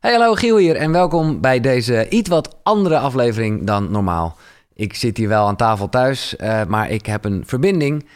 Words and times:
Hey, 0.00 0.12
hallo 0.12 0.34
Giel 0.34 0.56
hier 0.56 0.76
en 0.76 0.92
welkom 0.92 1.40
bij 1.40 1.60
deze 1.60 2.08
iets 2.08 2.28
wat 2.28 2.56
andere 2.62 2.98
aflevering 2.98 3.66
dan 3.66 3.90
normaal. 3.90 4.36
Ik 4.74 4.94
zit 4.94 5.16
hier 5.16 5.28
wel 5.28 5.46
aan 5.46 5.56
tafel 5.56 5.88
thuis, 5.88 6.34
uh, 6.38 6.64
maar 6.64 6.90
ik 6.90 7.06
heb 7.06 7.24
een 7.24 7.42
verbinding 7.46 8.08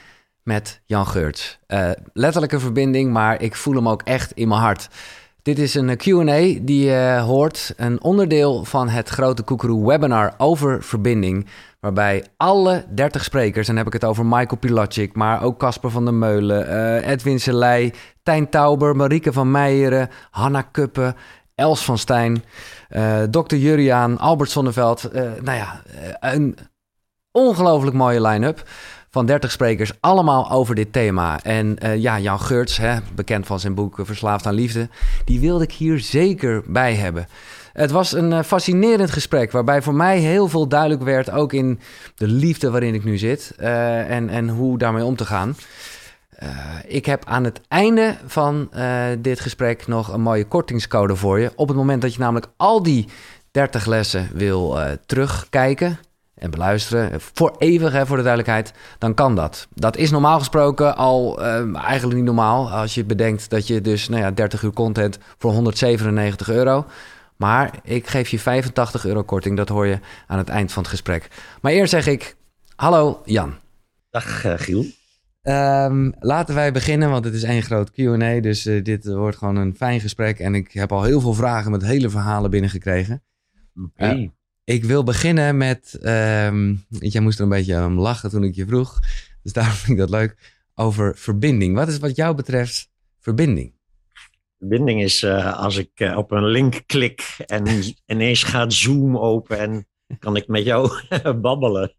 met 0.43 0.81
Jan 0.87 1.07
Geurts. 1.07 1.59
Uh, 1.69 1.91
letterlijke 2.13 2.61
verbinding, 2.61 3.13
maar 3.13 3.43
ik 3.43 3.55
voel 3.55 3.75
hem 3.75 3.89
ook 3.89 4.03
echt 4.03 4.33
in 4.33 4.49
mijn 4.49 4.61
hart. 4.61 4.89
Dit 5.43 5.59
is 5.59 5.75
een 5.75 5.97
Q&A 5.97 6.59
die 6.63 6.85
je 6.85 7.23
hoort, 7.25 7.75
een 7.77 8.03
onderdeel 8.03 8.65
van 8.65 8.89
het 8.89 9.09
grote 9.09 9.43
Koekeroe 9.43 9.87
webinar 9.87 10.35
over 10.39 10.83
verbinding, 10.83 11.47
waarbij 11.81 12.25
alle 12.37 12.85
30 12.95 13.25
sprekers, 13.25 13.69
en 13.69 13.75
dan 13.75 13.85
heb 13.85 13.95
ik 13.95 14.01
het 14.01 14.11
over 14.11 14.27
Michael 14.27 14.59
Pilacic, 14.61 15.15
maar 15.15 15.43
ook 15.43 15.59
Casper 15.59 15.91
van 15.91 16.05
der 16.05 16.15
Meulen, 16.15 16.69
uh, 16.69 17.09
Edwin 17.09 17.41
Selei, 17.41 17.93
Tijn 18.23 18.51
Tauber, 18.51 18.97
Marieke 18.97 19.33
van 19.33 19.51
Meijeren, 19.51 20.09
Hanna 20.31 20.63
Kuppen, 20.63 21.17
Els 21.55 21.85
van 21.85 21.99
Stijn, 21.99 22.45
uh, 22.91 23.23
Dr. 23.23 23.55
Juriaan, 23.55 24.19
Albert 24.19 24.51
Sonneveld. 24.51 25.11
Uh, 25.15 25.21
nou 25.43 25.57
ja, 25.57 25.83
een 26.21 26.57
ongelooflijk 27.33 27.97
mooie 27.97 28.23
line-up 28.23 28.69
van 29.11 29.27
30 29.27 29.51
sprekers, 29.51 29.93
allemaal 30.01 30.51
over 30.51 30.75
dit 30.75 30.93
thema. 30.93 31.43
En 31.43 31.79
ja, 31.97 32.19
Jan 32.19 32.41
Geurts, 32.41 32.77
hè, 32.77 32.97
bekend 33.15 33.47
van 33.47 33.61
zijn 33.61 33.75
boek 33.75 33.99
Verslaafd 34.03 34.47
aan 34.47 34.55
Liefde, 34.55 34.89
die 35.25 35.41
wilde 35.41 35.65
ik 35.65 35.73
hier 35.73 35.99
zeker 35.99 36.63
bij 36.67 36.95
hebben. 36.95 37.27
Het 37.73 37.91
was 37.91 38.13
een 38.13 38.45
fascinerend 38.45 39.11
gesprek, 39.11 39.53
waarbij 39.53 39.83
voor 39.83 39.95
mij 39.95 40.19
heel 40.19 40.49
veel 40.49 40.69
duidelijk 40.69 41.03
werd, 41.03 41.31
ook 41.31 41.53
in 41.53 41.81
de 42.15 42.27
liefde 42.27 42.71
waarin 42.71 42.95
ik 42.95 43.05
nu 43.05 43.19
zit 43.19 43.53
en, 43.57 44.29
en 44.29 44.49
hoe 44.49 44.79
daarmee 44.79 45.05
om 45.05 45.17
te 45.17 45.25
gaan. 45.25 45.57
Uh, 46.43 46.49
ik 46.87 47.07
heb 47.07 47.25
aan 47.25 47.45
het 47.45 47.61
einde 47.69 48.17
van 48.27 48.69
uh, 48.75 49.05
dit 49.19 49.41
gesprek 49.41 49.87
nog 49.87 50.13
een 50.13 50.21
mooie 50.21 50.45
kortingscode 50.45 51.17
voor 51.17 51.41
je. 51.41 51.53
Op 51.57 51.69
het 51.69 51.77
moment 51.77 52.03
dat 52.03 52.13
je 52.15 52.21
namelijk 52.21 52.47
al 52.57 52.83
die 52.83 53.09
30 53.51 53.87
lessen 53.87 54.31
wil 54.33 54.79
uh, 54.79 54.91
terugkijken 55.07 55.99
en 56.35 56.51
beluisteren, 56.51 57.21
voor 57.21 57.55
eeuwig 57.59 57.93
hè, 57.93 58.07
voor 58.07 58.17
de 58.17 58.23
duidelijkheid, 58.23 58.73
dan 58.99 59.15
kan 59.15 59.35
dat. 59.35 59.67
Dat 59.75 59.97
is 59.97 60.11
normaal 60.11 60.39
gesproken 60.39 60.97
al 60.97 61.43
eigenlijk 61.75 62.15
niet 62.15 62.25
normaal. 62.25 62.71
Als 62.71 62.95
je 62.95 63.05
bedenkt 63.05 63.51
dat 63.51 63.67
je 63.67 63.81
dus 63.81 64.09
nou 64.09 64.23
ja, 64.23 64.31
30 64.31 64.63
uur 64.63 64.73
content 64.73 65.19
voor 65.39 65.53
197 65.53 66.49
euro. 66.49 66.87
Maar 67.37 67.71
ik 67.83 68.07
geef 68.07 68.29
je 68.29 68.39
85 68.39 69.05
euro 69.07 69.23
korting, 69.23 69.57
dat 69.57 69.69
hoor 69.69 69.87
je 69.87 69.99
aan 70.27 70.39
het 70.39 70.49
eind 70.49 70.73
van 70.73 70.83
het 70.83 70.91
gesprek. 70.91 71.29
Maar 71.61 71.73
eerst 71.73 71.91
zeg 71.91 72.07
ik, 72.07 72.37
hallo 72.77 73.23
Jan. 73.25 73.55
Dag 74.11 74.45
Giel. 74.57 74.85
Um, 75.47 76.15
laten 76.19 76.55
wij 76.55 76.73
beginnen, 76.73 77.11
want 77.11 77.25
het 77.25 77.35
is 77.35 77.43
één 77.43 77.63
groot 77.63 77.91
Q&A. 77.91 78.41
Dus 78.41 78.67
uh, 78.67 78.85
dit 78.85 79.07
wordt 79.07 79.37
gewoon 79.37 79.57
een 79.57 79.77
fijn 79.77 80.01
gesprek. 80.01 80.39
En 80.39 80.55
ik 80.55 80.73
heb 80.73 80.93
al 80.93 81.03
heel 81.03 81.21
veel 81.21 81.35
vragen 81.35 81.71
met 81.71 81.85
hele 81.85 82.11
verhalen 82.11 82.51
binnengekregen. 82.51 83.23
Okay. 83.85 84.17
Uh, 84.17 84.29
ik 84.65 84.85
wil 84.85 85.05
beginnen 85.05 85.57
met... 85.57 85.99
Um, 86.03 86.85
jij 86.89 87.21
moest 87.21 87.39
er 87.39 87.45
een 87.45 87.51
beetje 87.51 87.85
om 87.85 87.99
lachen 87.99 88.31
toen 88.31 88.45
ik 88.45 88.55
je 88.55 88.67
vroeg. 88.67 89.01
Dus 89.43 89.53
daarom 89.53 89.75
vind 89.75 89.93
ik 89.93 89.99
dat 89.99 90.11
leuk. 90.11 90.53
Over 90.75 91.17
verbinding. 91.17 91.75
Wat 91.75 91.89
is 91.89 91.99
wat 91.99 92.17
jou 92.17 92.35
betreft 92.35 92.91
verbinding? 93.21 93.73
Verbinding 94.59 95.03
is 95.03 95.23
uh, 95.23 95.59
als 95.59 95.77
ik 95.77 96.13
op 96.17 96.31
een 96.31 96.47
link 96.47 96.83
klik 96.87 97.37
en 97.47 97.67
ineens 98.07 98.43
gaat 98.43 98.73
Zoom 98.73 99.19
open 99.19 99.59
en 99.59 99.87
kan 100.19 100.37
ik 100.37 100.47
met 100.49 100.65
jou 100.65 100.91
babbelen. 101.41 101.95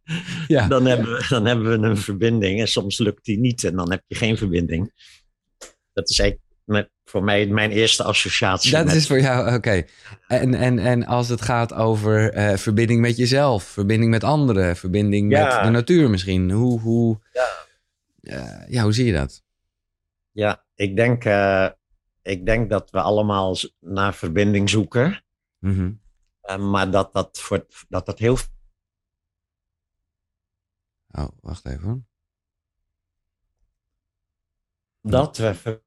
Ja. 0.48 0.68
Dan, 0.68 0.86
hebben 0.86 1.06
we, 1.06 1.26
dan 1.30 1.46
hebben 1.46 1.82
we 1.82 1.88
een 1.88 1.98
verbinding. 1.98 2.60
En 2.60 2.68
soms 2.68 2.98
lukt 2.98 3.26
die 3.26 3.40
niet 3.40 3.64
en 3.64 3.76
dan 3.76 3.92
heb 3.92 4.04
je 4.08 4.16
geen 4.16 4.38
verbinding. 4.38 4.94
Dat 5.94 6.10
is 6.10 6.20
eigenlijk 6.20 6.50
met, 6.66 6.90
voor 7.06 7.24
mij 7.24 7.48
mijn 7.48 7.72
eerste 7.72 8.04
associatie. 8.04 8.72
Dat 8.72 8.86
met... 8.86 8.96
is 8.96 9.08
voor 9.08 9.20
jou, 9.20 9.46
oké. 9.46 9.56
Okay. 9.56 9.88
En, 10.28 10.54
en, 10.54 10.80
en 10.80 11.06
als 11.06 11.30
het 11.30 11.42
gaat 11.42 11.74
over 11.74 12.38
uh, 12.38 12.58
verbinding 12.58 13.02
met 13.02 13.18
jezelf, 13.18 13.64
verbinding 13.64 14.12
met 14.12 14.24
anderen, 14.24 14.76
verbinding 14.76 15.32
ja. 15.32 15.56
met 15.56 15.64
de 15.64 15.70
natuur 15.70 16.10
misschien. 16.10 16.52
Hoe, 16.52 16.80
hoe, 16.80 17.20
ja. 17.34 17.48
Uh, 18.22 18.70
ja, 18.70 18.84
hoe 18.84 18.94
zie 18.94 19.06
je 19.06 19.14
dat? 19.14 19.44
Ja, 20.32 20.66
ik 20.76 20.96
denk, 20.96 21.26
uh, 21.26 21.68
ik 22.22 22.46
denk 22.46 22.70
dat 22.70 22.92
we 22.92 23.02
allemaal 23.02 23.56
naar 23.80 24.14
verbinding 24.14 24.70
zoeken. 24.70 25.24
Mm 25.60 25.76
-hmm. 25.76 26.00
Uh, 26.50 26.72
maar 26.72 26.92
dat 26.92 27.14
dat, 27.14 27.40
voor, 27.40 27.66
dat 27.90 28.06
dat 28.06 28.20
heel. 28.20 28.38
Oh, 31.12 31.28
wacht 31.42 31.66
even. 31.66 32.08
Dat 35.02 35.38
we. 35.38 35.84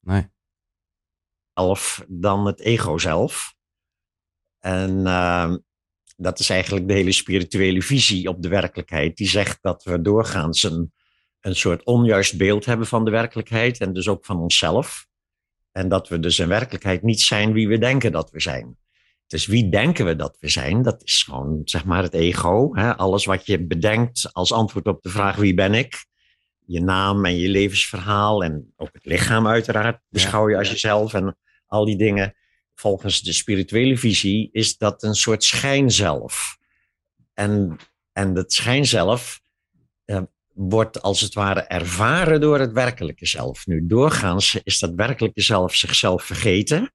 Nee. 0.00 0.30
Zelf 1.54 2.04
dan 2.08 2.46
het 2.46 2.60
ego 2.60 2.98
zelf. 2.98 3.54
En 4.58 4.98
uh, 5.06 5.54
dat 6.16 6.38
is 6.38 6.50
eigenlijk 6.50 6.88
de 6.88 6.94
hele 6.94 7.12
spirituele 7.12 7.82
visie 7.82 8.28
op 8.28 8.42
de 8.42 8.48
werkelijkheid. 8.48 9.16
Die 9.16 9.28
zegt 9.28 9.62
dat 9.62 9.84
we 9.84 10.00
doorgaans 10.00 10.62
een 10.62 10.92
een 11.40 11.56
soort 11.56 11.84
onjuist 11.84 12.36
beeld 12.36 12.64
hebben 12.64 12.86
van 12.86 13.04
de 13.04 13.10
werkelijkheid 13.10 13.80
en 13.80 13.92
dus 13.92 14.08
ook 14.08 14.24
van 14.24 14.40
onszelf. 14.40 15.06
En 15.72 15.88
dat 15.88 16.08
we 16.08 16.20
dus 16.20 16.38
in 16.38 16.48
werkelijkheid 16.48 17.02
niet 17.02 17.20
zijn 17.20 17.52
wie 17.52 17.68
we 17.68 17.78
denken 17.78 18.12
dat 18.12 18.30
we 18.30 18.40
zijn. 18.40 18.78
Dus 19.26 19.46
wie 19.46 19.68
denken 19.68 20.04
we 20.04 20.16
dat 20.16 20.36
we 20.40 20.48
zijn? 20.48 20.82
Dat 20.82 21.02
is 21.04 21.22
gewoon, 21.22 21.60
zeg 21.64 21.84
maar, 21.84 22.02
het 22.02 22.14
ego. 22.14 22.74
Hè? 22.74 22.96
Alles 22.96 23.24
wat 23.24 23.46
je 23.46 23.66
bedenkt 23.66 24.28
als 24.32 24.52
antwoord 24.52 24.86
op 24.86 25.02
de 25.02 25.08
vraag 25.08 25.36
wie 25.36 25.54
ben 25.54 25.74
ik? 25.74 26.06
Je 26.66 26.82
naam 26.82 27.24
en 27.24 27.36
je 27.36 27.48
levensverhaal 27.48 28.44
en 28.44 28.72
ook 28.76 28.88
het 28.92 29.04
lichaam 29.04 29.46
uiteraard 29.46 30.00
beschouw 30.08 30.48
je 30.48 30.56
als 30.56 30.70
jezelf 30.70 31.14
en 31.14 31.36
al 31.66 31.84
die 31.84 31.96
dingen. 31.96 32.34
Volgens 32.74 33.20
de 33.20 33.32
spirituele 33.32 33.96
visie 33.96 34.48
is 34.52 34.76
dat 34.76 35.02
een 35.02 35.14
soort 35.14 35.44
schijnzelf. 35.44 36.58
En, 37.34 37.76
en 38.12 38.34
dat 38.34 38.52
schijnzelf 38.52 39.40
wordt 40.68 41.02
als 41.02 41.20
het 41.20 41.34
ware 41.34 41.60
ervaren 41.60 42.40
door 42.40 42.58
het 42.58 42.72
werkelijke 42.72 43.26
zelf. 43.26 43.66
Nu, 43.66 43.86
doorgaans 43.86 44.60
is 44.64 44.78
dat 44.78 44.94
werkelijke 44.94 45.42
zelf 45.42 45.74
zichzelf 45.74 46.24
vergeten 46.24 46.92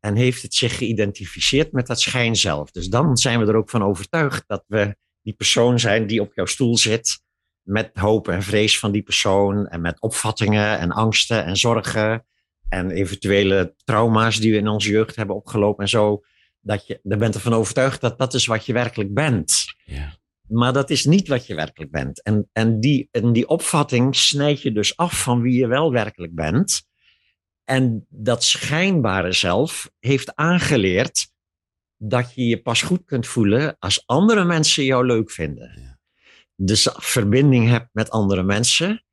en 0.00 0.16
heeft 0.16 0.42
het 0.42 0.54
zich 0.54 0.76
geïdentificeerd 0.76 1.72
met 1.72 1.86
dat 1.86 2.00
schijnzelf. 2.00 2.70
Dus 2.70 2.88
dan 2.88 3.16
zijn 3.16 3.40
we 3.40 3.46
er 3.46 3.56
ook 3.56 3.70
van 3.70 3.82
overtuigd 3.82 4.44
dat 4.46 4.64
we 4.66 4.96
die 5.22 5.32
persoon 5.32 5.78
zijn 5.78 6.06
die 6.06 6.20
op 6.20 6.34
jouw 6.34 6.46
stoel 6.46 6.76
zit, 6.76 7.22
met 7.62 7.90
hoop 7.94 8.28
en 8.28 8.42
vrees 8.42 8.78
van 8.78 8.92
die 8.92 9.02
persoon 9.02 9.66
en 9.66 9.80
met 9.80 10.00
opvattingen 10.00 10.78
en 10.78 10.90
angsten 10.90 11.44
en 11.44 11.56
zorgen 11.56 12.26
en 12.68 12.90
eventuele 12.90 13.74
trauma's 13.84 14.40
die 14.40 14.52
we 14.52 14.58
in 14.58 14.68
onze 14.68 14.90
jeugd 14.90 15.16
hebben 15.16 15.36
opgelopen 15.36 15.82
en 15.82 15.90
zo. 15.90 16.22
Dat 16.60 16.86
je, 16.86 17.00
daar 17.02 17.18
bent 17.18 17.34
ervan 17.34 17.54
overtuigd 17.54 18.00
dat 18.00 18.18
dat 18.18 18.34
is 18.34 18.46
wat 18.46 18.66
je 18.66 18.72
werkelijk 18.72 19.14
bent. 19.14 19.64
Ja. 19.84 20.16
Maar 20.48 20.72
dat 20.72 20.90
is 20.90 21.04
niet 21.04 21.28
wat 21.28 21.46
je 21.46 21.54
werkelijk 21.54 21.90
bent. 21.90 22.22
En, 22.22 22.48
en, 22.52 22.80
die, 22.80 23.08
en 23.10 23.32
die 23.32 23.48
opvatting 23.48 24.16
snijd 24.16 24.62
je 24.62 24.72
dus 24.72 24.96
af 24.96 25.22
van 25.22 25.40
wie 25.40 25.58
je 25.58 25.66
wel 25.66 25.92
werkelijk 25.92 26.34
bent. 26.34 26.86
En 27.64 28.06
dat 28.08 28.44
schijnbare 28.44 29.32
zelf 29.32 29.90
heeft 29.98 30.34
aangeleerd 30.34 31.32
dat 31.96 32.34
je 32.34 32.46
je 32.46 32.62
pas 32.62 32.82
goed 32.82 33.04
kunt 33.04 33.26
voelen 33.26 33.76
als 33.78 34.06
andere 34.06 34.44
mensen 34.44 34.84
jou 34.84 35.06
leuk 35.06 35.30
vinden. 35.30 35.80
Ja. 35.80 35.98
Dus 36.54 36.88
verbinding 36.92 37.68
hebt 37.68 37.88
met 37.92 38.10
andere 38.10 38.42
mensen 38.42 39.04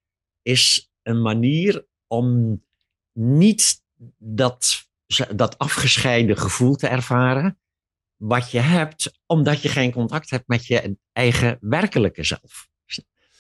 is 0.42 0.92
een 1.02 1.22
manier 1.22 1.88
om 2.08 2.62
niet 3.14 3.82
dat, 4.18 4.90
dat 5.36 5.58
afgescheiden 5.58 6.38
gevoel 6.38 6.76
te 6.76 6.88
ervaren, 6.88 7.60
wat 8.28 8.52
je 8.52 8.60
hebt, 8.60 9.20
omdat 9.26 9.62
je 9.62 9.70
geen 9.70 9.92
contact 9.92 10.30
hebt 10.30 10.48
met 10.48 10.66
je 10.66 10.98
eigen 11.12 11.58
werkelijke 11.62 12.24
zelf. 12.24 12.68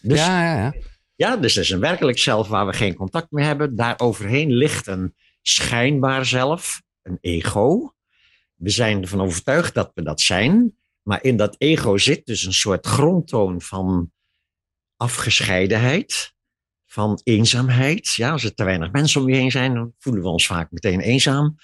Dus, 0.01 0.19
ja, 0.19 0.44
ja, 0.44 0.62
ja. 0.62 0.73
ja, 1.16 1.38
dus 1.38 1.56
er 1.56 1.62
is 1.62 1.69
een 1.69 1.79
werkelijk 1.79 2.18
zelf 2.18 2.47
waar 2.47 2.66
we 2.66 2.73
geen 2.73 2.95
contact 2.95 3.31
mee 3.31 3.45
hebben. 3.45 3.75
Daar 3.75 4.00
overheen 4.00 4.51
ligt 4.51 4.88
een 4.88 5.15
schijnbaar 5.42 6.25
zelf, 6.25 6.81
een 7.01 7.18
ego. 7.21 7.94
We 8.56 8.69
zijn 8.69 9.01
ervan 9.01 9.21
overtuigd 9.21 9.74
dat 9.74 9.92
we 9.94 10.04
dat 10.04 10.21
zijn. 10.21 10.77
Maar 11.01 11.24
in 11.24 11.38
dat 11.38 11.56
ego 11.57 11.98
zit 11.98 12.25
dus 12.25 12.44
een 12.44 12.54
soort 12.54 12.86
grondtoon 12.86 13.62
van 13.62 14.12
afgescheidenheid, 14.98 16.33
van 16.86 17.19
eenzaamheid. 17.24 18.13
Ja, 18.13 18.31
als 18.31 18.44
er 18.44 18.54
te 18.54 18.63
weinig 18.63 18.92
mensen 18.92 19.21
om 19.21 19.30
je 19.30 19.36
heen 19.36 19.51
zijn, 19.51 19.74
dan 19.74 19.94
voelen 20.00 20.21
we 20.21 20.30
ons 20.30 20.48
vaak 20.48 20.71
meteen 20.71 21.00
eenzaam. 21.00 21.56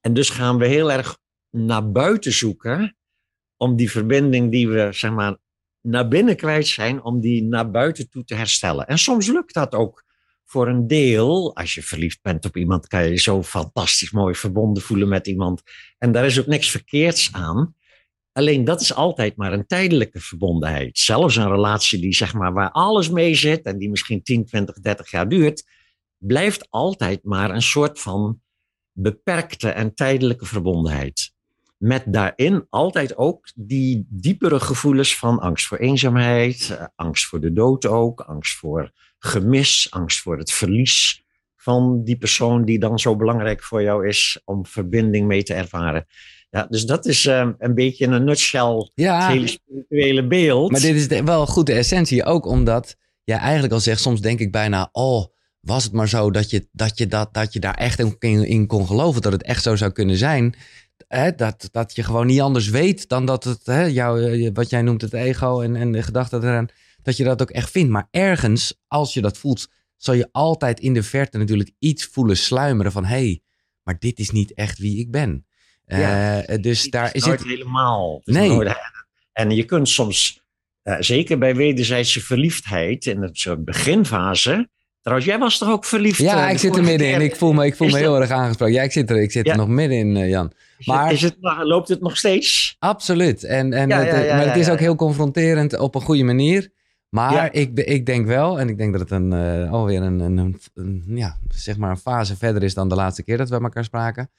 En 0.00 0.14
dus 0.14 0.30
gaan 0.30 0.58
we 0.58 0.66
heel 0.66 0.92
erg 0.92 1.18
naar 1.50 1.90
buiten 1.90 2.32
zoeken 2.32 2.96
om 3.56 3.76
die 3.76 3.90
verbinding 3.90 4.50
die 4.50 4.68
we 4.68 4.88
zeg 4.92 5.12
maar 5.12 5.36
naar 5.80 6.08
binnen 6.08 6.36
kwijt 6.36 6.66
zijn, 6.66 7.02
om 7.02 7.20
die 7.20 7.42
naar 7.42 7.70
buiten 7.70 8.10
toe 8.10 8.24
te 8.24 8.34
herstellen. 8.34 8.86
En 8.86 8.98
soms 8.98 9.26
lukt 9.26 9.54
dat 9.54 9.74
ook 9.74 10.04
voor 10.44 10.68
een 10.68 10.86
deel. 10.86 11.56
Als 11.56 11.74
je 11.74 11.82
verliefd 11.82 12.22
bent 12.22 12.44
op 12.44 12.56
iemand, 12.56 12.86
kan 12.86 13.04
je 13.04 13.10
je 13.10 13.18
zo 13.18 13.42
fantastisch 13.42 14.10
mooi 14.10 14.34
verbonden 14.34 14.82
voelen 14.82 15.08
met 15.08 15.26
iemand. 15.26 15.62
En 15.98 16.12
daar 16.12 16.26
is 16.26 16.40
ook 16.40 16.46
niks 16.46 16.70
verkeerds 16.70 17.32
aan. 17.32 17.74
Alleen 18.32 18.64
dat 18.64 18.80
is 18.80 18.94
altijd 18.94 19.36
maar 19.36 19.52
een 19.52 19.66
tijdelijke 19.66 20.20
verbondenheid. 20.20 20.98
Zelfs 20.98 21.36
een 21.36 21.50
relatie 21.50 22.00
die 22.00 22.14
zeg 22.14 22.34
maar 22.34 22.52
waar 22.52 22.70
alles 22.70 23.10
mee 23.10 23.34
zit 23.34 23.62
en 23.62 23.78
die 23.78 23.90
misschien 23.90 24.22
10, 24.22 24.44
20, 24.44 24.80
30 24.80 25.10
jaar 25.10 25.28
duurt, 25.28 25.64
blijft 26.18 26.66
altijd 26.70 27.24
maar 27.24 27.50
een 27.50 27.62
soort 27.62 28.00
van 28.00 28.40
beperkte 28.92 29.68
en 29.68 29.94
tijdelijke 29.94 30.46
verbondenheid. 30.46 31.32
Met 31.80 32.02
daarin 32.06 32.66
altijd 32.70 33.16
ook 33.16 33.48
die 33.54 34.06
diepere 34.08 34.60
gevoelens 34.60 35.16
van 35.18 35.38
angst 35.38 35.66
voor 35.66 35.78
eenzaamheid, 35.78 36.76
eh, 36.78 36.86
angst 36.96 37.26
voor 37.26 37.40
de 37.40 37.52
dood 37.52 37.86
ook, 37.86 38.20
angst 38.20 38.56
voor 38.58 38.90
gemis, 39.18 39.86
angst 39.90 40.20
voor 40.20 40.38
het 40.38 40.52
verlies 40.52 41.24
van 41.56 42.04
die 42.04 42.16
persoon 42.18 42.64
die 42.64 42.78
dan 42.78 42.98
zo 42.98 43.16
belangrijk 43.16 43.62
voor 43.62 43.82
jou 43.82 44.08
is 44.08 44.40
om 44.44 44.66
verbinding 44.66 45.26
mee 45.26 45.42
te 45.42 45.54
ervaren. 45.54 46.06
Ja, 46.50 46.66
dus 46.70 46.84
dat 46.84 47.06
is 47.06 47.26
um, 47.26 47.54
een 47.58 47.74
beetje 47.74 48.04
in 48.04 48.12
een 48.12 48.24
nutshell 48.24 48.90
Ja. 48.94 49.20
het 49.20 49.32
hele 49.32 49.46
spirituele 49.46 50.26
beeld. 50.26 50.70
Maar 50.70 50.80
dit 50.80 50.94
is 50.94 51.08
de- 51.08 51.22
wel 51.24 51.46
goed 51.46 51.66
de 51.66 51.72
essentie, 51.72 52.24
ook 52.24 52.46
omdat 52.46 52.96
jij 53.24 53.38
eigenlijk 53.38 53.72
al 53.72 53.80
zegt, 53.80 54.00
soms 54.00 54.20
denk 54.20 54.38
ik 54.40 54.52
bijna, 54.52 54.88
oh, 54.92 55.24
was 55.60 55.84
het 55.84 55.92
maar 55.92 56.08
zo 56.08 56.30
dat 56.30 56.50
je, 56.50 56.68
dat 56.72 56.98
je, 56.98 57.06
dat, 57.06 57.34
dat 57.34 57.52
je 57.52 57.60
daar 57.60 57.74
echt 57.74 57.98
in, 58.18 58.44
in 58.46 58.66
kon 58.66 58.86
geloven, 58.86 59.22
dat 59.22 59.32
het 59.32 59.42
echt 59.42 59.62
zo 59.62 59.76
zou 59.76 59.90
kunnen 59.92 60.16
zijn. 60.16 60.54
Hè, 61.08 61.34
dat, 61.34 61.68
dat 61.70 61.94
je 61.94 62.02
gewoon 62.02 62.26
niet 62.26 62.40
anders 62.40 62.68
weet 62.68 63.08
dan 63.08 63.24
dat 63.26 63.44
het, 63.44 63.66
hè, 63.66 63.84
jou, 63.84 64.22
eh, 64.44 64.50
wat 64.54 64.70
jij 64.70 64.82
noemt 64.82 65.00
het 65.02 65.12
ego 65.12 65.60
en, 65.60 65.76
en 65.76 65.92
de 65.92 66.02
gedachte 66.02 66.36
eraan, 66.36 66.68
dat 67.02 67.16
je 67.16 67.24
dat 67.24 67.42
ook 67.42 67.50
echt 67.50 67.70
vindt. 67.70 67.90
Maar 67.90 68.08
ergens, 68.10 68.80
als 68.86 69.14
je 69.14 69.20
dat 69.20 69.38
voelt, 69.38 69.68
zal 69.96 70.14
je 70.14 70.28
altijd 70.32 70.80
in 70.80 70.94
de 70.94 71.02
verte 71.02 71.38
natuurlijk 71.38 71.70
iets 71.78 72.04
voelen 72.04 72.36
sluimeren 72.36 72.92
van, 72.92 73.04
hé, 73.04 73.16
hey, 73.16 73.42
maar 73.82 73.98
dit 73.98 74.18
is 74.18 74.30
niet 74.30 74.54
echt 74.54 74.78
wie 74.78 74.98
ik 74.98 75.10
ben. 75.10 75.46
Ja. 75.86 76.40
Eh, 76.42 76.62
dus 76.62 76.82
Het 76.82 76.92
daar 76.92 77.14
is 77.14 77.24
het... 77.24 77.44
helemaal. 77.44 78.20
Het 78.24 78.34
Nee. 78.34 78.48
nooit- 78.48 78.76
en 79.32 79.50
je 79.50 79.64
kunt 79.64 79.88
soms, 79.88 80.42
eh, 80.82 80.96
zeker 81.00 81.38
bij 81.38 81.54
wederzijdse 81.56 82.20
verliefdheid, 82.20 83.06
in 83.06 83.22
een 83.22 83.36
soort 83.36 83.64
beginfase. 83.64 84.68
Trouwens, 85.02 85.30
jij 85.30 85.38
was 85.38 85.58
toch 85.58 85.70
ook 85.70 85.84
verliefd? 85.84 86.18
Ja, 86.18 86.46
eh, 86.46 86.52
ik 86.52 86.58
zit 86.58 86.76
er 86.76 86.82
middenin. 86.84 87.20
Ik 87.20 87.36
voel 87.36 87.52
me, 87.52 87.66
ik 87.66 87.76
voel 87.76 87.86
me 87.86 87.92
dat- 87.92 88.02
heel 88.02 88.20
erg 88.20 88.30
aangesproken. 88.30 88.74
Ja, 88.74 88.82
ik 88.82 88.92
zit 88.92 89.10
er, 89.10 89.22
ik 89.22 89.30
zit 89.32 89.46
Ja. 89.46 89.52
er 89.52 89.58
nog 89.58 89.68
middenin, 89.68 90.16
eh, 90.16 90.28
Jan. 90.28 90.52
Is 90.78 90.86
maar- 90.86 91.04
het, 91.04 91.12
is 91.12 91.22
het, 91.22 91.36
loopt 91.62 91.88
het 91.88 92.00
nog 92.00 92.16
steeds? 92.16 92.76
Absoluut. 92.78 93.44
En, 93.44 93.72
en 93.72 93.88
Ja, 93.88 93.98
het, 93.98 94.06
ja, 94.06 94.18
ja, 94.18 94.36
maar 94.36 94.46
het 94.46 94.56
is 94.56 94.68
ook 94.70 94.78
heel 94.78 94.94
confronterend 94.94 95.78
op 95.78 95.94
een 95.94 96.00
goede 96.00 96.22
manier. 96.24 96.70
Maar 97.08 97.52
ik, 97.54 97.78
ik 97.78 98.06
denk 98.06 98.26
wel, 98.26 98.60
en 98.60 98.68
ik 98.68 98.78
denk 98.78 98.92
dat 98.92 99.00
het 99.00 99.10
een, 99.10 99.32
eh, 99.32 99.72
alweer 99.72 100.02
een, 100.02 100.20
een, 100.20 100.36
een, 100.36 100.60
een- 100.74 101.02
ja, 101.06 101.38
zeg 101.48 101.76
maar 101.76 101.90
een 101.90 101.96
fase 101.96 102.36
verder 102.36 102.62
is 102.62 102.74
dan 102.74 102.88
de 102.88 102.94
laatste 102.94 103.22
keer 103.22 103.36
dat 103.36 103.48
we 103.48 103.60
elkaar 103.60 103.84
spraken. 103.84 104.30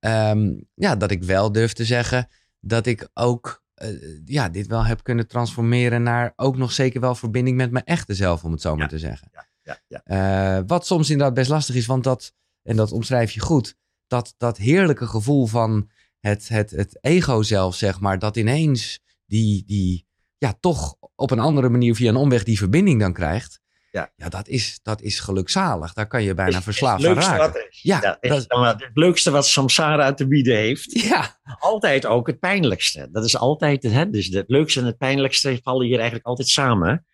Ehm, 0.00 0.52
ja, 0.74 0.96
dat 0.96 1.10
ik 1.10 1.22
wel 1.22 1.52
durf 1.52 1.72
te 1.72 1.84
zeggen 1.84 2.28
dat 2.60 2.86
ik 2.86 3.08
ook 3.14 3.62
eh, 3.74 3.88
ja, 4.24 4.48
dit 4.48 4.66
wel 4.66 4.84
heb 4.84 5.02
kunnen 5.02 5.26
transformeren 5.28 6.02
naar 6.02 6.32
ook 6.36 6.56
nog 6.56 6.72
zeker 6.72 7.00
wel 7.00 7.14
verbinding 7.14 7.56
met 7.56 7.70
mijn 7.70 7.84
echte 7.84 8.14
zelf, 8.14 8.44
om 8.44 8.52
het 8.52 8.60
zo 8.60 8.76
maar 8.76 8.88
te 8.88 8.98
zeggen. 8.98 9.28
Ja, 9.32 9.46
ja. 9.88 10.02
Eh, 10.04 10.62
wat 10.66 10.86
soms 10.86 11.10
inderdaad 11.10 11.34
best 11.34 11.50
lastig 11.50 11.74
is, 11.74 11.86
want 11.86 12.04
dat, 12.04 12.32
en 12.62 12.76
dat 12.76 12.92
omschrijf 12.92 13.32
je 13.32 13.40
goed, 13.40 13.74
dat, 14.06 14.34
dat 14.36 14.56
heerlijke 14.56 15.06
gevoel 15.06 15.46
van 15.46 15.90
het, 16.20 16.48
het, 16.48 16.70
het 16.70 16.98
ego 17.00 17.42
zelf, 17.42 17.74
zeg 17.74 18.00
maar, 18.00 18.18
dat 18.18 18.36
ineens 18.36 19.00
die, 19.26 19.64
die, 19.66 20.06
ja, 20.38 20.54
toch 20.60 20.96
op 21.14 21.30
een 21.30 21.38
andere 21.38 21.68
manier 21.68 21.94
via 21.94 22.08
een 22.08 22.16
omweg 22.16 22.42
die 22.44 22.58
verbinding 22.58 23.00
dan 23.00 23.12
krijgt. 23.12 23.62
Ja. 23.90 24.12
ja 24.16 24.28
dat, 24.28 24.48
is, 24.48 24.78
dat 24.82 25.00
is 25.00 25.20
gelukzalig. 25.20 25.92
Daar 25.92 26.06
kan 26.06 26.22
je 26.22 26.34
bijna 26.34 26.58
Is- 26.58 26.64
verslaafd 26.64 27.06
aan 27.06 27.14
raken. 27.14 27.68
is. 27.68 27.82
Ja, 27.82 28.00
dat 28.00 28.16
is- 28.20 28.30
het 28.48 28.90
leukste 28.94 29.30
wat 29.30 29.46
samsara 29.46 30.14
te 30.14 30.26
bieden 30.26 30.56
heeft. 30.56 30.92
Ja, 31.08 31.38
Altijd 31.58 32.06
ook 32.06 32.26
het 32.26 32.38
pijnlijkste. 32.38 33.08
Dat 33.12 33.24
is 33.24 33.36
altijd 33.36 33.82
het, 33.82 33.92
hè? 33.92 34.10
dus 34.10 34.26
het 34.26 34.48
leukste 34.48 34.80
en 34.80 34.86
het 34.86 34.98
pijnlijkste 34.98 35.60
vallen 35.62 35.86
hier 35.86 35.96
eigenlijk 35.96 36.26
altijd 36.26 36.48
samen. 36.48 37.06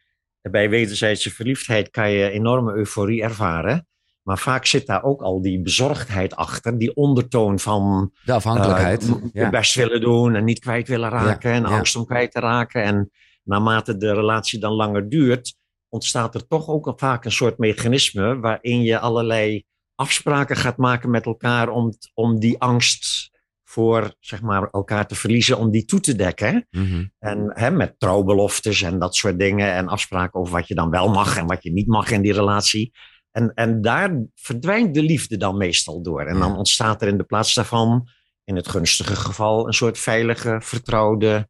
Bij 0.43 0.71
wederzijdse 0.71 1.31
verliefdheid 1.31 1.91
kan 1.91 2.11
je 2.11 2.31
enorme 2.31 2.75
euforie 2.75 3.23
ervaren. 3.23 3.89
Maar 4.23 4.39
vaak 4.39 4.67
zit 4.67 4.87
daar 4.87 5.03
ook 5.03 5.23
al 5.23 5.43
die 5.43 5.63
bezorgdheid 5.63 6.37
achter, 6.37 6.79
die 6.79 6.95
ondertoon 6.95 7.59
van 7.59 8.13
de 8.25 8.33
afhankelijkheid. 8.33 9.03
eh, 9.03 9.09
je 9.33 9.41
ja. 9.41 9.51
best 9.51 9.75
willen 9.75 10.01
doen 10.01 10.35
en 10.35 10.45
niet 10.45 10.59
kwijt 10.59 10.89
willen 10.89 11.09
raken 11.09 11.53
en 11.53 11.63
ja. 11.63 11.69
angst 11.69 11.97
om 11.97 12.05
kwijt 12.05 12.33
te 12.33 12.41
raken. 12.41 12.83
En 12.83 13.11
naarmate 13.43 13.97
de 13.97 14.15
relatie 14.15 14.59
dan 14.59 14.73
langer 14.73 15.09
duurt, 15.09 15.55
ontstaat 15.89 16.35
er 16.35 16.47
toch 16.47 16.69
ook 16.69 16.87
al 16.87 16.95
vaak 16.97 17.25
een 17.25 17.33
soort 17.33 17.59
mechanisme 17.59 18.41
waarin 18.41 18.83
je 18.83 18.99
allerlei 18.99 19.65
afspraken 19.95 20.57
gaat 20.57 20.77
maken 20.77 21.11
met 21.11 21.27
elkaar 21.27 21.69
om, 21.69 21.93
om 22.15 22.39
die 22.39 22.61
angst 22.61 23.31
voor 23.71 24.15
zeg 24.21 24.43
maar, 24.43 24.69
elkaar 24.71 25.07
te 25.07 25.15
verliezen, 25.15 25.59
om 25.59 25.71
die 25.71 25.85
toe 25.85 26.01
te 26.01 26.17
dekken. 26.17 26.67
Mhm. 26.71 27.05
En 27.19 27.51
hè, 27.55 27.71
met 27.71 27.95
trouwbeloftes 27.99 28.83
en 28.83 28.99
dat 28.99 29.15
soort 29.15 29.39
dingen. 29.39 29.73
En 29.73 29.89
afspraken 29.89 30.41
over 30.41 30.53
wat 30.53 30.69
je 30.69 30.75
dan 30.75 30.91
wel 30.91 31.09
mag 31.09 31.37
en 31.37 31.47
wat 31.47 31.63
je 31.63 31.73
niet 31.73 31.87
mag 31.87 32.11
in 32.11 32.23
die 32.23 32.33
relatie. 32.33 32.93
En, 33.31 33.53
en 33.55 33.81
daar 33.83 34.23
verdwijnt 34.35 34.95
de 34.95 35.03
liefde 35.03 35.37
dan 35.37 35.57
meestal 35.57 36.03
door. 36.03 36.23
En 36.23 36.39
dan 36.39 36.57
ontstaat 36.57 37.03
er 37.03 37.09
in 37.09 37.17
de 37.17 37.25
plaats 37.25 37.55
daarvan, 37.55 38.09
in 38.45 38.57
het 38.57 38.69
gunstige 38.69 39.17
geval, 39.17 39.67
een 39.67 39.73
soort 39.73 39.99
veilige, 39.99 40.57
vertrouwde, 40.63 41.49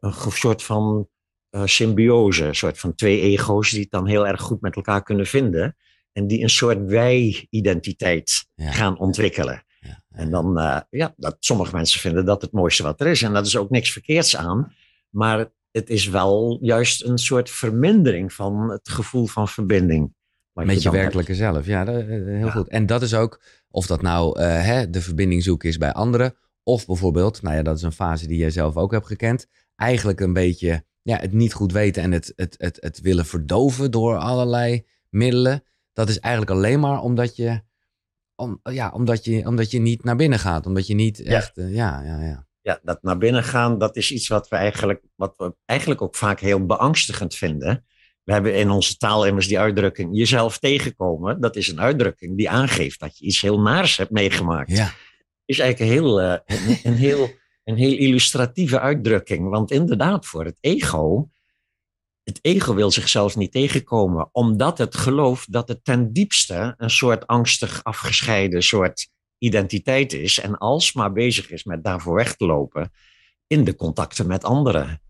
een 0.00 0.12
soort 0.32 0.62
van 0.62 1.08
eh, 1.50 1.62
symbiose. 1.64 2.44
Een 2.44 2.54
soort 2.54 2.78
van 2.78 2.94
twee 2.94 3.20
ego's 3.20 3.70
die 3.70 3.80
het 3.80 3.90
dan 3.90 4.06
heel 4.06 4.26
erg 4.26 4.40
goed 4.40 4.60
met 4.60 4.76
elkaar 4.76 5.02
kunnen 5.02 5.26
vinden. 5.26 5.76
En 6.12 6.26
die 6.26 6.42
een 6.42 6.50
soort 6.50 6.84
wij-identiteit 6.84 8.46
Ja. 8.54 8.70
gaan 8.72 8.98
ontwikkelen. 8.98 9.62
En 10.18 10.30
dan, 10.30 10.58
eh, 10.58 10.80
ja, 10.90 11.14
dat, 11.16 11.36
sommige 11.40 11.74
mensen 11.74 12.00
vinden 12.00 12.24
dat 12.24 12.42
het 12.42 12.52
mooiste 12.52 12.82
wat 12.82 13.00
er 13.00 13.06
is. 13.06 13.22
En 13.22 13.32
dat 13.32 13.46
is 13.46 13.56
ook 13.56 13.70
niks 13.70 13.92
verkeerds 13.92 14.36
aan. 14.36 14.72
Maar 15.10 15.50
het 15.70 15.90
is 15.90 16.08
wel 16.08 16.58
juist 16.60 17.04
een 17.04 17.18
soort 17.18 17.50
vermindering 17.50 18.32
van 18.32 18.70
het 18.70 18.88
gevoel 18.88 19.26
van 19.26 19.48
verbinding. 19.48 20.14
Met 20.52 20.82
je 20.82 20.88
hebt. 20.88 21.00
werkelijke 21.00 21.34
zelf. 21.34 21.66
Ja, 21.66 21.84
dat, 21.84 21.94
eh, 21.94 22.06
heel 22.06 22.34
Ja. 22.34 22.50
goed. 22.50 22.68
En 22.68 22.86
dat 22.86 23.02
is 23.02 23.14
ook, 23.14 23.42
of 23.70 23.86
dat 23.86 24.02
nou 24.02 24.40
eh, 24.40 24.64
hè, 24.64 24.90
de 24.90 25.00
verbinding 25.00 25.42
zoeken 25.42 25.68
is 25.68 25.78
bij 25.78 25.92
anderen. 25.92 26.34
Of 26.62 26.86
bijvoorbeeld, 26.86 27.42
nou 27.42 27.56
ja, 27.56 27.62
dat 27.62 27.76
is 27.76 27.82
een 27.82 27.92
fase 27.92 28.26
die 28.26 28.38
jij 28.38 28.50
zelf 28.50 28.76
ook 28.76 28.92
hebt 28.92 29.06
gekend. 29.06 29.46
Eigenlijk 29.76 30.20
een 30.20 30.32
beetje 30.32 30.84
ja, 31.02 31.16
het 31.16 31.32
niet 31.32 31.52
goed 31.52 31.72
weten 31.72 32.02
en 32.02 32.12
het, 32.12 32.32
het, 32.36 32.54
het, 32.58 32.76
het 32.80 33.00
willen 33.00 33.26
verdoven 33.26 33.90
door 33.90 34.16
allerlei 34.16 34.86
middelen. 35.10 35.62
Dat 35.92 36.08
is 36.08 36.18
eigenlijk 36.18 36.52
alleen 36.54 36.80
maar 36.80 37.02
omdat 37.02 37.36
je, 37.36 37.60
om, 38.38 38.60
ja, 38.62 38.90
omdat 38.90 39.24
je, 39.24 39.46
omdat 39.46 39.70
je 39.70 39.78
niet 39.78 40.04
naar 40.04 40.16
binnen 40.16 40.38
gaat. 40.38 40.66
Omdat 40.66 40.86
je 40.86 40.94
niet 40.94 41.22
echt, 41.22 41.56
eh, 41.56 41.74
ja, 41.74 42.02
ja, 42.02 42.22
ja. 42.22 42.46
Ja, 42.60 42.80
dat 42.82 43.02
naar 43.02 43.18
binnen 43.18 43.44
gaan, 43.44 43.78
dat 43.78 43.96
is 43.96 44.10
iets 44.12 44.28
wat 44.28 44.48
we 44.48 44.56
eigenlijk, 44.56 45.02
wat 45.14 45.34
we 45.36 45.54
eigenlijk 45.64 46.02
ook 46.02 46.16
vaak 46.16 46.40
heel 46.40 46.66
beangstigend 46.66 47.34
vinden. 47.34 47.84
We 48.22 48.32
hebben 48.32 48.54
in 48.54 48.70
onze 48.70 48.96
taal 48.96 49.26
immers 49.26 49.46
die 49.46 49.58
uitdrukking 49.58 50.16
jezelf 50.16 50.58
tegenkomen. 50.58 51.40
Dat 51.40 51.56
is 51.56 51.68
een 51.68 51.80
uitdrukking 51.80 52.36
die 52.36 52.50
aangeeft 52.50 53.00
dat 53.00 53.18
je 53.18 53.24
iets 53.24 53.40
heel 53.40 53.60
naars 53.60 53.96
hebt 53.96 54.10
meegemaakt. 54.10 54.70
Ja, 54.70 54.92
is 55.44 55.58
eigenlijk 55.58 55.90
een 55.90 55.96
heel, 55.96 56.20
eh, 56.20 56.38
een, 56.44 56.78
een 56.82 56.98
heel, 56.98 57.30
een 57.64 57.76
heel 57.76 57.96
illustratieve 57.96 58.80
uitdrukking. 58.80 59.48
Want 59.48 59.70
inderdaad, 59.70 60.26
voor 60.26 60.44
het 60.44 60.56
ego, 60.60 61.30
het 62.28 62.38
ego 62.42 62.74
wil 62.74 62.90
zichzelf 62.90 63.36
niet 63.36 63.52
tegenkomen, 63.52 64.28
omdat 64.32 64.78
het 64.78 64.96
gelooft 64.96 65.52
dat 65.52 65.68
het 65.68 65.84
ten 65.84 66.12
diepste 66.12 66.74
een 66.76 66.90
soort 66.90 67.26
angstig 67.26 67.84
afgescheiden 67.84 68.62
soort 68.62 69.08
identiteit 69.38 70.12
is. 70.12 70.40
En 70.40 70.58
alsmaar 70.58 71.12
bezig 71.12 71.50
is 71.50 71.64
met 71.64 71.84
daarvoor 71.84 72.14
weg 72.14 72.36
te 72.36 72.46
lopen 72.46 72.92
in 73.46 73.64
de 73.64 73.74
contacten 73.74 74.26
met 74.26 74.44
anderen. 74.44 75.02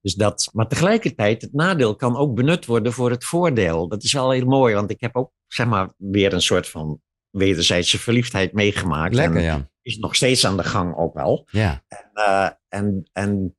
Dus 0.00 0.14
dat, 0.14 0.50
maar 0.52 0.68
tegelijkertijd, 0.68 1.42
het 1.42 1.52
nadeel 1.52 1.96
kan 1.96 2.16
ook 2.16 2.34
benut 2.34 2.66
worden 2.66 2.92
voor 2.92 3.10
het 3.10 3.24
voordeel. 3.24 3.88
Dat 3.88 4.02
is 4.02 4.12
wel 4.12 4.30
heel 4.30 4.46
mooi, 4.46 4.74
want 4.74 4.90
ik 4.90 5.00
heb 5.00 5.16
ook, 5.16 5.32
zeg 5.46 5.66
maar, 5.66 5.92
weer 5.96 6.32
een 6.32 6.42
soort 6.42 6.68
van 6.68 7.00
wederzijdse 7.30 7.98
verliefdheid 7.98 8.52
meegemaakt. 8.52 9.14
lekker 9.14 9.36
En 9.36 9.42
ja. 9.42 9.70
is 9.82 9.98
nog 9.98 10.14
steeds 10.14 10.46
aan 10.46 10.56
de 10.56 10.64
gang 10.64 10.96
ook 10.96 11.14
wel. 11.14 11.46
Ja, 11.50 11.82
Eh, 12.12 12.48
en, 12.68 13.08
en 13.12 13.56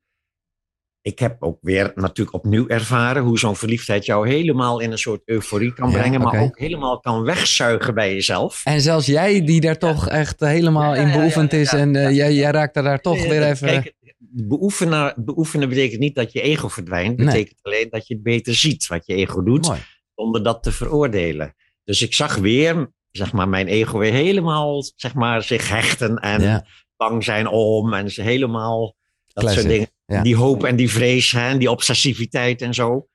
ik 1.02 1.20
heb 1.20 1.44
ook 1.44 1.58
weer 1.62 1.92
natuurlijk 1.96 2.36
opnieuw 2.36 2.68
ervaren 2.68 3.24
hoe 3.24 3.40
zo'n 3.40 3.56
verliefdheid 3.56 4.06
jou 4.06 4.30
helemaal 4.30 4.80
in 4.80 4.92
een 4.92 4.98
soort 4.98 5.22
euforie 5.26 5.74
kan 5.74 5.90
Ja, 5.92 5.98
brengen, 5.98 6.22
maar 6.22 6.42
ook 6.42 6.60
helemaal 6.60 7.00
kan 7.00 7.24
wegzuigen 7.24 7.94
bij 7.94 8.14
jezelf. 8.14 8.62
En 8.64 8.82
zelfs 8.82 9.06
jij 9.06 9.46
die 9.46 9.62
daar 9.62 9.78
toch 9.78 10.10
echt 10.10 10.40
helemaal 10.40 10.96
Ja, 10.96 11.02
ja, 11.02 11.08
in 11.08 11.12
beoefend 11.20 11.52
ja, 11.52 11.58
is 11.58 11.72
ja, 11.72 11.78
en 11.78 11.96
eh, 11.96 12.04
ja. 12.04 12.10
jij, 12.12 12.34
jij 12.34 12.52
raakt 12.52 12.76
er 12.76 12.84
daar 12.84 13.02
toch 13.02 13.28
weer 13.28 13.44
even... 13.44 13.68
Kijk, 13.68 13.94
beoefenen, 14.34 15.14
beoefenen 15.18 15.70
betekent 15.70 16.00
niet 16.00 16.16
dat 16.16 16.32
je 16.32 16.42
ego 16.42 16.68
verdwijnt. 16.68 17.18
Nee. 17.18 17.26
betekent 17.26 17.60
alleen 17.62 17.88
dat 17.90 18.08
je 18.08 18.14
het 18.14 18.24
beter 18.24 18.56
ziet 18.56 18.88
wat 18.88 19.06
je 19.06 19.14
ego 19.14 19.44
doet, 19.44 19.68
Mooi. 19.68 19.80
zonder 20.16 20.44
dat 20.44 20.64
te 20.64 20.72
veroordelen. 20.72 21.56
Dus 21.84 22.02
ik 22.02 22.14
zag 22.14 22.36
weer, 22.36 22.92
zeg 23.12 23.32
maar, 23.34 23.50
mijn 23.50 23.68
ego 23.68 23.98
weer 23.98 24.14
helemaal, 24.14 24.84
zeg 24.96 25.14
maar, 25.14 25.44
zich 25.44 25.70
hechten 25.70 26.18
en 26.18 26.42
Ja. 26.42 26.66
bang 26.98 27.24
zijn 27.24 27.48
om 27.48 27.94
en 27.94 28.12
ze 28.12 28.22
helemaal 28.22 28.96
dat 29.28 29.44
Classic, 29.44 29.62
soort 29.62 29.74
dingen. 29.74 29.90
Ja. 30.12 30.22
Die 30.22 30.36
hoop 30.36 30.64
en 30.64 30.76
die 30.76 30.92
vrees 30.92 31.32
hè, 31.32 31.50
en 31.50 31.58
die 31.58 31.72
obsessiviteit 31.72 32.62
en 32.62 32.74
zo. 32.74 33.08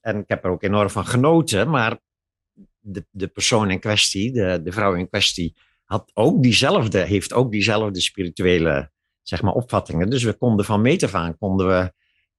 En 0.00 0.18
ik 0.18 0.28
heb 0.28 0.44
er 0.44 0.50
ook 0.50 0.62
enorm 0.62 0.90
van 0.90 1.06
genoten, 1.06 1.70
maar 1.70 1.98
de, 2.78 3.06
de 3.10 3.26
persoon 3.26 3.70
in 3.70 3.80
kwestie, 3.80 4.32
de, 4.32 4.60
de 4.62 4.72
vrouw 4.72 4.94
in 4.94 5.08
kwestie, 5.08 5.56
had 5.84 6.10
ook 6.14 6.42
diezelfde, 6.42 6.98
heeft 6.98 7.32
ook 7.32 7.50
diezelfde 7.50 8.00
spirituele 8.00 8.90
zeg 9.22 9.42
maar, 9.42 9.52
opvattingen. 9.52 10.10
Dus 10.10 10.22
we 10.22 10.32
konden 10.32 10.64
van 10.64 10.80
meet 10.80 11.02
af 11.02 11.14
aan, 11.14 11.38
konden 11.38 11.68
we 11.68 11.92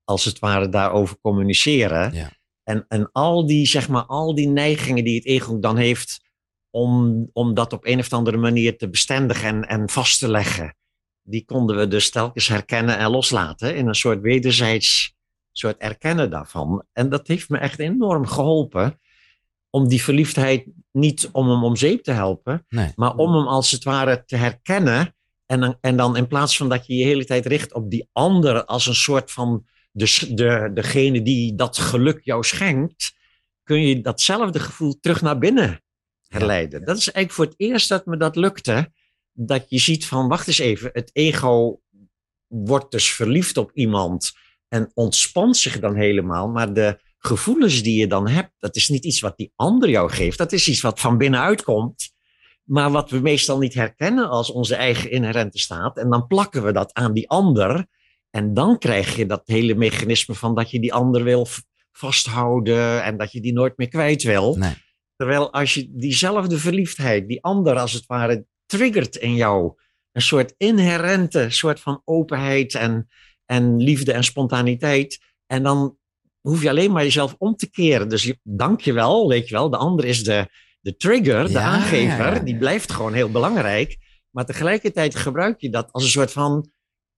als 0.03 0.25
het 0.25 0.39
ware 0.39 0.70
daarover 0.70 1.17
communiceren. 1.22 2.13
Ja. 2.13 2.32
En, 2.63 2.86
en 2.88 3.12
al 3.12 3.46
die, 3.48 3.67
zeg 3.67 3.89
maar, 3.89 4.05
al 4.05 4.36
die 4.36 4.48
neigingen 4.48 5.03
die 5.03 5.15
het 5.15 5.25
ego 5.25 5.60
dan 5.60 5.77
heeft 5.77 6.22
om, 6.70 7.29
om 7.34 7.53
dat 7.53 7.74
op 7.74 7.86
een 7.86 8.00
of 8.00 8.13
andere 8.13 8.38
manier 8.38 8.77
te 8.77 8.89
bestendigen 8.89 9.48
en, 9.48 9.67
en 9.67 9.89
vast 9.89 10.20
te 10.20 10.29
leggen. 10.29 10.75
Die 11.24 11.46
konden 11.46 11.77
we 11.77 11.88
dus 11.88 12.10
telkens 12.10 12.48
herkennen 12.48 12.98
en 12.98 13.10
loslaten 13.10 13.75
in 13.75 13.88
een 13.88 13.96
soort 13.96 14.22
wederzijds 14.22 15.15
soort 15.51 15.77
erkennen 15.77 16.30
daarvan. 16.30 16.86
En 16.94 17.10
dat 17.10 17.27
heeft 17.27 17.50
me 17.50 17.58
echt 17.58 17.80
enorm 17.80 18.25
geholpen 18.25 19.00
om 19.70 19.88
die 19.88 20.03
verliefdheid 20.03 20.65
niet 20.92 21.30
om 21.32 21.50
hem 21.50 21.63
om 21.63 21.75
zeep 21.75 22.03
te 22.03 22.12
helpen, 22.12 22.65
Nee. 22.70 22.92
maar 22.96 23.15
om 23.15 23.34
hem 23.34 23.48
als 23.48 23.72
het 23.72 23.84
ware 23.84 24.24
te 24.25 24.36
herkennen. 24.36 25.15
En 25.46 25.60
dan, 25.60 25.77
en 25.82 25.98
dan 25.98 26.18
in 26.18 26.27
plaats 26.27 26.58
van 26.58 26.70
dat 26.70 26.88
je 26.88 26.96
je 26.96 27.06
hele 27.06 27.25
tijd 27.25 27.46
richt 27.46 27.74
op 27.74 27.89
die 27.89 28.10
ander 28.12 28.65
als 28.65 28.88
een 28.88 28.96
soort 28.96 29.32
van 29.32 29.65
de, 29.92 30.34
de, 30.34 30.72
degene 30.74 31.22
die 31.22 31.56
dat 31.56 31.77
geluk 31.77 32.20
jou 32.24 32.44
schenkt, 32.44 33.13
kun 33.63 33.82
je 33.82 34.01
datzelfde 34.01 34.60
gevoel 34.60 35.00
terug 35.00 35.22
naar 35.22 35.38
binnen 35.38 35.82
herleiden. 36.27 36.86
Dat 36.86 36.98
is 36.98 37.12
eigenlijk 37.12 37.36
voor 37.36 37.46
het 37.46 37.70
eerst 37.70 37.89
dat 37.89 38.06
me 38.06 38.18
dat 38.18 38.36
lukte. 38.36 38.92
Dat 39.33 39.65
je 39.69 39.79
ziet 39.79 40.05
van, 40.05 40.27
wacht 40.27 40.47
eens 40.47 40.57
even, 40.57 40.89
het 40.93 41.09
ego 41.13 41.81
wordt 42.47 42.91
dus 42.91 43.11
verliefd 43.11 43.57
op 43.57 43.71
iemand 43.73 44.31
en 44.67 44.91
ontspant 44.93 45.57
zich 45.57 45.79
dan 45.79 45.95
helemaal. 45.95 46.47
Maar 46.47 46.73
de 46.73 46.99
gevoelens 47.17 47.83
die 47.83 47.99
je 47.99 48.07
dan 48.07 48.27
hebt, 48.27 48.51
dat 48.59 48.75
is 48.75 48.89
niet 48.89 49.05
iets 49.05 49.19
wat 49.19 49.37
die 49.37 49.51
ander 49.55 49.89
jou 49.89 50.11
geeft. 50.11 50.37
Dat 50.37 50.51
is 50.51 50.67
iets 50.67 50.81
wat 50.81 50.99
van 50.99 51.17
binnenuit 51.17 51.63
komt. 51.63 52.11
Maar 52.63 52.91
wat 52.91 53.09
we 53.09 53.19
meestal 53.19 53.57
niet 53.57 53.73
herkennen 53.73 54.29
als 54.29 54.51
onze 54.51 54.75
eigen 54.75 55.11
inherente 55.11 55.59
staat. 55.59 55.97
En 55.97 56.09
dan 56.09 56.27
plakken 56.27 56.63
we 56.63 56.71
dat 56.71 56.93
aan 56.93 57.13
die 57.13 57.29
ander. 57.29 57.85
En 58.29 58.53
dan 58.53 58.77
krijg 58.77 59.15
je 59.15 59.25
dat 59.25 59.41
hele 59.45 59.75
mechanisme 59.75 60.35
van 60.35 60.55
dat 60.55 60.71
je 60.71 60.79
die 60.79 60.93
ander 60.93 61.23
wil 61.23 61.47
vasthouden 61.91 63.03
en 63.03 63.17
dat 63.17 63.31
je 63.31 63.41
die 63.41 63.53
nooit 63.53 63.77
meer 63.77 63.87
kwijt 63.87 64.23
wil. 64.23 64.55
Nee. 64.55 64.73
Terwijl 65.15 65.53
als 65.53 65.73
je 65.73 65.87
diezelfde 65.91 66.57
verliefdheid, 66.57 67.27
die 67.27 67.43
ander 67.43 67.79
als 67.79 67.93
het 67.93 68.05
ware 68.05 68.45
triggert 68.77 69.15
in 69.15 69.36
jou, 69.36 69.74
een 70.12 70.22
soort 70.22 70.53
inherente 70.58 71.50
soort 71.50 71.80
van 71.80 72.01
openheid 72.06 72.75
en, 72.75 73.08
en 73.46 73.77
liefde 73.77 74.13
en 74.13 74.24
spontaniteit. 74.24 75.20
En 75.46 75.63
dan 75.63 75.98
hoef 76.42 76.62
je 76.62 76.70
alleen 76.70 76.92
maar 76.92 77.03
jezelf 77.03 77.36
om 77.38 77.56
te 77.56 77.70
keren. 77.70 78.10
Dus 78.10 78.24
je, 78.24 78.39
dank 78.44 78.82
je 78.82 78.94
wel, 78.94 79.27
weet 79.27 79.48
je 79.48 79.56
wel. 79.56 79.70
De 79.70 79.77
ander 79.77 80.06
is 80.06 80.24
de, 80.24 80.48
de 80.82 80.96
trigger, 80.96 81.46
de 81.46 81.51
Ja, 81.51 81.62
aangever. 81.62 82.34
ja. 82.34 82.39
Die 82.39 82.58
blijft 82.58 82.92
gewoon 82.92 83.13
heel 83.13 83.32
belangrijk. 83.32 83.98
Maar 84.30 84.46
tegelijkertijd 84.46 85.15
gebruik 85.15 85.62
je 85.62 85.70
dat 85.70 85.92
als 85.92 86.03
een 86.03 86.10
soort 86.10 86.32
van, 86.32 86.70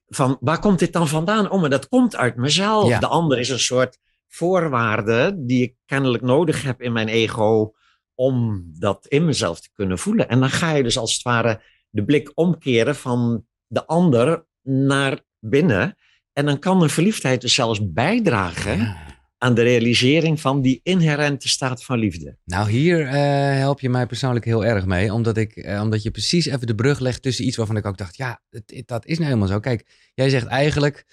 van 0.08 0.38
waar 0.40 0.60
komt 0.60 0.80
dit 0.80 0.94
dan 0.94 1.08
vandaan? 1.08 1.50
Oh, 1.50 1.62
maar 1.62 1.70
dat 1.70 1.88
komt 1.88 2.16
uit 2.16 2.36
mezelf. 2.36 2.98
De 3.00 3.08
ander 3.08 3.40
is 3.40 3.50
een 3.50 3.60
soort 3.60 3.98
voorwaarde 4.28 5.36
die 5.38 5.64
ik 5.64 5.76
kennelijk 5.86 6.24
nodig 6.24 6.64
heb 6.64 6.82
in 6.82 6.94
mijn 6.94 7.08
ego 7.08 7.74
om 8.16 8.66
dat 8.80 9.06
in 9.08 9.26
mezelf 9.26 9.62
te 9.62 9.70
kunnen 9.74 10.00
voelen. 10.00 10.30
En 10.30 10.40
dan 10.40 10.50
ga 10.50 10.72
je 10.76 10.84
dus 10.84 10.98
als 10.98 11.14
het 11.14 11.22
ware 11.22 11.62
de 11.90 12.04
blik 12.06 12.32
omkeren 12.34 12.96
van 12.96 13.46
de 13.68 13.86
ander 13.86 14.46
naar 14.64 15.20
binnen. 15.40 15.96
En 16.34 16.46
dan 16.46 16.60
kan 16.60 16.82
een 16.82 16.90
verliefdheid 16.90 17.42
dus 17.42 17.54
zelfs 17.54 17.92
bijdragen 17.92 18.78
Ja. 18.78 18.98
aan 19.38 19.54
de 19.54 19.62
realisering 19.62 20.42
van 20.42 20.62
die 20.62 20.80
inherente 20.84 21.50
staat 21.50 21.84
van 21.84 22.00
liefde. 22.00 22.38
Nou, 22.46 22.70
hier 22.70 23.02
eh, 23.08 23.14
help 23.58 23.80
je 23.80 23.90
mij 23.90 24.06
persoonlijk 24.06 24.46
heel 24.46 24.66
erg 24.66 24.86
mee. 24.86 25.14
Omdat, 25.14 25.38
ik, 25.38 25.56
eh, 25.56 25.82
omdat 25.82 26.04
je 26.04 26.12
precies 26.12 26.46
even 26.46 26.68
de 26.68 26.76
brug 26.76 27.00
legt 27.00 27.22
tussen 27.22 27.46
iets 27.46 27.58
waarvan 27.58 27.78
ik 27.78 27.86
ook 27.86 27.98
dacht... 27.98 28.18
ja, 28.18 28.42
het- 28.50 28.84
dat 28.86 29.06
is 29.06 29.18
nou 29.18 29.30
helemaal 29.30 29.50
zo. 29.50 29.60
Kijk, 29.60 30.12
jij 30.14 30.30
zegt 30.30 30.46
eigenlijk... 30.46 31.06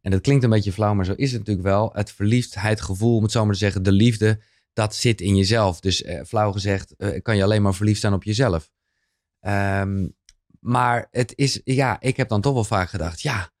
en 0.00 0.10
dat 0.10 0.20
klinkt 0.20 0.44
een 0.44 0.50
beetje 0.50 0.72
flauw, 0.72 0.94
maar 0.94 1.04
zo 1.04 1.12
is 1.16 1.30
het 1.30 1.38
natuurlijk 1.38 1.66
wel... 1.66 1.90
het 1.92 2.12
verliefdheidgevoel, 2.12 3.16
om 3.16 3.22
het 3.22 3.32
zo 3.32 3.44
maar 3.44 3.52
te 3.52 3.58
zeggen, 3.58 3.82
de 3.82 3.92
liefde... 3.92 4.40
dat 4.74 4.94
zit 4.94 5.20
in 5.20 5.36
jezelf. 5.36 5.80
Dus 5.80 6.02
eh, 6.02 6.24
flauw 6.24 6.52
gezegd, 6.52 6.96
eh, 6.96 7.22
kan 7.22 7.36
je 7.36 7.42
alleen 7.42 7.62
maar 7.62 7.74
verliefd 7.74 8.00
zijn 8.00 8.12
op 8.12 8.24
jezelf. 8.24 8.70
Ehm, 9.40 10.08
maar 10.60 11.08
het 11.10 11.32
is, 11.36 11.60
ja, 11.64 12.00
ik 12.00 12.16
heb 12.16 12.28
dan 12.28 12.40
toch 12.40 12.54
wel 12.54 12.64
vaak 12.64 12.88
gedacht... 12.88 13.20
ja, 13.20 13.52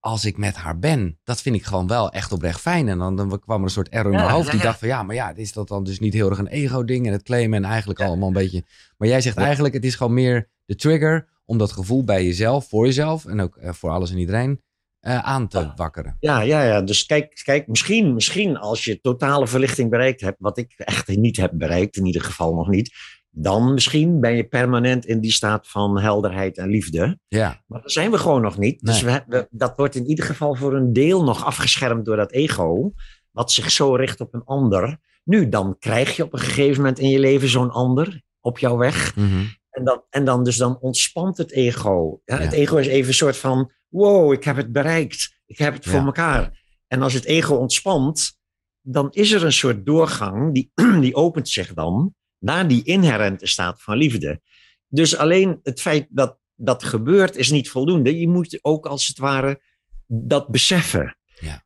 als 0.00 0.24
ik 0.24 0.36
met 0.36 0.54
haar 0.56 0.78
ben, 0.78 1.20
dat 1.22 1.40
vind 1.42 1.56
ik 1.56 1.64
gewoon 1.64 1.86
wel 1.86 2.10
echt 2.10 2.32
oprecht 2.32 2.60
fijn. 2.60 2.88
En 2.88 2.98
dan, 2.98 3.16
dan 3.16 3.40
kwam 3.40 3.58
er 3.58 3.64
een 3.64 3.70
soort 3.70 3.88
error 3.88 4.12
in 4.12 4.18
Ja, 4.18 4.24
mijn 4.24 4.34
hoofd. 4.36 4.50
Die 4.50 4.58
ja. 4.58 4.64
dacht 4.64 4.78
van 4.78 4.88
ja, 4.88 5.02
maar 5.02 5.14
ja, 5.14 5.34
is 5.34 5.52
dat 5.52 5.68
dan 5.68 5.84
dus 5.84 5.98
niet 5.98 6.14
heel 6.14 6.30
erg 6.30 6.38
een 6.38 6.46
ego-ding 6.46 7.06
en 7.06 7.12
het 7.12 7.22
claimen 7.22 7.64
en 7.64 7.70
eigenlijk 7.70 8.00
Ja. 8.00 8.06
allemaal 8.06 8.28
een 8.28 8.34
beetje. 8.34 8.64
Maar 8.96 9.08
jij 9.08 9.20
zegt 9.20 9.36
eigenlijk, 9.36 9.74
het 9.74 9.84
is 9.84 9.94
gewoon 9.94 10.14
meer 10.14 10.50
de 10.64 10.74
trigger 10.74 11.28
om 11.44 11.58
dat 11.58 11.72
gevoel 11.72 12.04
bij 12.04 12.24
jezelf, 12.24 12.68
voor 12.68 12.86
jezelf 12.86 13.24
en 13.26 13.40
ook 13.40 13.56
eh, 13.56 13.72
voor 13.72 13.90
alles 13.90 14.10
en 14.10 14.18
iedereen 14.18 14.60
eh, 15.04 15.18
aan 15.18 15.48
te 15.48 15.72
wakkeren. 15.76 16.16
Ja, 16.20 16.40
ja, 16.40 16.62
ja. 16.62 16.82
Dus 16.82 17.06
kijk, 17.06 17.40
kijk 17.44 17.66
misschien, 17.66 18.14
misschien 18.14 18.56
als 18.56 18.84
je 18.84 19.00
totale 19.00 19.46
verlichting 19.46 19.90
bereikt 19.90 20.20
hebt, 20.20 20.36
wat 20.40 20.58
ik 20.58 20.72
echt 20.76 21.08
niet 21.08 21.36
heb 21.36 21.50
bereikt, 21.54 21.96
in 21.96 22.06
ieder 22.06 22.22
geval 22.22 22.54
nog 22.54 22.68
niet, 22.68 22.94
dan 23.30 23.74
misschien 23.74 24.20
ben 24.20 24.36
je 24.36 24.44
permanent 24.44 25.06
in 25.06 25.20
die 25.20 25.32
staat 25.32 25.68
van 25.68 26.00
helderheid 26.00 26.58
en 26.58 26.68
liefde. 26.68 27.18
Ja, 27.28 27.62
Maar 27.66 27.80
dat 27.82 27.92
zijn 27.92 28.10
we 28.10 28.18
gewoon 28.18 28.42
nog 28.42 28.58
niet. 28.58 28.80
Dus 28.80 29.02
we, 29.02 29.22
we- 29.26 29.46
dat 29.50 29.72
wordt 29.76 29.94
in 29.94 30.06
ieder 30.06 30.24
geval 30.24 30.54
voor 30.54 30.74
een 30.74 30.92
deel 30.92 31.24
nog 31.24 31.44
afgeschermd 31.44 32.04
door 32.04 32.16
dat 32.16 32.32
ego, 32.32 32.92
wat 33.30 33.52
zich 33.52 33.70
zo 33.70 33.94
richt 33.94 34.20
op 34.20 34.34
een 34.34 34.44
ander. 34.44 34.98
Nu, 35.24 35.48
dan 35.48 35.76
krijg 35.78 36.16
je 36.16 36.22
op 36.24 36.32
een 36.32 36.38
gegeven 36.38 36.76
moment 36.76 36.98
in 36.98 37.08
je 37.08 37.18
leven 37.18 37.48
zo'n 37.48 37.70
ander 37.70 38.22
op 38.40 38.58
jouw 38.58 38.76
weg. 38.76 39.16
Mhm. 39.16 39.44
En 39.70 39.84
dan, 39.84 40.02
en 40.10 40.24
dan 40.24 40.44
dus 40.44 40.56
dan 40.56 40.78
ontspant 40.80 41.36
het 41.38 41.52
ego. 41.52 42.20
Ja, 42.24 42.38
Het 42.38 42.52
ego 42.52 42.76
is 42.76 42.86
even 42.86 43.08
een 43.08 43.14
soort 43.14 43.36
van, 43.36 43.72
wow, 43.94 44.32
ik 44.32 44.44
heb 44.44 44.56
het 44.56 44.72
bereikt. 44.72 45.38
Ik 45.46 45.58
heb 45.58 45.74
het 45.74 45.86
voor 45.86 46.04
elkaar. 46.04 46.62
En 46.86 47.02
als 47.02 47.12
het 47.12 47.24
ego 47.24 47.54
ontspant, 47.54 48.38
dan 48.80 49.10
is 49.10 49.32
er 49.32 49.44
een 49.44 49.52
soort 49.52 49.86
doorgang, 49.86 50.54
die, 50.54 50.72
die 51.00 51.14
opent 51.14 51.48
zich 51.48 51.74
dan 51.74 52.14
naar 52.38 52.68
die 52.68 52.84
inherente 52.84 53.46
staat 53.46 53.82
van 53.82 53.96
liefde. 53.96 54.40
Dus 54.88 55.16
alleen 55.16 55.60
het 55.62 55.80
feit 55.80 56.06
dat 56.10 56.38
dat 56.56 56.84
gebeurt 56.84 57.36
is 57.36 57.50
niet 57.50 57.70
voldoende. 57.70 58.18
Je 58.20 58.28
moet 58.28 58.58
ook 58.62 58.86
als 58.86 59.06
het 59.06 59.18
ware 59.18 59.62
dat 60.06 60.48
beseffen. 60.48 61.16
Ja. 61.40 61.64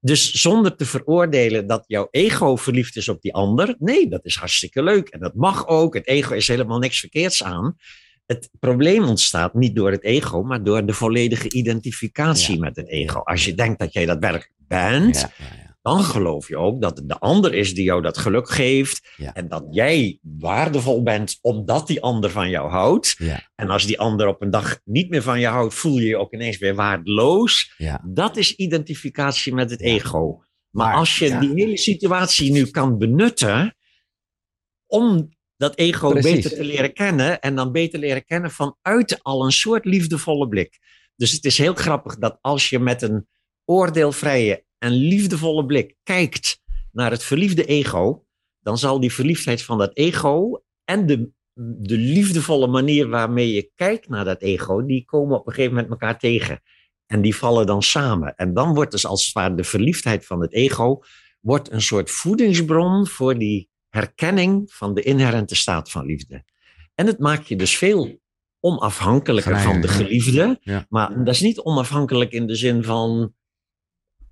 Dus 0.00 0.32
zonder 0.32 0.76
te 0.76 0.86
veroordelen 0.86 1.66
dat 1.66 1.84
jouw 1.86 2.08
ego 2.10 2.56
verliefd 2.56 2.96
is 2.96 3.08
op 3.08 3.20
die 3.20 3.34
ander. 3.34 3.74
Nee, 3.78 4.08
dat 4.08 4.24
is 4.24 4.36
hartstikke 4.36 4.82
leuk. 4.82 5.08
En 5.08 5.20
dat 5.20 5.34
mag 5.34 5.66
ook. 5.66 5.94
Het 5.94 6.06
ego 6.06 6.34
is 6.34 6.48
helemaal 6.48 6.78
niks 6.78 7.00
verkeerds 7.00 7.42
aan. 7.42 7.76
Het 8.30 8.50
probleem 8.60 9.04
ontstaat 9.04 9.54
niet 9.54 9.74
door 9.74 9.90
het 9.90 10.02
ego, 10.04 10.42
maar 10.42 10.62
door 10.64 10.86
de 10.86 10.92
volledige 10.92 11.50
identificatie 11.52 12.54
Ja. 12.54 12.60
met 12.60 12.76
het 12.76 12.88
ego. 12.88 13.18
Als 13.20 13.44
je 13.44 13.54
denkt 13.54 13.78
dat 13.78 13.92
jij 13.92 14.06
dat 14.06 14.18
werkelijk 14.18 14.52
bent, 14.58 15.16
ja, 15.20 15.30
ja, 15.38 15.44
ja. 15.44 15.76
dan 15.82 16.02
geloof 16.02 16.48
je 16.48 16.56
ook 16.56 16.80
dat 16.80 16.96
het 16.98 17.08
de 17.08 17.18
ander 17.18 17.54
is 17.54 17.74
die 17.74 17.84
jou 17.84 18.02
dat 18.02 18.18
geluk 18.18 18.50
geeft. 18.50 19.08
En 19.32 19.48
dat 19.48 19.64
jij 19.70 20.18
waardevol 20.22 21.02
bent 21.02 21.38
omdat 21.40 21.86
die 21.86 22.02
ander 22.02 22.30
van 22.30 22.50
jou 22.50 22.70
houdt. 22.70 23.16
En 23.54 23.70
als 23.70 23.86
die 23.86 23.98
ander 23.98 24.26
op 24.26 24.42
een 24.42 24.50
dag 24.50 24.80
niet 24.84 25.10
meer 25.10 25.22
van 25.22 25.40
je 25.40 25.46
houdt, 25.46 25.74
voel 25.74 25.98
je 25.98 26.06
je 26.06 26.16
ook 26.16 26.32
ineens 26.32 26.58
weer 26.58 26.74
waardeloos. 26.74 27.74
Dat 28.04 28.36
is 28.36 28.54
identificatie 28.54 29.54
met 29.54 29.70
het 29.70 29.80
ego. 29.80 30.36
Maar, 30.70 30.86
Maar, 30.86 30.96
als 30.96 31.18
je 31.18 31.38
die 31.38 31.52
hele 31.54 31.76
situatie 31.76 32.52
nu 32.52 32.66
kan 32.66 32.98
benutten 32.98 33.76
om 34.86 35.28
dat 35.60 35.76
ego 35.76 36.10
Precies. 36.10 36.32
beter 36.32 36.50
te 36.50 36.64
leren 36.64 36.92
kennen 36.92 37.40
en 37.40 37.54
dan 37.54 37.72
beter 37.72 37.98
leren 37.98 38.24
kennen 38.24 38.50
vanuit 38.50 39.22
al 39.22 39.44
een 39.44 39.52
soort 39.52 39.84
liefdevolle 39.84 40.48
blik. 40.48 40.78
Dus 41.16 41.32
het 41.32 41.44
is 41.44 41.58
heel 41.58 41.74
grappig 41.74 42.18
dat 42.18 42.38
als 42.40 42.70
je 42.70 42.78
met 42.78 43.02
een 43.02 43.28
oordeelvrije 43.64 44.64
en 44.78 44.92
liefdevolle 44.92 45.66
blik 45.66 45.96
kijkt 46.02 46.60
naar 46.92 47.10
het 47.10 47.22
verliefde 47.22 47.64
ego, 47.64 48.24
dan 48.60 48.78
zal 48.78 49.00
die 49.00 49.12
verliefdheid 49.12 49.62
van 49.62 49.78
dat 49.78 49.96
ego 49.96 50.62
en 50.84 51.06
de, 51.06 51.30
de 51.78 51.96
liefdevolle 51.96 52.66
manier 52.66 53.08
waarmee 53.08 53.52
je 53.52 53.70
kijkt 53.74 54.08
naar 54.08 54.24
dat 54.24 54.42
ego, 54.42 54.86
die 54.86 55.04
komen 55.04 55.38
op 55.38 55.46
een 55.46 55.52
gegeven 55.52 55.74
moment 55.74 55.92
elkaar 55.92 56.18
tegen. 56.18 56.60
En 57.06 57.20
die 57.20 57.36
vallen 57.36 57.66
dan 57.66 57.82
samen. 57.82 58.34
En 58.34 58.54
dan 58.54 58.74
wordt 58.74 58.90
dus 58.90 59.06
als 59.06 59.24
het 59.24 59.32
ware 59.32 59.54
de 59.54 59.64
verliefdheid 59.64 60.26
van 60.26 60.40
het 60.40 60.52
ego 60.52 61.02
wordt 61.40 61.70
een 61.70 61.82
soort 61.82 62.10
voedingsbron 62.10 63.06
voor 63.06 63.38
die 63.38 63.69
herkenning 63.90 64.72
van 64.72 64.94
de 64.94 65.02
inherente 65.02 65.54
staat 65.54 65.90
van 65.90 66.06
liefde. 66.06 66.44
En 66.94 67.06
het 67.06 67.18
maakt 67.18 67.48
je 67.48 67.56
dus 67.56 67.76
veel 67.76 68.20
onafhankelijker 68.60 69.60
van 69.60 69.80
de 69.80 69.88
geliefde. 69.88 70.58
Ja. 70.62 70.86
Maar 70.88 71.24
dat 71.24 71.34
is 71.34 71.40
niet 71.40 71.60
onafhankelijk 71.60 72.32
in 72.32 72.46
de 72.46 72.54
zin 72.54 72.84
van 72.84 73.34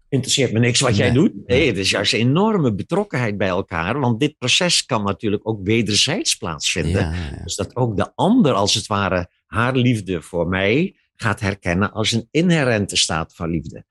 interesseert 0.08 0.52
me 0.52 0.58
niks 0.58 0.80
wat 0.80 0.96
jij 0.96 1.12
doet. 1.12 1.32
Nee, 1.46 1.66
het 1.66 1.76
is 1.76 1.90
juist 1.90 2.12
een 2.12 2.18
enorme 2.18 2.74
betrokkenheid 2.74 3.38
bij 3.38 3.48
elkaar. 3.48 4.00
Want 4.00 4.20
dit 4.20 4.38
proces 4.38 4.84
kan 4.84 5.04
natuurlijk 5.04 5.48
ook 5.48 5.60
wederzijds 5.62 6.34
plaatsvinden. 6.34 7.02
Ja, 7.02 7.12
ja, 7.12 7.36
ja. 7.36 7.42
Dus 7.42 7.56
dat 7.56 7.76
ook 7.76 7.96
de 7.96 8.12
ander 8.14 8.52
als 8.52 8.74
het 8.74 8.86
ware 8.86 9.30
haar 9.46 9.76
liefde 9.76 10.22
voor 10.22 10.48
mij 10.48 10.96
gaat 11.14 11.40
herkennen 11.40 11.92
als 11.92 12.12
een 12.12 12.28
inherente 12.30 12.96
staat 12.96 13.34
van 13.34 13.50
liefde. 13.50 13.84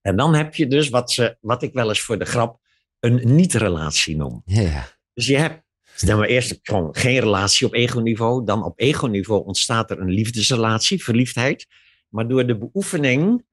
En 0.00 0.16
dan 0.16 0.34
heb 0.34 0.54
je 0.54 0.66
dus 0.66 0.88
wat, 0.88 1.12
ze, 1.12 1.36
wat 1.40 1.62
ik 1.62 1.72
wel 1.72 1.88
eens 1.88 2.00
voor 2.00 2.18
de 2.18 2.24
grap 2.24 2.60
een 3.00 3.34
niet-relatie 3.34 4.16
noem. 4.16 4.42
Ja. 4.44 4.88
Dus 5.14 5.26
je 5.26 5.36
hebt 5.36 5.64
stel 5.94 6.18
maar 6.18 6.28
eerst 6.28 6.58
gewoon 6.62 6.96
geen 6.96 7.20
relatie 7.20 7.66
op 7.66 7.74
ego-niveau. 7.74 8.44
Dan 8.44 8.64
op 8.64 8.80
ego-niveau 8.80 9.44
ontstaat 9.44 9.90
er 9.90 10.00
een 10.00 10.10
liefdesrelatie, 10.10 11.04
verliefdheid. 11.04 11.66
Maar 12.08 12.28
door 12.28 12.46
de 12.46 12.58
beoefening 12.58 13.44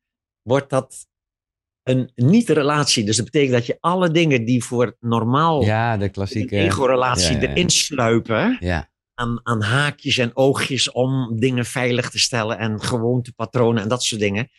wordt 0.41 0.69
dat 0.69 1.07
een 1.83 2.11
niet-relatie. 2.15 3.03
Dus 3.03 3.15
dat 3.15 3.25
betekent 3.25 3.53
dat 3.53 3.65
je 3.65 3.77
alle 3.79 4.11
dingen 4.11 4.45
die 4.45 4.63
voor 4.63 4.95
normaal 4.99 5.63
ja, 5.63 5.97
de 5.97 6.03
een 6.03 6.11
klassieke. 6.11 6.55
ego-relatie 6.57 7.35
ja, 7.35 7.41
ja. 7.41 7.47
erin 7.49 7.69
sluipen, 7.69 8.57
Ja, 8.59 8.89
aan, 9.13 9.39
aan 9.43 9.61
haakjes 9.61 10.17
en 10.17 10.31
oogjes 10.33 10.91
om 10.91 11.39
dingen 11.39 11.65
veilig 11.65 12.09
te 12.09 12.19
stellen 12.19 12.57
en 12.57 12.81
gewoontepatronen 12.81 13.83
en 13.83 13.89
dat 13.89 14.03
soort 14.03 14.21
dingen. 14.21 14.49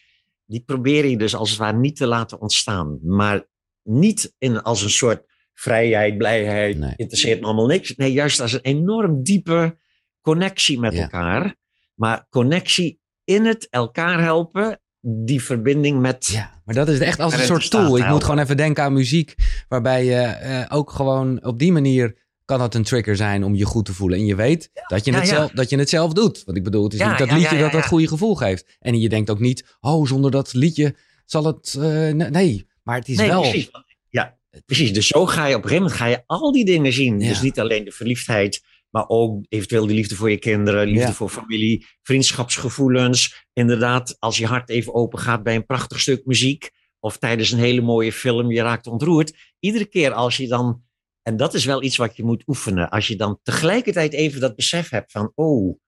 Die 0.47 0.63
probeer 0.67 1.07
je 1.07 1.17
dus 1.17 1.35
als 1.35 1.51
het 1.51 1.59
ware 1.59 1.77
niet 1.77 1.97
te 1.97 2.07
laten 2.07 2.41
ontstaan. 2.41 2.99
Maar 3.03 3.47
niet 3.85 4.35
in, 4.39 4.63
als 4.63 4.83
een 4.83 4.91
soort 4.91 5.23
vrijheid, 5.55 6.19
blijheid, 6.19 6.79
Nee. 6.79 6.93
interesseert 6.97 7.41
me 7.41 7.47
allemaal 7.47 7.67
niks. 7.67 7.95
Nee, 7.97 8.13
juist 8.13 8.41
als 8.41 8.53
een 8.53 8.61
enorm 8.61 9.23
diepe 9.23 9.77
connectie 10.21 10.79
met 10.81 10.93
Ja. 10.93 11.03
elkaar. 11.03 11.55
Maar 11.95 12.27
connectie 12.31 13.01
in 13.25 13.45
het 13.45 13.67
elkaar 13.71 14.21
helpen, 14.23 14.81
die 15.01 15.43
verbinding 15.43 16.01
met. 16.01 16.27
Ja, 16.27 16.63
maar 16.65 16.75
dat 16.75 16.89
is 16.89 16.99
echt 16.99 17.21
als 17.21 17.35
een 17.35 17.45
soort 17.45 17.71
tool. 17.71 17.97
Ik 17.99 18.07
moet 18.09 18.25
gewoon 18.25 18.39
even 18.39 18.57
denken 18.57 18.83
aan 18.85 18.93
muziek, 18.93 19.35
waarbij 19.69 20.05
je 20.05 20.21
eh, 20.21 20.77
ook 20.77 20.91
gewoon 20.91 21.45
op 21.45 21.59
die 21.59 21.73
manier 21.73 22.23
kan 22.45 22.59
dat 22.59 22.75
een 22.75 22.83
trigger 22.83 23.17
zijn 23.17 23.45
om 23.45 23.55
je 23.55 23.65
goed 23.65 23.85
te 23.85 23.93
voelen. 23.95 24.19
En 24.19 24.27
je 24.27 24.35
weet 24.35 24.71
dat, 24.87 25.05
je 25.05 25.11
Ja, 25.13 25.19
het 25.19 25.29
ja. 25.29 25.35
zelf, 25.35 25.51
dat 25.51 25.71
je 25.71 25.79
het 25.79 25.89
zelf 25.89 26.13
doet. 26.13 26.43
Want 26.45 26.57
ik 26.57 26.65
bedoel, 26.65 26.85
het 26.85 26.93
is 26.93 27.01
niet 27.05 27.19
dat 27.19 27.33
liedje 27.33 27.59
dat 27.59 27.73
dat 27.73 27.87
goede 27.87 28.09
gevoel 28.09 28.35
geeft. 28.35 28.77
En 28.81 29.01
je 29.01 29.09
denkt 29.09 29.31
ook 29.31 29.39
niet, 29.41 29.77
oh, 29.81 30.07
zonder 30.07 30.31
dat 30.31 30.53
liedje 30.53 30.97
zal 31.25 31.45
het... 31.45 31.75
eh, 31.75 31.83
ne- 31.83 32.31
nee, 32.31 32.67
maar 32.85 32.97
het 32.99 33.09
is 33.09 33.17
nee, 33.17 33.29
wel... 33.29 33.41
precies. 33.41 33.71
Ja, 34.09 34.39
precies. 34.67 34.93
Dus 34.93 35.07
zo 35.07 35.27
ga 35.27 35.47
je 35.47 35.55
op 35.55 35.63
een 35.63 35.69
gegeven 35.69 35.83
moment 35.83 36.01
ga 36.01 36.07
je 36.07 36.23
al 36.27 36.53
die 36.53 36.65
dingen 36.65 36.93
zien. 36.93 37.21
Ja. 37.21 37.29
Dus 37.29 37.41
niet 37.41 37.61
alleen 37.61 37.85
de 37.85 37.93
verliefdheid, 37.93 38.63
maar 38.91 39.09
ook 39.09 39.45
eventueel 39.49 39.87
de 39.87 39.95
liefde 39.95 40.15
voor 40.15 40.31
je 40.31 40.39
kinderen, 40.39 40.87
liefde 40.87 41.01
Ja. 41.07 41.13
voor 41.13 41.29
familie, 41.29 41.87
vriendschapsgevoelens. 42.03 43.47
Inderdaad, 43.53 44.17
als 44.19 44.39
je 44.39 44.47
hart 44.47 44.71
even 44.71 44.95
open 44.95 45.19
gaat 45.19 45.43
bij 45.43 45.55
een 45.55 45.67
prachtig 45.67 46.01
stuk 46.01 46.25
muziek 46.25 46.71
of 47.01 47.19
tijdens 47.19 47.51
een 47.51 47.59
hele 47.59 47.81
mooie 47.81 48.13
film, 48.13 48.51
je 48.51 48.63
raakt 48.63 48.87
ontroerd. 48.87 49.33
Iedere 49.59 49.87
keer 49.87 50.13
als 50.13 50.37
je 50.37 50.49
dan, 50.49 50.83
en 51.23 51.37
dat 51.37 51.55
is 51.55 51.65
wel 51.65 51.83
iets 51.83 51.97
wat 51.97 52.17
je 52.17 52.25
moet 52.25 52.43
oefenen, 52.47 52.91
als 52.91 53.09
je 53.09 53.17
dan 53.17 53.39
tegelijkertijd 53.43 54.13
even 54.13 54.41
dat 54.41 54.57
besef 54.57 54.89
hebt 54.91 55.13
van, 55.13 55.33
oh, 55.35 55.79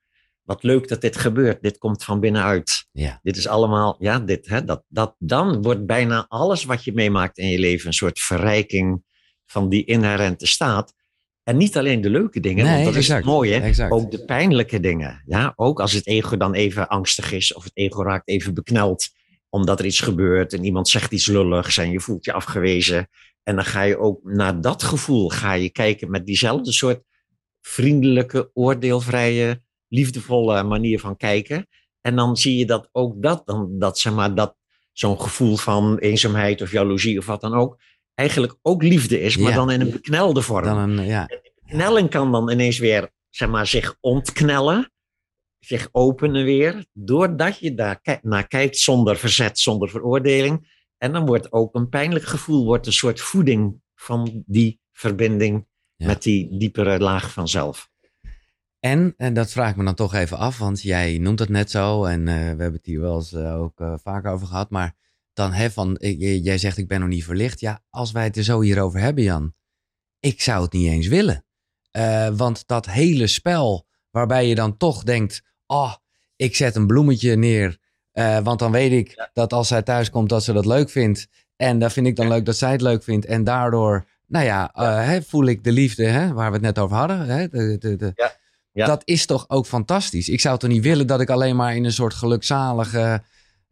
wat 0.47 0.62
leuk 0.62 0.88
dat 0.88 1.00
dit 1.00 1.17
gebeurt, 1.17 1.62
dit 1.62 1.79
komt 1.79 2.05
van 2.05 2.21
binnenuit. 2.21 2.87
Ja, 2.93 3.21
Dit 3.23 3.37
is 3.37 3.49
allemaal, 3.49 3.97
ja, 3.99 4.19
dit, 4.19 4.49
hè, 4.49 4.65
dat, 4.65 4.85
dat, 4.88 5.15
dan 5.19 5.62
wordt 5.62 5.87
bijna 5.87 6.26
alles 6.29 6.65
wat 6.65 6.85
je 6.85 6.93
meemaakt 6.93 7.38
in 7.38 7.49
je 7.49 7.59
leven 7.59 7.87
een 7.87 7.93
soort 7.93 8.21
verrijking 8.21 9.03
van 9.47 9.69
die 9.69 9.85
inherente 9.85 10.47
staat. 10.47 10.95
En 11.43 11.57
niet 11.57 11.76
alleen 11.76 12.00
de 12.00 12.11
leuke 12.11 12.41
dingen, 12.41 12.65
Nee, 12.65 12.73
want 12.75 12.85
dat 12.85 12.95
is 13.03 13.09
het 13.09 13.25
mooie, 13.25 13.55
exact. 13.61 13.93
ook 13.93 14.11
de 14.11 14.25
pijnlijke 14.25 14.81
dingen. 14.81 15.23
Ja, 15.26 15.53
ook 15.57 15.81
als 15.81 15.93
het 15.93 16.07
ego 16.07 16.37
dan 16.37 16.55
even 16.55 16.88
angstig 16.88 17.33
is 17.33 17.55
of 17.55 17.65
het 17.65 17.76
ego 17.76 18.03
raakt 18.03 18.29
even 18.29 18.55
bekneld 18.55 19.09
omdat 19.49 19.79
er 19.79 19.87
iets 19.87 20.00
gebeurt 20.00 20.53
en 20.53 20.65
iemand 20.65 20.88
zegt 20.88 21.12
iets 21.12 21.26
lulligs 21.26 21.79
en 21.79 21.91
je 21.91 22.00
voelt 22.00 22.25
je 22.25 22.33
afgewezen. 22.33 23.09
En 23.43 23.55
dan 23.55 23.65
ga 23.65 23.83
je 23.83 23.99
ook 23.99 24.21
naar 24.23 24.61
dat 24.61 24.83
gevoel 24.83 25.29
ga 25.29 25.53
je 25.53 25.71
kijken 25.71 26.11
met 26.11 26.26
diezelfde 26.26 26.73
soort 26.73 27.03
vriendelijke, 27.61 28.50
oordeelvrije, 28.55 29.62
liefdevolle 29.97 30.62
manier 30.62 31.00
van 31.00 31.17
kijken. 31.17 31.67
En 32.00 32.17
dan 32.17 32.37
zie 32.37 32.57
je 32.59 32.67
dat 32.67 32.88
ook 32.93 33.23
dat, 33.23 33.47
dan, 33.47 33.79
dat, 33.79 33.99
zeg 33.99 34.12
maar, 34.15 34.35
dat 34.35 34.57
zo'n 34.93 35.21
gevoel 35.21 35.57
van 35.57 35.99
eenzaamheid 35.99 36.62
of 36.62 36.71
jaloezie 36.73 37.19
of 37.19 37.26
wat 37.26 37.41
dan 37.41 37.55
ook, 37.55 37.79
eigenlijk 38.15 38.57
ook 38.62 38.83
liefde 38.83 39.21
is, 39.21 39.37
maar 39.37 39.50
Ja. 39.50 39.57
dan 39.57 39.71
in 39.71 39.81
een 39.81 39.91
beknelde 39.91 40.43
vorm. 40.43 40.65
dan 40.65 40.79
een... 40.79 41.05
Ja, 41.07 41.29
Knelling 41.67 42.11
kan 42.11 42.33
dan 42.33 42.50
ineens 42.50 42.79
weer, 42.79 43.11
zeg 43.31 43.49
maar, 43.49 43.67
zich 43.67 43.97
ontknellen, 44.00 44.93
zich 45.59 45.88
openen 45.93 46.45
weer, 46.45 46.85
doordat 46.93 47.59
je 47.59 47.75
daar 47.75 48.00
naar 48.23 48.47
kijkt 48.47 48.79
zonder 48.79 49.17
verzet, 49.17 49.59
zonder 49.59 49.88
veroordeling. 49.88 50.75
En 50.99 51.12
dan 51.12 51.26
wordt 51.26 51.53
ook 51.53 51.75
een 51.75 51.88
pijnlijk 51.88 52.25
gevoel, 52.25 52.65
wordt 52.65 52.87
een 52.87 52.93
soort 52.93 53.21
voeding 53.21 53.81
van 53.95 54.43
die 54.47 54.81
verbinding 54.93 55.67
Ja. 55.97 56.07
met 56.07 56.23
die 56.23 56.59
diepere 56.59 56.99
laag 56.99 57.33
van 57.33 57.49
zelf. 57.49 57.88
En, 58.80 59.14
en 59.16 59.35
dat 59.35 59.50
vraag 59.50 59.71
ik 59.71 59.76
me 59.76 59.85
dan 59.85 59.95
toch 59.95 60.14
even 60.14 60.38
af, 60.38 60.59
want 60.59 60.83
jij 60.83 61.18
noemt 61.18 61.38
het 61.38 61.49
net 61.49 61.71
zo 61.71 62.04
en 62.04 62.28
eh, 62.28 62.34
we 62.34 62.41
hebben 62.41 62.73
het 62.73 62.86
hier 62.86 63.00
wel 63.00 63.17
eens 63.17 63.32
eh, 63.32 63.60
ook 63.60 63.80
eh, 63.80 63.95
vaker 64.02 64.30
over 64.30 64.47
gehad, 64.47 64.71
maar 64.71 64.95
dan 65.32 65.52
hè, 65.52 65.71
van, 65.71 65.97
jij 66.19 66.58
zegt 66.58 66.78
ik 66.78 66.89
ben 66.89 67.00
nog 67.00 67.08
niet 67.08 67.25
verlicht. 67.25 67.60
Ja, 67.60 67.82
als 67.91 68.12
wij 68.12 68.25
het 68.25 68.36
er 68.36 68.45
zo 68.45 68.60
hierover 68.60 69.00
hebben, 69.00 69.25
Jan, 69.25 69.54
ik 70.21 70.41
zou 70.41 70.62
het 70.62 70.73
niet 70.73 70.89
eens 70.91 71.06
willen. 71.06 71.45
Want 72.36 72.67
dat 72.67 72.86
hele 72.86 73.26
spel 73.26 73.86
waarbij 74.10 74.49
je 74.49 74.54
dan 74.54 74.76
toch 74.76 75.02
denkt, 75.02 75.43
oh, 75.67 75.95
ik 76.36 76.56
zet 76.56 76.76
een 76.76 76.86
bloemetje 76.86 77.36
neer, 77.36 77.78
want 78.43 78.58
dan 78.58 78.73
weet 78.73 78.93
ik 78.93 79.30
dat 79.32 79.52
als 79.52 79.69
zij 79.69 79.82
thuis 79.82 80.10
komt 80.10 80.28
dat 80.28 80.45
ze 80.45 80.52
dat 80.52 80.67
leuk 80.67 80.91
vindt. 80.91 81.28
En 81.56 81.78
dan 81.78 81.91
vind 81.91 82.06
ik 82.06 82.17
dan 82.17 82.28
leuk 82.28 82.45
dat 82.45 82.56
zij 82.56 82.73
het 82.73 82.80
leuk 82.80 83.02
vindt. 83.02 83.26
En 83.26 83.45
daardoor, 83.45 84.06
nou 84.26 84.45
ja, 84.45 84.71
hè, 85.02 85.23
voel 85.23 85.47
ik 85.47 85.65
de 85.65 85.73
liefde, 85.73 86.04
hè, 86.04 86.32
waar 86.32 86.49
we 86.49 86.56
het 86.56 86.65
net 86.65 86.78
over 86.78 86.97
hadden. 86.97 87.26
Hè, 87.26 87.49
de, 87.49 87.78
de, 87.78 87.97
de, 87.97 88.12
Ja. 88.15 88.32
Dat 88.84 89.02
is 89.04 89.26
toch 89.26 89.45
ook 89.49 89.67
fantastisch. 89.67 90.28
Ik 90.28 90.41
zou 90.41 90.58
toch 90.58 90.71
niet 90.71 90.82
willen 90.82 91.06
dat 91.06 91.21
ik 91.21 91.30
alleen 91.30 91.56
maar 91.56 91.76
in 91.76 91.84
een 91.84 91.93
soort 91.93 92.15
gelukzalige... 92.15 93.23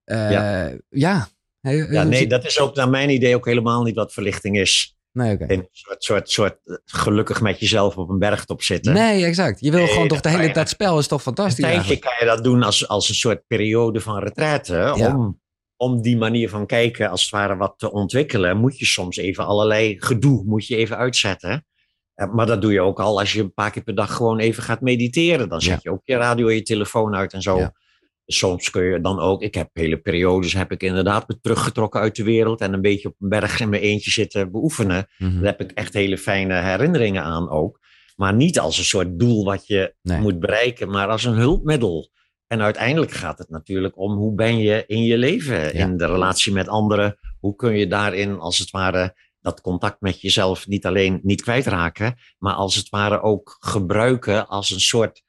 eh, 0.04 0.30
Ja. 0.30 0.72
ja. 0.90 1.28
Ja, 1.60 2.02
nee, 2.02 2.26
dat 2.26 2.44
is 2.44 2.60
ook 2.60 2.74
naar 2.74 2.88
mijn 2.88 3.10
idee 3.10 3.34
ook 3.34 3.46
helemaal 3.46 3.82
niet 3.82 3.94
wat 3.94 4.12
verlichting 4.12 4.58
is. 4.58 4.96
nee. 5.12 5.38
Een 5.58 5.68
soort, 5.72 6.04
soort, 6.04 6.30
soort 6.30 6.58
eh, 6.64 6.74
gelukkig 6.84 7.40
met 7.40 7.60
jezelf 7.60 7.96
op 7.96 8.08
een 8.08 8.18
bergtop 8.18 8.62
zitten. 8.62 8.92
Nee, 8.92 9.24
exact. 9.24 9.60
Je 9.60 9.70
wil 9.70 9.80
Nee, 9.80 9.88
gewoon 9.88 10.08
toch 10.08 10.20
de 10.20 10.28
hele... 10.28 10.42
je- 10.42 10.52
Dat 10.52 10.68
spel 10.68 10.98
is 10.98 11.06
toch 11.06 11.18
Een 11.18 11.24
fantastisch 11.24 11.54
tijdje 11.64 11.72
eigenlijk? 11.78 12.00
kan 12.04 12.14
je 12.28 12.34
dat 12.34 12.44
doen 12.44 12.62
als, 12.62 12.88
als 12.88 13.08
een 13.08 13.14
soort 13.14 13.46
periode 13.46 14.00
van 14.00 14.18
retraite. 14.18 14.92
Ja. 14.96 15.16
Om, 15.16 15.40
om 15.76 16.02
die 16.02 16.16
manier 16.16 16.48
van 16.48 16.66
kijken 16.66 17.10
als 17.10 17.22
het 17.22 17.30
ware 17.30 17.56
wat 17.56 17.74
te 17.76 17.92
ontwikkelen, 17.92 18.56
moet 18.56 18.78
je 18.78 18.84
soms 18.86 19.16
even 19.16 19.46
allerlei 19.46 19.96
gedoe 19.98 20.44
moet 20.44 20.66
je 20.66 20.76
even 20.76 20.96
uitzetten. 20.96 21.66
Eh, 22.14 22.32
Maar 22.32 22.46
dat 22.46 22.60
doe 22.62 22.72
je 22.72 22.80
ook 22.80 23.00
al 23.00 23.18
als 23.18 23.32
je 23.32 23.40
een 23.40 23.54
paar 23.54 23.70
keer 23.70 23.82
per 23.82 23.94
dag 23.94 24.14
gewoon 24.16 24.38
even 24.38 24.62
gaat 24.62 24.80
mediteren. 24.80 25.48
Dan 25.48 25.60
zet 25.60 25.82
je 25.82 25.90
ook 25.90 26.00
je 26.04 26.16
radio 26.16 26.48
en 26.48 26.54
je 26.54 26.62
telefoon 26.62 27.14
uit 27.14 27.32
en 27.32 27.42
zo. 27.42 27.58
Ja. 27.58 27.72
Soms 28.26 28.70
kun 28.70 28.82
je 28.84 29.00
dan 29.00 29.18
ook, 29.20 29.42
ik 29.42 29.54
heb 29.54 29.68
hele 29.72 29.96
periodes, 30.00 30.52
heb 30.52 30.72
ik 30.72 30.82
inderdaad 30.82 31.28
me 31.28 31.38
teruggetrokken 31.40 32.00
uit 32.00 32.16
de 32.16 32.24
wereld 32.24 32.60
en 32.60 32.72
een 32.72 32.80
beetje 32.80 33.08
op 33.08 33.14
een 33.18 33.28
berg 33.28 33.60
in 33.60 33.68
mijn 33.68 33.82
eentje 33.82 34.10
zitten 34.10 34.50
beoefenen. 34.50 35.06
Mhm. 35.18 35.34
Daar 35.34 35.44
heb 35.56 35.60
ik 35.60 35.70
echt 35.70 35.94
hele 35.94 36.18
fijne 36.18 36.54
herinneringen 36.60 37.22
aan 37.22 37.50
ook. 37.50 37.80
Maar 38.16 38.34
niet 38.34 38.58
als 38.58 38.78
een 38.78 38.84
soort 38.84 39.18
doel 39.18 39.44
wat 39.44 39.66
je 39.66 39.94
Nee. 40.02 40.20
moet 40.20 40.38
bereiken, 40.40 40.90
maar 40.90 41.08
als 41.08 41.24
een 41.24 41.34
hulpmiddel. 41.34 42.10
En 42.46 42.60
uiteindelijk 42.60 43.12
gaat 43.12 43.38
het 43.38 43.48
natuurlijk 43.50 43.98
om 43.98 44.12
hoe 44.16 44.34
ben 44.34 44.58
je 44.58 44.84
in 44.86 45.02
je 45.02 45.18
leven, 45.18 45.74
in 45.74 45.96
de 45.96 46.06
relatie 46.06 46.52
met 46.52 46.68
anderen. 46.68 47.18
Hoe 47.40 47.54
kun 47.56 47.76
je 47.76 47.86
daarin 47.86 48.38
als 48.38 48.58
het 48.58 48.70
ware 48.70 49.14
dat 49.44 49.60
contact 49.60 50.00
met 50.00 50.20
jezelf 50.20 50.66
niet 50.66 50.86
alleen 50.86 51.20
niet 51.22 51.42
kwijtraken, 51.42 52.14
maar 52.38 52.54
als 52.54 52.74
het 52.74 52.88
ware 52.88 53.20
ook 53.22 53.56
gebruiken 53.60 54.48
als 54.48 54.70
een 54.70 54.80
soort, 54.80 55.22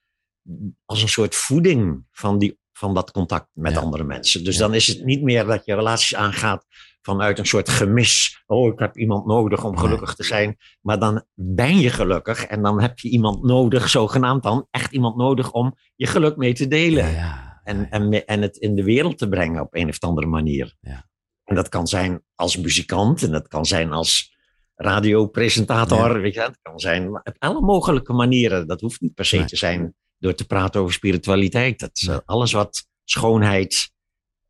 als 0.85 1.01
een 1.01 1.09
soort 1.09 1.35
voeding 1.35 2.05
van, 2.11 2.37
die, 2.37 2.59
van 2.73 2.93
dat 2.93 3.11
contact 3.11 3.47
met 3.53 3.73
Ja. 3.73 3.79
andere 3.79 4.03
mensen. 4.03 4.43
Dus 4.43 4.53
Ja. 4.55 4.59
dan 4.61 4.73
is 4.73 4.87
het 4.87 5.03
niet 5.05 5.21
meer 5.21 5.45
dat 5.45 5.65
je 5.65 5.75
relaties 5.75 6.15
aangaat 6.15 6.65
vanuit 7.01 7.39
een 7.39 7.45
soort 7.45 7.69
gemis. 7.69 8.43
Oh, 8.45 8.73
ik 8.73 8.79
heb 8.79 8.97
iemand 8.97 9.25
nodig 9.25 9.63
om 9.63 9.77
gelukkig 9.77 10.15
te 10.15 10.23
zijn. 10.23 10.57
Maar 10.81 10.99
dan 10.99 11.25
ben 11.33 11.77
je 11.79 11.89
gelukkig 11.89 12.45
en 12.45 12.61
dan 12.61 12.81
heb 12.81 12.99
je 12.99 13.09
iemand 13.09 13.43
nodig, 13.43 13.89
zogenaamd 13.89 14.43
dan, 14.43 14.67
echt 14.71 14.91
iemand 14.91 15.15
nodig 15.15 15.51
om 15.51 15.75
je 15.95 16.07
geluk 16.07 16.35
mee 16.37 16.53
te 16.53 16.67
delen. 16.67 17.11
Ja. 17.11 17.61
En, 17.63 17.89
en, 17.89 18.25
en 18.25 18.41
het 18.41 18.57
in 18.57 18.75
de 18.75 18.83
wereld 18.83 19.17
te 19.17 19.27
brengen 19.29 19.61
op 19.61 19.75
een 19.75 19.89
of 19.89 19.99
andere 19.99 20.27
manier. 20.27 20.75
Ja. 20.81 21.07
En 21.55 21.61
dat 21.61 21.69
kan 21.69 21.87
zijn 21.87 22.21
als 22.35 22.57
muzikant 22.57 23.23
en 23.23 23.31
dat 23.31 23.47
kan 23.47 23.65
zijn 23.65 23.91
als 23.91 24.35
radiopresentator. 24.75 26.21
Weet 26.21 26.33
je, 26.33 26.41
het 26.41 26.59
kan 26.61 26.79
zijn 26.79 27.09
op 27.09 27.35
alle 27.37 27.61
mogelijke 27.61 28.13
manieren. 28.13 28.67
Dat 28.67 28.81
hoeft 28.81 29.01
niet 29.01 29.13
per 29.13 29.25
se 29.25 29.37
Nee. 29.37 29.45
te 29.45 29.55
zijn 29.55 29.95
door 30.17 30.33
te 30.35 30.45
praten 30.45 30.81
over 30.81 30.93
spiritualiteit. 30.93 31.79
Dat 31.79 31.89
is, 31.93 32.09
alles 32.25 32.51
wat 32.51 32.87
schoonheid 33.03 33.91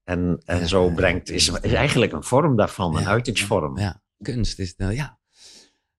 en, 0.03 0.41
en 0.45 0.59
Ja. 0.59 0.65
zo 0.65 0.89
brengt, 0.89 1.29
is, 1.29 1.49
is 1.61 1.73
eigenlijk 1.73 2.11
een 2.11 2.23
vorm 2.23 2.55
daarvan, 2.55 2.95
een 2.95 3.01
Ja. 3.01 3.07
uitingsvorm. 3.07 3.77
Ja, 3.77 4.01
kunst 4.21 4.59
is 4.59 4.73
nou 4.77 4.93
ja. 4.93 5.19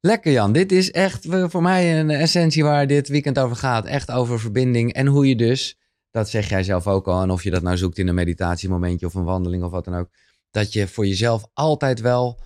Lekker 0.01 0.33
Jan, 0.33 0.53
dit 0.53 0.73
is 0.73 0.91
echt 0.91 1.27
voor 1.29 1.63
mij 1.63 2.01
een 2.01 2.11
essentie 2.11 2.63
waar 2.65 2.87
dit 2.87 3.09
weekend 3.09 3.39
over 3.39 3.57
gaat. 3.57 3.85
Echt 3.87 4.11
over 4.11 4.41
verbinding 4.41 4.93
en 4.93 5.07
hoe 5.07 5.29
je 5.29 5.37
dus, 5.37 5.79
dat 6.11 6.29
zeg 6.29 6.49
jij 6.49 6.63
zelf 6.63 6.87
ook 6.87 7.07
al, 7.09 7.23
en 7.23 7.31
of 7.31 7.43
je 7.43 7.51
dat 7.51 7.63
nou 7.63 7.77
zoekt 7.77 7.99
in 7.99 8.09
een 8.09 8.15
meditatiemomentje 8.15 9.07
of 9.07 9.15
een 9.15 9.25
wandeling 9.25 9.63
of 9.63 9.71
wat 9.71 9.85
dan 9.85 9.95
ook, 9.95 10.09
dat 10.57 10.73
je 10.73 10.89
voor 10.89 11.07
jezelf 11.07 11.47
altijd 11.53 12.01
wel 12.01 12.41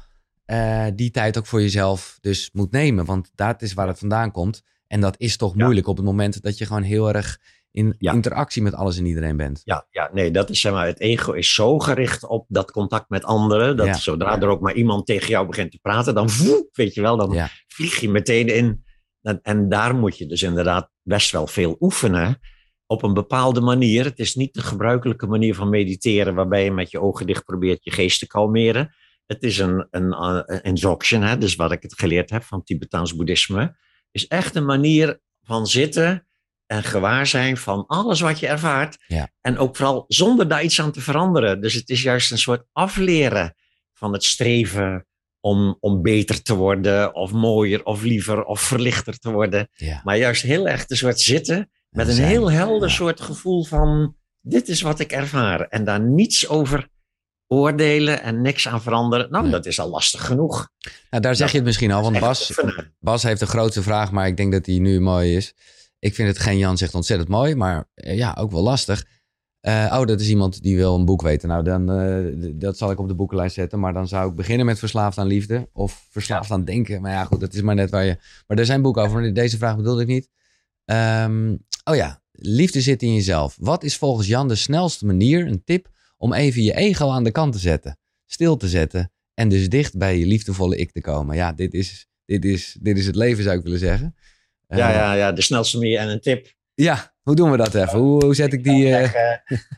eh, 0.44 0.86
die 0.94 1.10
tijd 1.10 1.38
ook 1.38 1.46
voor 1.46 1.60
jezelf 1.60 2.18
dus 2.20 2.50
moet 2.52 2.70
nemen. 2.70 3.04
Want 3.04 3.30
dat 3.34 3.62
is 3.62 3.72
waar 3.74 3.86
het 3.88 3.98
vandaan 3.98 4.30
komt. 4.30 4.62
En 4.86 5.00
dat 5.00 5.14
is 5.18 5.36
toch 5.36 5.54
Ja. 5.56 5.62
moeilijk 5.64 5.86
op 5.86 5.96
het 5.96 6.04
moment 6.06 6.42
dat 6.42 6.58
je 6.58 6.66
gewoon 6.66 6.82
heel 6.82 7.14
erg 7.14 7.38
in 7.70 7.94
Ja. 7.98 8.12
interactie 8.12 8.62
met 8.62 8.74
alles 8.74 8.98
en 8.98 9.06
iedereen 9.06 9.36
bent. 9.36 9.60
Ja, 9.64 9.86
ja, 9.90 10.10
nee, 10.12 10.30
dat 10.30 10.50
is 10.50 10.60
zeg 10.60 10.72
maar, 10.72 10.86
het 10.86 11.00
ego 11.00 11.32
is 11.32 11.54
zo 11.54 11.78
gericht 11.78 12.26
op 12.26 12.44
dat 12.48 12.70
contact 12.70 13.08
met 13.08 13.24
anderen, 13.24 13.76
dat 13.76 13.86
Ja. 13.86 13.94
zodra 13.94 14.40
er 14.40 14.48
ook 14.48 14.60
maar 14.60 14.74
iemand 14.74 15.06
tegen 15.06 15.28
jou 15.28 15.46
begint 15.46 15.70
te 15.70 15.78
praten, 15.78 16.14
dan 16.14 16.30
voe, 16.30 16.68
weet 16.72 16.94
je 16.94 17.00
wel, 17.00 17.16
dan 17.16 17.32
Ja. 17.32 17.48
vlieg 17.66 18.00
je 18.00 18.08
meteen 18.08 18.48
in. 18.48 18.84
En, 19.22 19.38
en 19.42 19.68
daar 19.68 19.94
moet 19.94 20.18
je 20.18 20.26
dus 20.26 20.42
inderdaad 20.42 20.90
best 21.02 21.30
wel 21.30 21.46
veel 21.46 21.76
oefenen 21.80 22.40
op 22.90 23.02
een 23.02 23.14
bepaalde 23.14 23.60
manier. 23.60 24.04
Het 24.04 24.18
is 24.18 24.34
niet 24.34 24.54
de 24.54 24.62
gebruikelijke 24.62 25.26
manier 25.26 25.54
van 25.54 25.68
mediteren 25.68 26.34
waarbij 26.34 26.64
je 26.64 26.72
met 26.72 26.90
je 26.90 27.00
ogen 27.00 27.26
dicht 27.26 27.44
probeert 27.44 27.84
je 27.84 27.90
geest 27.90 28.18
te 28.18 28.26
kalmeren. 28.26 28.94
Het 29.26 29.42
is 29.42 29.58
een, 29.58 29.86
een, 29.90 30.12
eh, 30.12 30.58
een 30.62 30.74
dzogchen, 30.74 31.22
hè, 31.22 31.38
dus 31.38 31.54
wat 31.54 31.72
ik 31.72 31.82
het 31.82 31.98
geleerd 31.98 32.30
heb 32.30 32.42
van 32.42 32.62
Tibetaans 32.64 33.16
boeddhisme, 33.16 33.76
is 34.10 34.26
echt 34.26 34.54
een 34.54 34.64
manier 34.64 35.20
van 35.42 35.66
zitten 35.66 36.26
en 36.66 36.82
gewaarzijn 36.82 37.56
van 37.56 37.86
alles 37.86 38.20
wat 38.20 38.38
je 38.40 38.46
ervaart. 38.46 39.04
Ja. 39.06 39.30
En 39.40 39.58
ook 39.58 39.76
vooral 39.76 40.04
zonder 40.08 40.48
daar 40.48 40.62
iets 40.62 40.80
aan 40.80 40.92
te 40.92 41.00
veranderen. 41.00 41.60
Dus 41.60 41.74
het 41.74 41.88
is 41.88 42.02
juist 42.02 42.30
een 42.30 42.38
soort 42.38 42.64
afleren 42.72 43.54
van 43.92 44.12
het 44.12 44.24
streven 44.24 45.06
om, 45.40 45.76
om 45.80 46.02
beter 46.02 46.42
te 46.42 46.54
worden, 46.54 47.14
of 47.14 47.32
mooier, 47.32 47.84
of 47.84 48.02
liever, 48.02 48.44
of 48.44 48.60
verlichter 48.60 49.18
te 49.18 49.30
worden. 49.30 49.68
Ja. 49.72 50.00
Maar 50.04 50.16
juist 50.16 50.42
heel 50.42 50.68
erg 50.68 50.84
een 50.86 50.96
soort 50.96 51.20
zitten 51.20 51.70
met 51.90 52.04
En 52.04 52.10
een 52.10 52.16
zijn. 52.16 52.28
heel 52.28 52.50
helder 52.50 52.88
Ja. 52.88 52.94
soort 52.94 53.20
gevoel 53.20 53.64
van: 53.64 54.16
dit 54.40 54.68
is 54.68 54.80
wat 54.82 54.98
ik 55.00 55.12
ervaar. 55.12 55.60
En 55.60 55.84
daar 55.84 56.00
niets 56.00 56.48
over 56.48 56.88
oordelen 57.46 58.22
en 58.22 58.40
niks 58.40 58.68
aan 58.68 58.82
veranderen. 58.82 59.30
Nou, 59.30 59.42
Nee. 59.42 59.52
dat 59.52 59.66
is 59.66 59.80
al 59.80 59.88
lastig 59.88 60.26
genoeg. 60.26 60.68
Nou, 61.10 61.22
daar 61.22 61.36
zeg 61.36 61.50
je 61.50 61.56
het 61.56 61.66
misschien 61.66 61.92
al, 61.92 62.02
want 62.02 62.20
Bas. 62.20 62.60
Bas 63.00 63.22
heeft 63.22 63.40
de 63.40 63.46
grootste 63.46 63.82
vraag, 63.82 64.10
maar 64.12 64.26
ik 64.26 64.36
denk 64.36 64.52
dat 64.52 64.64
die 64.64 64.80
nu 64.80 65.00
mooi 65.00 65.36
is. 65.36 65.54
Ik 65.98 66.14
vind 66.14 66.28
het 66.28 66.38
geen 66.38 66.58
Jan 66.58 66.78
zegt 66.78 66.94
ontzettend 66.94 67.28
mooi, 67.28 67.54
maar 67.54 67.88
eh, 67.94 68.16
ja, 68.16 68.36
ook 68.38 68.50
wel 68.50 68.62
lastig. 68.62 69.04
Eh, 69.60 69.96
oh, 70.00 70.06
dat 70.06 70.20
is 70.20 70.28
iemand 70.28 70.62
die 70.62 70.76
wil 70.76 70.94
een 70.94 71.04
boek 71.04 71.22
weten. 71.22 71.48
Nou, 71.48 71.62
dan, 71.64 71.90
eh, 71.92 72.50
dat 72.54 72.78
zal 72.78 72.90
ik 72.90 72.98
op 72.98 73.08
de 73.08 73.14
boekenlijst 73.14 73.54
zetten. 73.54 73.80
Maar 73.80 73.92
dan 73.92 74.08
zou 74.08 74.30
ik 74.30 74.36
beginnen 74.36 74.66
met 74.66 74.78
Verslaafd 74.78 75.18
aan 75.18 75.26
Liefde 75.26 75.68
of 75.72 76.06
Verslaafd 76.10 76.50
aan 76.50 76.64
Denken. 76.64 77.00
Maar 77.00 77.12
ja, 77.12 77.24
goed, 77.24 77.40
dat 77.40 77.54
is 77.54 77.60
maar 77.62 77.74
net 77.74 77.90
waar 77.90 78.04
je... 78.04 78.16
Maar 78.46 78.58
er 78.58 78.64
zijn 78.66 78.82
boeken 78.82 79.02
over. 79.02 79.34
Deze 79.34 79.56
vraag 79.56 79.76
bedoelde 79.76 80.02
ik 80.02 80.06
niet. 80.08 80.28
Ehm, 80.84 81.56
oh 81.84 81.96
ja, 81.96 82.22
liefde 82.32 82.80
zit 82.80 83.02
in 83.02 83.14
jezelf. 83.14 83.56
Wat 83.60 83.84
is 83.84 83.96
volgens 83.96 84.26
Jan 84.26 84.48
de 84.48 84.54
snelste 84.54 85.06
manier, 85.06 85.46
een 85.46 85.64
tip, 85.64 85.88
om 86.16 86.32
even 86.32 86.62
je 86.62 86.74
ego 86.74 87.10
aan 87.10 87.24
de 87.24 87.30
kant 87.30 87.52
te 87.52 87.58
zetten? 87.58 87.98
Stil 88.26 88.56
te 88.56 88.68
zetten 88.68 89.12
en 89.34 89.48
dus 89.48 89.68
dicht 89.68 89.96
bij 89.98 90.18
je 90.18 90.26
liefdevolle 90.26 90.76
ik 90.76 90.92
te 90.92 91.00
komen. 91.00 91.36
Ja, 91.36 91.52
dit 91.52 91.74
is, 91.74 92.08
dit 92.24 92.44
is, 92.44 92.76
dit 92.80 92.98
is 92.98 93.06
het 93.06 93.14
leven, 93.16 93.44
zou 93.44 93.56
ik 93.56 93.62
willen 93.62 93.78
zeggen. 93.78 94.16
Eh, 94.66 94.78
Ja, 94.78 94.90
ja, 94.90 95.12
ja, 95.14 95.32
de 95.32 95.42
snelste 95.42 95.78
manier 95.78 95.98
en 95.98 96.08
een 96.08 96.20
tip. 96.20 96.54
ja, 96.74 97.14
hoe 97.22 97.34
doen 97.34 97.50
we 97.50 97.56
dat 97.56 97.74
even? 97.74 97.98
Hoe, 97.98 98.24
hoe 98.24 98.34
zet 98.34 98.52
ik 98.52 98.64
die... 98.64 98.86
eh, 98.94 98.98
Zeggen, 99.10 99.42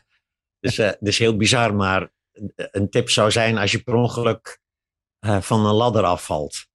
dus 0.59 0.77
het 0.77 0.97
is 1.01 1.17
heel 1.19 1.37
bizar, 1.37 1.75
maar 1.75 2.11
een 2.55 2.89
tip 2.89 3.09
zou 3.09 3.31
zijn 3.31 3.57
als 3.57 3.71
je 3.71 3.79
per 3.83 3.93
ongeluk 3.93 4.61
van 5.39 5.65
een 5.65 5.73
ladder 5.73 6.03
afvalt. 6.03 6.65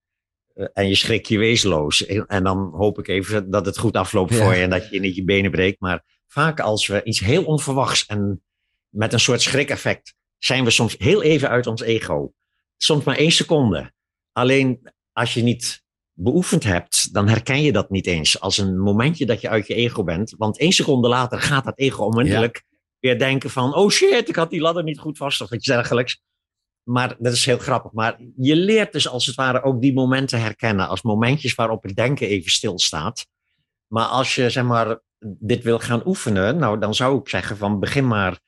Eh, 0.59 0.67
en 0.73 0.89
je 0.89 0.95
schrik 0.95 1.27
je 1.27 1.39
weesloos. 1.39 2.07
En 2.07 2.45
dan 2.45 2.71
hoop 2.75 2.99
ik 2.99 3.09
even 3.09 3.51
dat 3.51 3.67
het 3.67 3.79
goed 3.79 3.97
afloopt 3.97 4.35
voor 4.35 4.55
je 4.55 4.63
en 4.63 4.71
dat 4.71 4.91
je 4.91 5.01
niet 5.01 5.17
je 5.17 5.25
benen 5.25 5.51
breekt. 5.51 5.81
Maar 5.81 6.05
vaak 6.27 6.61
als 6.61 6.87
we 6.87 7.03
iets 7.03 7.21
heel 7.21 7.45
onverwachts 7.45 8.07
en 8.07 8.43
met 8.89 9.13
een 9.13 9.21
soort 9.21 9.43
schrikeffect 9.43 10.15
zijn 10.39 10.65
we 10.65 10.71
soms 10.71 10.95
heel 10.99 11.23
even 11.23 11.49
uit 11.49 11.67
ons 11.67 11.83
ego. 11.83 12.33
Soms 12.77 13.05
maar 13.05 13.17
één 13.17 13.33
seconde. 13.33 13.93
Alleen 14.33 14.93
als 15.13 15.35
je 15.35 15.43
niet 15.43 15.83
beoefend 16.13 16.65
hebt, 16.65 17.13
dan 17.15 17.29
herken 17.29 17.63
je 17.63 17.73
dat 17.73 17.91
niet 17.91 18.07
eens 18.07 18.41
als 18.41 18.59
een 18.59 18.79
momentje 18.79 19.27
dat 19.27 19.41
je 19.41 19.49
uit 19.49 19.67
je 19.67 19.75
ego 19.75 20.05
bent. 20.05 20.35
Want 20.37 20.59
één 20.59 20.73
seconde 20.73 21.09
later 21.09 21.41
gaat 21.41 21.65
dat 21.65 21.79
ego 21.79 22.05
onmiddellijk 22.05 22.65
weer 23.01 23.19
denken 23.19 23.51
van, 23.51 23.75
oh 23.75 23.91
shit, 23.91 24.29
ik 24.29 24.37
had 24.37 24.51
die 24.51 24.61
ladder 24.61 24.83
niet 24.83 24.99
goed 24.99 25.17
vast 25.17 25.41
of 25.41 25.53
iets 25.53 25.67
dergelijks. 25.67 26.21
Maar 26.89 27.17
dat 27.19 27.33
is 27.33 27.45
heel 27.45 27.59
grappig. 27.59 27.93
Maar 27.93 28.21
je 28.37 28.57
leert 28.57 28.93
dus 28.93 29.09
als 29.09 29.27
het 29.27 29.35
ware 29.35 29.63
ook 29.63 29.81
die 29.81 29.93
momenten 29.93 30.41
herkennen 30.41 30.89
als 30.89 31.03
momentjes 31.03 31.55
waarop 31.55 31.83
het 31.83 31.97
denken 31.97 32.27
even 32.27 32.51
stilstaat. 32.51 33.27
Maar 33.87 34.07
als 34.07 34.35
je 34.35 34.51
zeg 34.51 34.65
maar 34.65 35.01
dit 35.21 35.63
wil 35.63 35.79
gaan 35.79 36.07
oefenen, 36.07 36.57
nou 36.57 36.79
dan 36.79 36.95
zou 36.95 37.19
ik 37.19 37.29
zeggen 37.29 37.57
van 37.57 37.81
begin 37.81 38.07
maar 38.07 38.41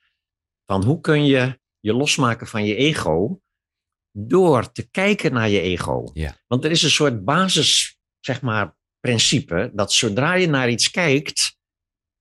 van 0.65 0.83
hoe 0.83 1.01
kun 1.01 1.25
je 1.25 1.59
je 1.79 1.93
losmaken 1.93 2.47
van 2.47 2.65
je 2.65 2.75
ego 2.75 3.41
door 4.11 4.71
te 4.71 4.89
kijken 4.89 5.33
naar 5.33 5.49
je 5.49 5.61
ego. 5.61 6.09
Ja. 6.13 6.37
Want 6.47 6.65
er 6.65 6.71
is 6.71 6.83
een 6.83 6.89
soort 6.89 7.23
basis, 7.23 7.97
zeg 8.19 8.41
maar, 8.41 8.75
principe 8.99 9.71
dat 9.73 9.93
zodra 9.93 10.33
je 10.33 10.47
naar 10.47 10.69
iets 10.69 10.91
kijkt, 10.91 11.57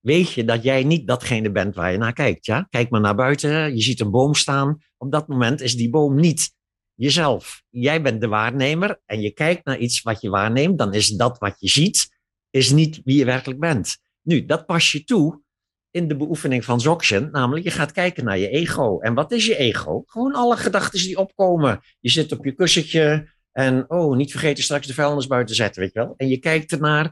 weet 0.00 0.32
je 0.32 0.44
dat 0.44 0.62
jij 0.62 0.84
niet 0.84 1.06
datgene 1.06 1.50
bent 1.50 1.74
waar 1.74 1.92
je 1.92 1.98
naar 1.98 2.12
kijkt. 2.12 2.46
Ja? 2.46 2.66
Kijk 2.70 2.90
maar 2.90 3.00
naar 3.00 3.14
buiten, 3.14 3.76
je 3.76 3.82
ziet 3.82 4.00
een 4.00 4.10
boom 4.10 4.34
staan. 4.34 4.78
Op 4.96 5.12
dat 5.12 5.28
moment 5.28 5.60
is 5.60 5.74
die 5.76 5.90
boom 5.90 6.14
niet 6.14 6.54
jezelf. 6.94 7.62
Jij 7.68 8.02
bent 8.02 8.20
de 8.20 8.28
waarnemer 8.28 9.00
en 9.06 9.20
je 9.20 9.30
kijkt 9.30 9.64
naar 9.64 9.78
iets 9.78 10.02
wat 10.02 10.20
je 10.20 10.30
waarneemt, 10.30 10.78
dan 10.78 10.94
is 10.94 11.08
dat 11.08 11.38
wat 11.38 11.54
je 11.58 11.68
ziet, 11.68 12.18
is 12.50 12.70
niet 12.70 13.00
wie 13.04 13.16
je 13.16 13.24
werkelijk 13.24 13.60
bent. 13.60 13.98
Nu, 14.22 14.44
dat 14.44 14.66
pas 14.66 14.92
je 14.92 15.04
toe 15.04 15.42
in 15.90 16.08
de 16.08 16.16
beoefening 16.16 16.64
van 16.64 16.78
Dzogchen, 16.78 17.28
namelijk 17.32 17.64
je 17.64 17.70
gaat 17.70 17.92
kijken 17.92 18.24
naar 18.24 18.38
je 18.38 18.48
ego. 18.48 19.00
En 19.00 19.14
wat 19.14 19.32
is 19.32 19.46
je 19.46 19.56
ego? 19.56 20.02
Gewoon 20.06 20.34
alle 20.34 20.56
gedachten 20.56 21.00
die 21.00 21.18
opkomen. 21.18 21.80
Je 22.00 22.10
zit 22.10 22.32
op 22.32 22.44
je 22.44 22.52
kussentje 22.52 23.32
en 23.52 23.90
oh, 23.90 24.16
niet 24.16 24.30
vergeten 24.30 24.64
straks 24.64 24.86
de 24.86 24.94
vuilnis 24.94 25.26
buiten 25.26 25.56
te 25.56 25.62
zetten, 25.62 25.82
weet 25.82 25.92
je 25.92 25.98
wel. 25.98 26.14
En 26.16 26.28
je 26.28 26.38
kijkt 26.38 26.72
ernaar, 26.72 27.02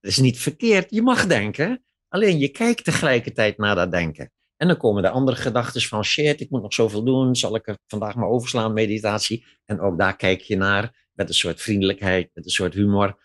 dat 0.00 0.10
is 0.10 0.18
niet 0.18 0.38
verkeerd, 0.38 0.90
je 0.90 1.02
mag 1.02 1.26
denken, 1.26 1.84
alleen 2.16 2.38
je 2.38 2.48
kijkt 2.48 2.84
tegelijkertijd 2.84 3.58
naar 3.58 3.74
dat 3.74 3.90
denken. 3.90 4.32
En 4.56 4.68
dan 4.68 4.76
komen 4.76 5.02
de 5.02 5.10
andere 5.10 5.36
gedachten 5.36 5.82
van 5.82 6.04
shit, 6.04 6.40
ik 6.40 6.50
moet 6.50 6.62
nog 6.62 6.74
zoveel 6.74 7.04
doen, 7.04 7.36
zal 7.36 7.54
ik 7.54 7.68
er 7.68 7.78
vandaag 7.86 8.14
maar 8.14 8.28
overslaan, 8.28 8.72
meditatie. 8.72 9.46
En 9.64 9.80
ook 9.80 9.98
daar 9.98 10.16
kijk 10.16 10.40
je 10.40 10.56
naar 10.56 11.08
met 11.12 11.28
een 11.28 11.34
soort 11.34 11.62
vriendelijkheid, 11.62 12.30
met 12.34 12.44
een 12.44 12.50
soort 12.50 12.74
humor. 12.74 13.18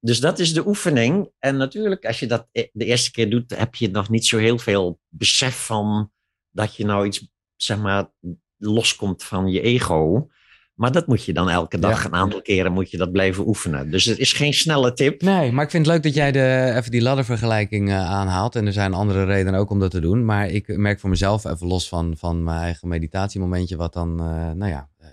Dus 0.00 0.20
dat 0.20 0.38
is 0.38 0.52
de 0.52 0.66
oefening. 0.66 1.30
En 1.38 1.56
natuurlijk, 1.56 2.04
als 2.06 2.20
je 2.20 2.26
dat 2.26 2.48
e- 2.52 2.68
de 2.72 2.84
eerste 2.84 3.10
keer 3.10 3.30
doet, 3.30 3.56
heb 3.56 3.74
je 3.74 3.90
nog 3.90 4.08
niet 4.08 4.26
zo 4.26 4.38
heel 4.38 4.58
veel 4.58 5.00
besef 5.08 5.66
van 5.66 6.12
dat 6.50 6.76
je 6.76 6.84
nou 6.84 7.06
iets, 7.06 7.28
zeg 7.56 7.78
maar, 7.78 8.12
loskomt 8.56 9.24
van 9.24 9.48
je 9.48 9.60
ego. 9.60 10.28
Maar 10.76 10.92
dat 10.92 11.06
moet 11.06 11.24
je 11.24 11.32
dan 11.32 11.50
elke 11.50 11.78
dag, 11.78 12.00
Ja. 12.02 12.06
een 12.08 12.14
aantal 12.14 12.42
keren 12.42 12.72
moet 12.72 12.90
je 12.90 12.96
dat 12.96 13.12
blijven 13.12 13.46
oefenen. 13.46 13.90
Dus 13.90 14.04
het 14.04 14.18
is 14.18 14.32
geen 14.32 14.54
snelle 14.54 14.92
tip. 14.92 15.22
Nee, 15.22 15.52
maar 15.52 15.64
ik 15.64 15.70
vind 15.70 15.86
het 15.86 15.94
leuk 15.94 16.02
dat 16.02 16.14
jij 16.14 16.32
de, 16.32 16.72
even 16.76 16.90
die 16.90 17.02
laddervergelijking 17.02 17.88
eh, 17.88 18.10
aanhaalt. 18.10 18.56
En 18.56 18.66
er 18.66 18.72
zijn 18.72 18.94
andere 18.94 19.24
redenen 19.24 19.60
ook 19.60 19.70
om 19.70 19.80
dat 19.80 19.90
te 19.90 20.00
doen. 20.00 20.24
Maar 20.24 20.48
ik 20.48 20.76
merk 20.76 21.00
voor 21.00 21.10
mezelf, 21.10 21.44
even 21.44 21.66
los 21.66 21.88
van, 21.88 22.14
van 22.18 22.44
mijn 22.44 22.58
eigen 22.60 22.88
meditatiemomentje, 22.88 23.76
wat 23.76 23.92
dan, 23.92 24.20
eh, 24.20 24.50
nou 24.50 24.70
ja, 24.70 24.88
eh, 24.98 25.08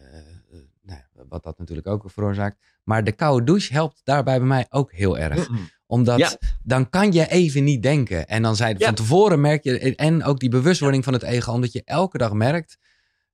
nou 0.83 0.99
ja, 0.99 1.23
wat 1.29 1.43
dat 1.43 1.57
natuurlijk 1.59 1.87
ook 1.87 2.03
veroorzaakt. 2.07 2.57
Maar 2.83 3.03
de 3.03 3.11
koude 3.11 3.45
douche 3.45 3.73
helpt 3.73 4.01
daarbij 4.03 4.37
bij 4.37 4.47
mij 4.47 4.65
ook 4.69 4.91
heel 4.91 5.17
erg. 5.17 5.47
Omdat 5.85 6.19
Ja. 6.19 6.31
dan 6.63 6.89
kan 6.89 7.11
je 7.11 7.27
even 7.29 7.63
niet 7.63 7.83
denken. 7.83 8.27
En 8.27 8.41
dan 8.41 8.55
zei 8.55 8.75
Ja. 8.77 8.85
van 8.85 8.95
tevoren 8.95 9.41
merk 9.41 9.63
je, 9.63 9.95
en 9.95 10.23
ook 10.23 10.39
die 10.39 10.49
bewustwording 10.49 11.03
van 11.03 11.13
het 11.13 11.23
ego, 11.23 11.51
omdat 11.51 11.71
je 11.73 11.81
elke 11.85 12.17
dag 12.17 12.33
merkt 12.33 12.77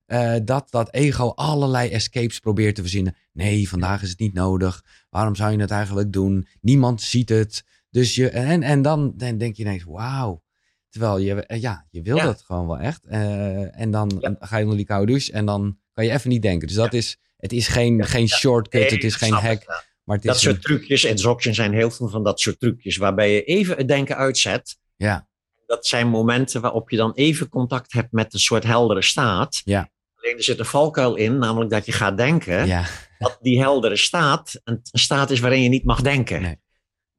eh, 0.09 0.35
dat 0.43 0.71
dat 0.71 0.93
ego 0.93 1.29
allerlei 1.35 1.89
escapes 1.89 2.39
probeert 2.39 2.75
te 2.75 2.81
verzinnen. 2.81 3.15
Nee, 3.33 3.69
vandaag 3.69 4.01
is 4.01 4.09
het 4.09 4.19
niet 4.19 4.33
nodig. 4.33 4.83
Waarom 5.09 5.35
zou 5.35 5.51
je 5.51 5.57
het 5.59 5.71
eigenlijk 5.71 6.11
doen? 6.13 6.47
Niemand 6.61 7.01
ziet 7.01 7.29
het. 7.29 7.63
Dus 7.89 8.15
je, 8.15 8.29
en, 8.29 8.63
en 8.63 8.81
dan, 8.81 9.13
dan 9.15 9.37
denk 9.37 9.55
je 9.55 9.63
ineens, 9.63 9.83
wauw. 9.83 10.43
Terwijl 10.89 11.17
je, 11.17 11.45
eh, 11.45 11.61
ja, 11.61 11.87
je 11.89 12.01
wil 12.01 12.15
Ja. 12.15 12.23
dat 12.23 12.41
gewoon 12.41 12.67
wel 12.67 12.79
echt. 12.79 13.05
Eh, 13.05 13.79
en 13.79 13.91
dan 13.91 14.17
Ja. 14.21 14.35
ga 14.39 14.57
je 14.57 14.63
onder 14.63 14.77
die 14.77 14.85
koude 14.85 15.11
douche 15.11 15.31
en 15.31 15.45
dan 15.45 15.77
kan 15.93 16.05
je 16.05 16.11
even 16.11 16.29
niet 16.29 16.41
denken. 16.41 16.67
Dus 16.67 16.75
dat 16.77 16.93
is, 16.93 17.17
het 17.37 17.51
is 17.53 17.67
geen, 17.67 18.05
geen 18.05 18.27
shortcut, 18.27 18.81
Nee, 18.81 18.89
het 18.91 19.03
is 19.03 19.11
dat 19.11 19.21
geen 19.21 19.33
hack. 19.33 19.65
Maar 20.03 20.15
het 20.17 20.25
Dat 20.25 20.35
is 20.35 20.41
soort 20.41 20.55
een- 20.55 20.61
trucjes, 20.61 21.03
in 21.03 21.15
Dzogchen 21.15 21.53
zijn 21.53 21.73
heel 21.73 21.91
veel 21.91 22.07
van 22.09 22.23
dat 22.23 22.39
soort 22.39 22.59
trucjes, 22.59 22.97
waarbij 22.97 23.33
je 23.33 23.43
even 23.43 23.77
het 23.77 23.87
denken 23.87 24.15
uitzet. 24.17 24.77
ja, 24.95 25.27
Dat 25.65 25.85
zijn 25.85 26.07
momenten 26.07 26.61
waarop 26.61 26.89
je 26.89 26.97
dan 26.97 27.13
even 27.13 27.49
contact 27.49 27.93
hebt 27.93 28.11
met 28.11 28.33
een 28.33 28.39
soort 28.39 28.63
heldere 28.63 29.01
staat. 29.01 29.61
Ja. 29.65 29.89
Alleen 30.21 30.37
er 30.37 30.43
zit 30.43 30.59
een 30.59 30.65
valkuil 30.65 31.15
in, 31.15 31.37
namelijk 31.37 31.71
dat 31.71 31.85
je 31.85 31.91
gaat 31.91 32.17
denken 32.17 32.67
ja, 32.67 32.85
dat 33.17 33.37
die 33.41 33.59
heldere 33.61 33.97
staat 33.97 34.61
een, 34.63 34.79
staat 34.83 35.29
is 35.29 35.39
waarin 35.39 35.61
je 35.61 35.69
niet 35.69 35.85
mag 35.85 36.01
denken. 36.01 36.41
Nee. 36.41 36.57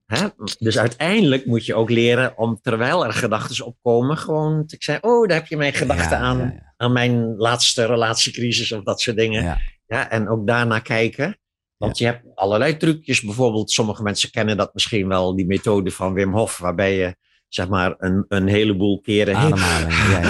Hè? 0.06 0.26
Dus 0.58 0.78
uiteindelijk 0.78 1.46
moet 1.46 1.66
je 1.66 1.74
ook 1.74 1.90
leren 1.90 2.38
om, 2.38 2.60
terwijl 2.62 3.04
er 3.04 3.12
gedachten 3.12 3.66
opkomen, 3.66 4.16
gewoon 4.16 4.66
te 4.66 4.76
zeggen, 4.78 5.08
oh, 5.08 5.28
daar 5.28 5.38
heb 5.38 5.46
je 5.46 5.56
mijn 5.56 5.72
gedachten 5.72 6.18
Ja, 6.18 6.24
aan, 6.24 6.38
ja, 6.38 6.74
aan 6.76 6.92
mijn 6.92 7.36
laatste 7.36 7.86
relatiecrisis 7.86 8.72
of 8.72 8.82
dat 8.82 9.00
soort 9.00 9.16
dingen. 9.16 9.58
Ja. 9.86 10.10
En 10.10 10.28
ook 10.28 10.46
daarnaar 10.46 10.82
kijken. 10.82 11.38
Want 11.76 11.98
je 11.98 12.04
hebt 12.04 12.24
allerlei 12.34 12.76
trucjes. 12.76 13.20
Bijvoorbeeld, 13.20 13.70
sommige 13.70 14.02
mensen 14.02 14.30
kennen 14.30 14.56
dat 14.56 14.74
misschien 14.74 15.08
wel, 15.08 15.36
die 15.36 15.46
methode 15.46 15.90
van 15.90 16.12
Wim 16.12 16.32
Hof, 16.32 16.58
waarbij 16.58 16.96
je 16.96 17.16
zeg 17.54 17.68
maar 17.68 17.94
een, 17.98 18.24
een 18.28 18.46
heleboel 18.46 19.00
keren 19.00 19.36
Ademhaling. 19.36 19.92
Ja, 19.92 20.20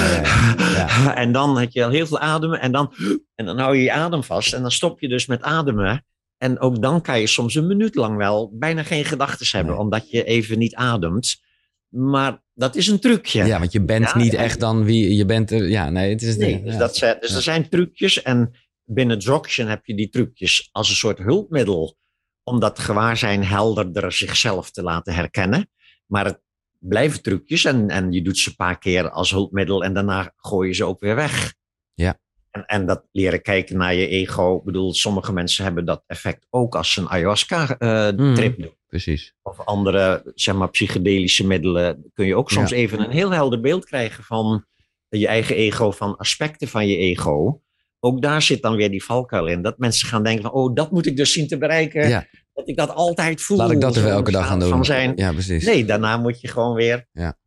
ja, 0.73 1.15
en 1.23 1.33
dan 1.33 1.59
heb 1.59 1.71
je 1.71 1.85
al 1.85 1.91
heel 1.91 2.07
veel 2.07 2.19
ademen 2.19 2.61
en 2.61 2.73
dan, 2.73 2.95
en 3.35 3.45
dan 3.45 3.59
hou 3.59 3.77
je 3.77 3.83
je 3.83 3.93
adem 3.93 4.23
vast 4.25 4.53
en 4.53 4.63
dan 4.63 4.71
stop 4.71 5.01
je 5.01 5.09
dus 5.09 5.27
met 5.27 5.43
ademen. 5.43 6.05
En 6.39 6.61
ook 6.61 6.83
dan 6.83 7.01
kan 7.01 7.21
je 7.21 7.27
soms 7.27 7.55
een 7.55 7.67
minuut 7.67 7.95
lang 7.95 8.17
wel 8.17 8.51
bijna 8.53 8.83
geen 8.83 9.05
gedachten 9.05 9.47
hebben, 9.51 9.75
Nee. 9.75 9.83
omdat 9.83 10.11
je 10.11 10.25
even 10.25 10.59
niet 10.59 10.75
ademt. 10.75 11.41
Maar 11.89 12.43
dat 12.55 12.77
is 12.77 12.87
een 12.87 13.01
trucje. 13.01 13.45
Ja, 13.45 13.59
want 13.59 13.73
je 13.73 13.85
bent 13.85 14.15
niet 14.15 14.35
echt 14.35 14.61
dan 14.61 14.85
wie 14.85 15.17
je 15.17 15.25
bent. 15.25 15.51
Er, 15.51 15.69
ja, 15.69 15.91
nee, 15.91 16.11
het 16.11 16.23
is 16.23 16.37
Nee, 16.37 16.63
dus, 16.63 16.77
dat 16.77 16.97
zijn, 16.97 17.17
dus 17.21 17.35
er 17.35 17.43
zijn 17.43 17.69
trucjes 17.69 18.23
en 18.23 18.55
binnen 18.85 19.19
Dzogchen 19.19 19.69
heb 19.69 19.87
je 19.87 19.95
die 19.95 20.09
trucjes 20.09 20.69
als 20.73 20.89
een 20.89 20.97
soort 20.97 21.19
hulpmiddel 21.19 21.97
om 22.43 22.61
dat 22.61 22.79
gewaarzijn 22.79 23.45
helderder 23.45 24.13
zichzelf 24.13 24.71
te 24.71 24.83
laten 24.83 25.15
herkennen. 25.15 25.71
Maar 26.07 26.25
het 26.25 26.41
blijven 26.81 27.23
trucjes 27.23 27.64
en, 27.64 27.88
en 27.88 28.12
je 28.12 28.23
doet 28.23 28.38
ze 28.38 28.49
een 28.49 28.57
paar 28.57 28.79
keer 28.79 29.11
als 29.11 29.31
hulpmiddel 29.31 29.85
en 29.85 29.95
daarna 29.95 30.33
gooi 30.37 30.69
je 30.69 30.75
ze 30.75 30.85
ook 30.85 31.01
weer 31.01 31.14
weg. 31.14 31.55
Ja. 31.95 32.19
En, 32.51 32.66
en 32.66 32.87
dat 32.87 33.07
leren 33.12 33.43
kijken 33.43 33.77
naar 33.77 33.95
je 33.95 34.07
ego. 34.09 34.57
Ik 34.57 34.64
bedoel, 34.64 34.95
sommige 34.95 35.33
mensen 35.33 35.64
hebben 35.64 35.85
dat 35.85 36.03
effect 36.07 36.47
ook 36.51 36.75
als 36.75 36.93
ze 36.93 37.01
een 37.01 37.09
ayahuasca-trip 37.09 38.19
Mhm. 38.59 38.61
doen. 38.62 38.77
precies. 38.87 39.35
Of 39.43 39.61
andere, 39.61 40.23
zeg 40.35 40.55
maar, 40.55 40.71
psychedelische 40.71 41.47
middelen. 41.47 42.11
Kun 42.14 42.27
je 42.27 42.37
ook 42.37 42.51
soms 42.51 42.71
even 42.71 43.01
een 43.01 43.11
heel 43.11 43.31
helder 43.31 43.61
beeld 43.61 43.85
krijgen 43.85 44.25
van 44.25 44.64
je 45.09 45.27
eigen 45.27 45.57
ego, 45.57 45.90
van 45.90 46.16
aspecten 46.16 46.69
van 46.69 46.87
je 46.88 46.97
ego. 46.97 47.62
Ook 48.01 48.23
daar 48.23 48.43
zit 48.43 48.62
dan 48.62 48.77
weer 48.77 48.90
die 48.90 49.05
valkuil 49.05 49.47
in. 49.47 49.62
Dat 49.62 49.79
mensen 49.79 50.09
gaan 50.09 50.23
denken 50.23 50.43
van, 50.43 50.53
oh, 50.53 50.75
dat 50.75 50.90
moet 50.90 51.07
ik 51.07 51.16
dus 51.16 51.33
zien 51.33 51.47
te 51.49 51.59
bereiken. 51.59 52.09
Ja. 52.09 52.27
Dat 52.55 52.69
ik 52.69 52.77
dat 52.77 52.95
altijd 52.95 53.41
voel. 53.43 53.57
Laat 53.57 53.71
ik 53.71 53.81
dat 53.81 53.97
er 53.97 54.03
wel 54.03 54.13
elke 54.13 54.31
dag 54.31 54.47
gaan 54.47 54.59
doen. 54.61 54.69
Van 54.69 54.85
zijn. 54.85 55.13
Ja, 55.17 55.33
precies. 55.33 55.65
Nee, 55.65 55.85
daarna 55.85 56.17
moet 56.17 56.41
je 56.41 56.49
gewoon 56.49 56.75
weer 56.75 57.07
Ja. 57.13 57.39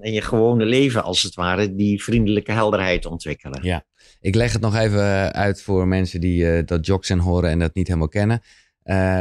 in 0.00 0.12
je 0.12 0.22
gewone 0.22 0.64
leven, 0.64 1.02
als 1.02 1.22
het 1.22 1.34
ware, 1.34 1.74
die 1.74 2.02
vriendelijke 2.02 2.52
helderheid 2.52 3.06
ontwikkelen. 3.06 3.62
Ja. 3.62 3.84
Ik 4.20 4.34
leg 4.34 4.52
het 4.52 4.60
nog 4.62 4.76
even 4.76 5.32
uit 5.32 5.62
voor 5.62 5.88
mensen 5.88 6.20
die 6.20 6.50
eh, 6.50 6.66
dat 6.66 6.86
Joxen 6.86 7.18
horen 7.18 7.50
en 7.50 7.58
dat 7.58 7.74
niet 7.74 7.86
helemaal 7.86 8.08
kennen. 8.08 8.40
Eh, 8.82 9.20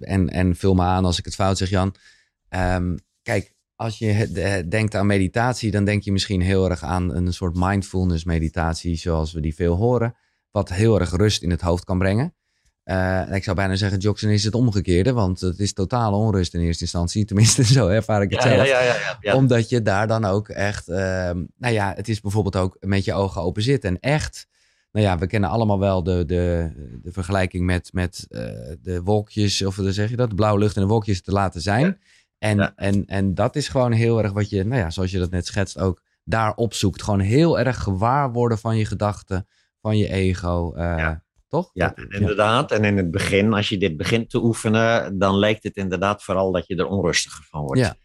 en, 0.00 0.28
en 0.28 0.56
vul 0.56 0.74
me 0.74 0.82
aan 0.82 1.04
als 1.04 1.18
ik 1.18 1.24
het 1.24 1.34
fout 1.34 1.58
zeg, 1.58 1.68
Jan. 1.68 1.94
Ehm, 2.48 2.96
kijk, 3.22 3.54
als 3.74 3.98
je 3.98 4.10
eh, 4.34 4.68
denkt 4.68 4.94
aan 4.94 5.06
meditatie, 5.06 5.70
dan 5.70 5.84
denk 5.84 6.02
je 6.02 6.12
misschien 6.12 6.40
heel 6.40 6.70
erg 6.70 6.82
aan 6.82 7.14
een 7.14 7.32
soort 7.32 7.54
mindfulness 7.56 8.24
meditatie, 8.24 8.96
zoals 8.96 9.32
we 9.32 9.40
die 9.40 9.54
veel 9.54 9.74
horen, 9.74 10.16
wat 10.50 10.68
heel 10.68 11.00
erg 11.00 11.10
rust 11.10 11.42
in 11.42 11.50
het 11.50 11.60
hoofd 11.60 11.84
kan 11.84 11.98
brengen. 11.98 12.34
Eh, 12.86 13.22
ik 13.34 13.44
zou 13.44 13.56
bijna 13.56 13.74
zeggen, 13.76 13.98
Joxen 13.98 14.30
is 14.30 14.44
het 14.44 14.54
omgekeerde, 14.54 15.12
want 15.12 15.40
het 15.40 15.58
is 15.58 15.72
totale 15.72 16.16
onrust 16.16 16.54
in 16.54 16.60
eerste 16.60 16.82
instantie. 16.82 17.24
Tenminste, 17.34 17.64
zo 17.64 17.88
ervaar 17.88 18.22
ik 18.22 18.30
het 18.30 18.42
Ja, 18.42 18.48
zelf 18.48 18.66
ja, 18.68 19.34
omdat 19.34 19.68
je 19.68 19.82
daar 19.82 20.06
dan 20.06 20.24
ook 20.24 20.48
echt, 20.48 20.88
ehm, 20.88 21.44
nou 21.56 21.74
ja, 21.74 21.92
het 21.96 22.08
is 22.08 22.20
bijvoorbeeld 22.20 22.56
ook 22.56 22.76
met 22.80 23.04
je 23.04 23.12
ogen 23.14 23.42
open 23.42 23.62
zitten. 23.62 23.90
En 23.90 24.00
echt, 24.00 24.46
nou 24.92 25.06
ja, 25.06 25.18
we 25.18 25.26
kennen 25.26 25.50
allemaal 25.50 25.78
wel 25.78 26.02
de, 26.02 26.24
de, 26.26 26.70
de 27.02 27.12
vergelijking 27.12 27.64
met, 27.64 27.92
met 27.92 28.26
eh, 28.28 28.40
de 28.82 29.00
wolkjes, 29.02 29.62
of 29.64 29.76
hoe 29.76 29.92
zeg 29.92 30.10
je 30.10 30.16
dat, 30.16 30.28
de 30.28 30.34
blauwe 30.36 30.58
lucht 30.58 30.76
en 30.76 30.82
de 30.82 30.88
wolkjes 30.88 31.22
te 31.22 31.32
laten 31.32 31.60
zijn. 31.60 31.98
En, 32.38 32.74
en, 32.76 33.06
en 33.06 33.34
dat 33.34 33.56
is 33.56 33.68
gewoon 33.68 33.92
heel 33.92 34.22
erg 34.22 34.32
wat 34.32 34.50
je, 34.50 34.64
nou 34.64 34.80
ja, 34.80 34.90
zoals 34.90 35.10
je 35.10 35.18
dat 35.18 35.30
net 35.30 35.46
schetst, 35.46 35.78
ook 35.78 36.02
daar 36.24 36.54
opzoekt. 36.54 37.02
Gewoon 37.02 37.20
heel 37.20 37.58
erg 37.58 37.82
gewaar 37.82 38.32
worden 38.32 38.58
van 38.58 38.76
je 38.76 38.84
gedachten, 38.84 39.46
van 39.80 39.98
je 39.98 40.08
ego. 40.08 40.72
eh, 40.74 40.82
Ja. 40.82 41.24
Toch? 41.56 41.70
Ja, 41.72 41.94
inderdaad. 42.08 42.72
En 42.72 42.84
in 42.84 42.96
het 42.96 43.10
begin, 43.10 43.52
als 43.52 43.68
je 43.68 43.78
dit 43.78 43.96
begint 43.96 44.30
te 44.30 44.42
oefenen, 44.42 45.18
dan 45.18 45.38
lijkt 45.38 45.62
het 45.62 45.76
inderdaad 45.76 46.22
vooral 46.22 46.52
dat 46.52 46.66
je 46.66 46.76
er 46.76 46.86
onrustiger 46.86 47.44
van 47.50 47.62
wordt. 47.62 47.80
Ja. 47.80 47.96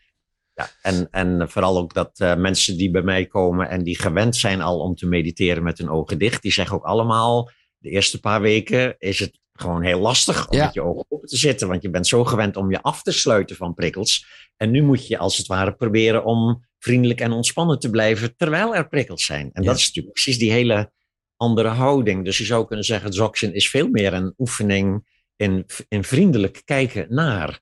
Ja, 0.53 0.69
en, 0.81 1.07
en 1.11 1.49
vooral 1.49 1.77
ook 1.77 1.93
dat 1.93 2.19
eh, 2.19 2.35
mensen 2.35 2.77
die 2.77 2.91
bij 2.91 3.01
mij 3.01 3.25
komen 3.25 3.69
en 3.69 3.83
die 3.83 3.99
gewend 3.99 4.35
zijn 4.35 4.61
al 4.61 4.79
om 4.79 4.95
te 4.95 5.07
mediteren 5.07 5.63
met 5.63 5.77
hun 5.77 5.89
ogen 5.89 6.17
dicht, 6.17 6.41
die 6.41 6.51
zeggen 6.51 6.75
ook 6.75 6.83
allemaal, 6.83 7.49
de 7.77 7.89
eerste 7.89 8.19
paar 8.19 8.41
weken 8.41 8.95
is 8.97 9.19
het 9.19 9.39
gewoon 9.53 9.81
heel 9.81 9.99
lastig 9.99 10.49
om 10.49 10.57
Ja. 10.57 10.65
met 10.65 10.73
je 10.73 10.81
ogen 10.81 11.05
open 11.09 11.27
te 11.27 11.37
zitten, 11.37 11.67
want 11.67 11.81
je 11.81 11.89
bent 11.89 12.07
zo 12.07 12.23
gewend 12.25 12.55
om 12.57 12.71
je 12.71 12.81
af 12.81 13.01
te 13.01 13.11
sluiten 13.11 13.55
van 13.55 13.73
prikkels. 13.73 14.25
En 14.57 14.71
nu 14.71 14.83
moet 14.83 15.07
je 15.07 15.17
als 15.17 15.37
het 15.37 15.47
ware 15.47 15.73
proberen 15.73 16.23
om 16.25 16.65
vriendelijk 16.79 17.21
en 17.21 17.31
ontspannen 17.31 17.79
te 17.79 17.89
blijven 17.89 18.35
terwijl 18.35 18.75
er 18.75 18.87
prikkels 18.87 19.25
zijn. 19.25 19.49
En 19.53 19.63
Ja. 19.63 19.69
dat 19.69 19.77
is 19.77 19.85
natuurlijk 19.85 20.13
precies 20.13 20.37
die 20.39 20.51
hele 20.51 20.91
andere 21.41 21.67
houding. 21.67 22.25
Dus 22.25 22.37
je 22.37 22.45
zou 22.45 22.65
kunnen 22.67 22.85
zeggen, 22.85 23.11
Dzogchen 23.11 23.53
is 23.53 23.69
veel 23.69 23.87
meer 23.87 24.13
een 24.13 24.33
oefening 24.37 25.07
in, 25.35 25.65
in 25.87 26.03
vriendelijk 26.03 26.61
kijken 26.65 27.05
naar. 27.09 27.59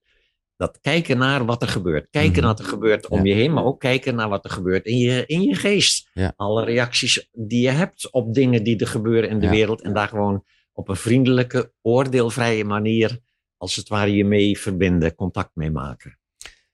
Dat 0.56 0.80
kijken 0.82 1.18
naar 1.18 1.46
wat 1.46 1.62
er 1.62 1.68
gebeurt. 1.68 2.08
Kijken 2.10 2.32
Mhm. 2.32 2.40
naar 2.40 2.50
wat 2.50 2.60
er 2.60 2.66
gebeurt 2.66 3.08
om 3.08 3.26
Ja. 3.26 3.34
je 3.34 3.40
heen, 3.42 3.54
maar 3.54 3.64
ook 3.64 3.80
kijken 3.80 4.16
naar 4.16 4.30
wat 4.30 4.44
er 4.46 4.52
gebeurt 4.52 4.86
in 4.86 4.98
je, 4.98 5.24
in 5.26 5.42
je 5.42 5.56
geest. 5.56 6.10
Ja. 6.14 6.34
Alle 6.36 6.64
reacties 6.66 7.30
die 7.32 7.62
je 7.62 7.70
hebt 7.70 8.12
op 8.12 8.34
dingen 8.34 8.64
die 8.64 8.80
er 8.80 8.88
gebeuren 8.88 9.30
in 9.30 9.40
de 9.40 9.46
Ja. 9.46 9.52
wereld. 9.52 9.82
En 9.82 9.94
daar 9.94 10.08
gewoon 10.08 10.44
op 10.74 10.90
een 10.90 10.96
vriendelijke, 10.96 11.74
oordeelvrije 11.82 12.64
manier, 12.66 13.20
als 13.58 13.76
het 13.76 13.88
ware, 13.90 14.12
je 14.16 14.26
mee 14.26 14.60
verbinden, 14.60 15.16
contact 15.16 15.56
mee 15.56 15.72
maken. 15.72 16.19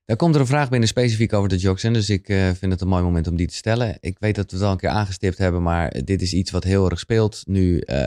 Daar 0.05 0.17
komt 0.17 0.35
er 0.35 0.41
een 0.41 0.47
vraag 0.47 0.69
binnen 0.69 0.89
specifiek 0.89 1.33
over 1.33 1.49
de 1.49 1.57
Joxen. 1.57 1.93
Dus 1.93 2.09
ik 2.09 2.29
eh, 2.29 2.51
vind 2.51 2.71
het 2.71 2.81
een 2.81 2.87
mooi 2.87 3.03
moment 3.03 3.27
om 3.27 3.35
die 3.35 3.47
te 3.47 3.55
stellen. 3.55 3.97
Ik 3.99 4.19
weet 4.19 4.35
dat 4.35 4.51
we 4.51 4.57
het 4.57 4.65
al 4.65 4.71
een 4.71 4.77
keer 4.77 4.89
aangestipt 4.89 5.37
hebben, 5.37 5.63
maar 5.63 6.03
dit 6.03 6.21
is 6.21 6.33
iets 6.33 6.51
wat 6.51 6.63
heel 6.63 6.89
erg 6.89 6.99
speelt 6.99 7.43
nu, 7.45 7.79
eh, 7.79 7.97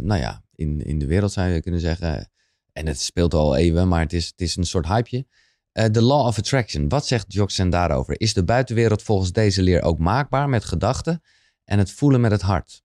nou 0.00 0.20
ja, 0.20 0.42
in, 0.54 0.82
in 0.82 0.98
de 0.98 1.06
wereld 1.06 1.32
zou 1.32 1.48
je 1.48 1.62
kunnen 1.62 1.80
zeggen. 1.80 2.30
En 2.72 2.86
het 2.86 3.00
speelt 3.00 3.34
al 3.34 3.56
eeuwen, 3.56 3.88
maar 3.88 4.00
het 4.00 4.12
is, 4.12 4.26
het 4.26 4.40
is 4.40 4.56
een 4.56 4.64
soort 4.64 4.86
hypeje. 4.86 5.26
Eh, 5.72 5.84
De 5.90 6.02
law 6.02 6.26
of 6.26 6.38
attraction. 6.38 6.88
Wat 6.88 7.06
zegt 7.06 7.32
Joxen 7.32 7.70
daarover? 7.70 8.20
Is 8.20 8.34
de 8.34 8.44
buitenwereld 8.44 9.02
volgens 9.02 9.32
deze 9.32 9.62
leer 9.62 9.82
ook 9.82 9.98
maakbaar 9.98 10.48
met 10.48 10.64
gedachten 10.64 11.22
en 11.64 11.78
het 11.78 11.92
voelen 11.92 12.20
met 12.20 12.30
het 12.30 12.42
hart? 12.42 12.82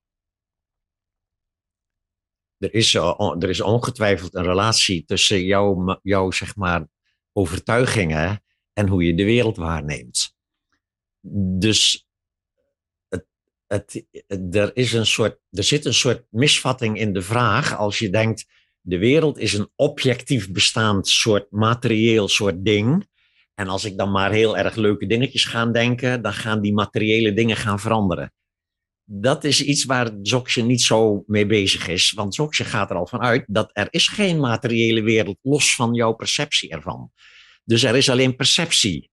er 2.58 2.74
is, 2.74 2.94
er 2.94 3.50
is 3.50 3.62
ongetwijfeld 3.62 4.36
een 4.36 4.44
relatie 4.44 5.06
tussen 5.06 5.44
jouw, 5.44 6.00
jouw 6.02 6.32
zeg 6.32 6.56
maar, 6.56 6.88
overtuigingen 7.32 8.44
en 8.74 8.88
hoe 8.88 9.04
je 9.04 9.16
de 9.16 9.24
wereld 9.24 9.58
waarneemt. 9.58 10.36
Dus 11.60 12.08
het, 13.08 13.26
het, 13.68 14.06
er, 14.56 14.76
is 14.76 14.94
een 14.94 15.06
soort, 15.06 15.40
er 15.52 15.64
zit 15.64 15.86
een 15.86 15.94
soort 15.94 16.26
misvatting 16.30 17.00
in 17.00 17.14
de 17.14 17.22
vraag 17.22 17.78
als 17.78 18.00
je 18.00 18.10
denkt, 18.10 18.46
de 18.82 18.98
wereld 18.98 19.38
is 19.38 19.54
een 19.54 19.72
objectief 19.76 20.52
bestaand 20.52 21.08
soort 21.08 21.52
materieel 21.52 22.28
soort 22.28 22.66
ding. 22.66 23.08
En 23.54 23.68
als 23.68 23.86
ik 23.86 23.98
dan 23.98 24.12
maar 24.12 24.32
heel 24.32 24.58
erg 24.58 24.76
leuke 24.76 25.06
dingetjes 25.06 25.46
ga 25.46 25.66
denken, 25.66 26.22
dan 26.22 26.34
gaan 26.34 26.62
die 26.62 26.74
materiële 26.74 27.34
dingen 27.34 27.58
gaan 27.58 27.80
veranderen 27.80 28.34
dat 29.06 29.44
is 29.44 29.64
iets 29.64 29.86
waar 29.86 30.22
Dzogchen 30.22 30.66
niet 30.66 30.82
zo 30.82 31.24
mee 31.28 31.46
bezig 31.46 31.88
is. 31.88 32.12
Want 32.12 32.32
Dzogchen 32.32 32.66
gaat 32.66 32.90
er 32.90 32.96
al 32.96 33.08
van 33.08 33.22
uit 33.22 33.44
dat 33.48 33.70
er 33.74 33.88
is 33.90 34.08
geen 34.08 34.40
materiële 34.40 35.02
wereld 35.02 35.38
los 35.42 35.76
van 35.76 35.94
jouw 35.94 36.14
perceptie 36.14 36.70
ervan. 36.70 37.12
Dus 37.64 37.84
er 37.84 37.96
is 37.96 38.10
alleen 38.10 38.36
perceptie. 38.36 39.12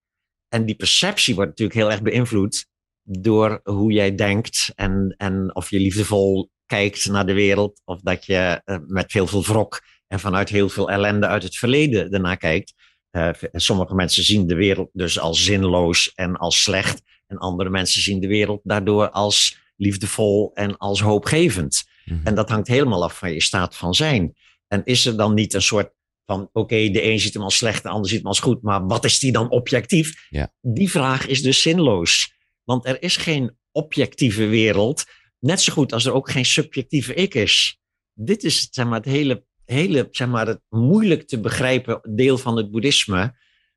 En 0.48 0.66
die 0.66 0.74
perceptie 0.74 1.34
wordt 1.34 1.50
natuurlijk 1.50 1.78
heel 1.78 1.90
erg 1.90 2.02
beïnvloed 2.02 2.66
door 3.02 3.60
hoe 3.62 3.92
jij 3.92 4.14
denkt 4.14 4.72
en, 4.74 5.14
en 5.16 5.54
of 5.54 5.70
je 5.70 5.80
liefdevol 5.80 6.50
kijkt 6.66 7.06
naar 7.06 7.26
de 7.26 7.32
wereld. 7.32 7.80
Of 7.84 8.00
dat 8.00 8.26
je 8.26 8.62
uh, 8.64 8.76
met 8.86 9.12
heel 9.12 9.26
veel 9.26 9.44
wrok 9.44 9.82
en 10.06 10.20
vanuit 10.20 10.48
heel 10.48 10.68
veel 10.68 10.90
ellende 10.90 11.26
uit 11.26 11.42
het 11.42 11.56
verleden 11.56 12.10
ernaar 12.10 12.36
kijkt. 12.36 12.74
Uh, 13.10 13.30
sommige 13.52 13.94
mensen 13.94 14.24
zien 14.24 14.46
de 14.46 14.54
wereld 14.54 14.90
dus 14.92 15.18
als 15.18 15.44
zinloos 15.44 16.12
en 16.14 16.36
als 16.36 16.62
slecht. 16.62 17.02
En 17.26 17.38
andere 17.38 17.70
mensen 17.70 18.02
zien 18.02 18.20
de 18.20 18.26
wereld 18.26 18.60
daardoor 18.62 19.10
als 19.10 19.58
liefdevol 19.76 20.50
en 20.54 20.76
als 20.76 21.00
hoopgevend. 21.00 21.84
Mm-hmm. 22.04 22.26
En 22.26 22.34
dat 22.34 22.48
hangt 22.48 22.68
helemaal 22.68 23.02
af 23.02 23.18
van 23.18 23.32
je 23.32 23.42
staat 23.42 23.76
van 23.76 23.94
zijn. 23.94 24.34
En 24.66 24.84
is 24.84 25.06
er 25.06 25.16
dan 25.16 25.34
niet 25.34 25.54
een 25.54 25.62
soort 25.62 25.92
van, 26.30 26.42
oké, 26.42 26.58
okay, 26.58 26.90
de 26.90 27.02
een 27.02 27.20
ziet 27.20 27.34
hem 27.34 27.42
als 27.42 27.56
slecht, 27.56 27.82
de 27.82 27.88
ander 27.88 28.08
ziet 28.08 28.18
hem 28.18 28.26
als 28.26 28.40
goed, 28.40 28.62
maar 28.62 28.86
wat 28.86 29.04
is 29.04 29.18
die 29.18 29.32
dan 29.32 29.50
objectief? 29.50 30.26
Ja. 30.28 30.52
Die 30.60 30.90
vraag 30.90 31.26
is 31.26 31.42
dus 31.42 31.62
zinloos. 31.62 32.34
Want 32.64 32.86
er 32.86 33.02
is 33.02 33.16
geen 33.16 33.56
objectieve 33.72 34.46
wereld, 34.46 35.04
net 35.38 35.60
zo 35.60 35.72
goed 35.72 35.92
als 35.92 36.04
er 36.04 36.12
ook 36.12 36.30
geen 36.30 36.44
subjectieve 36.44 37.14
ik 37.14 37.34
is. 37.34 37.80
Dit 38.12 38.44
is 38.44 38.68
zeg 38.70 38.86
maar, 38.86 38.96
het 38.96 39.04
hele, 39.04 39.44
hele 39.64 40.08
zeg 40.10 40.28
maar, 40.28 40.46
het 40.46 40.60
moeilijk 40.68 41.26
te 41.26 41.40
begrijpen 41.40 42.00
deel 42.16 42.38
van 42.38 42.56
het 42.56 42.70
boeddhisme, 42.70 43.34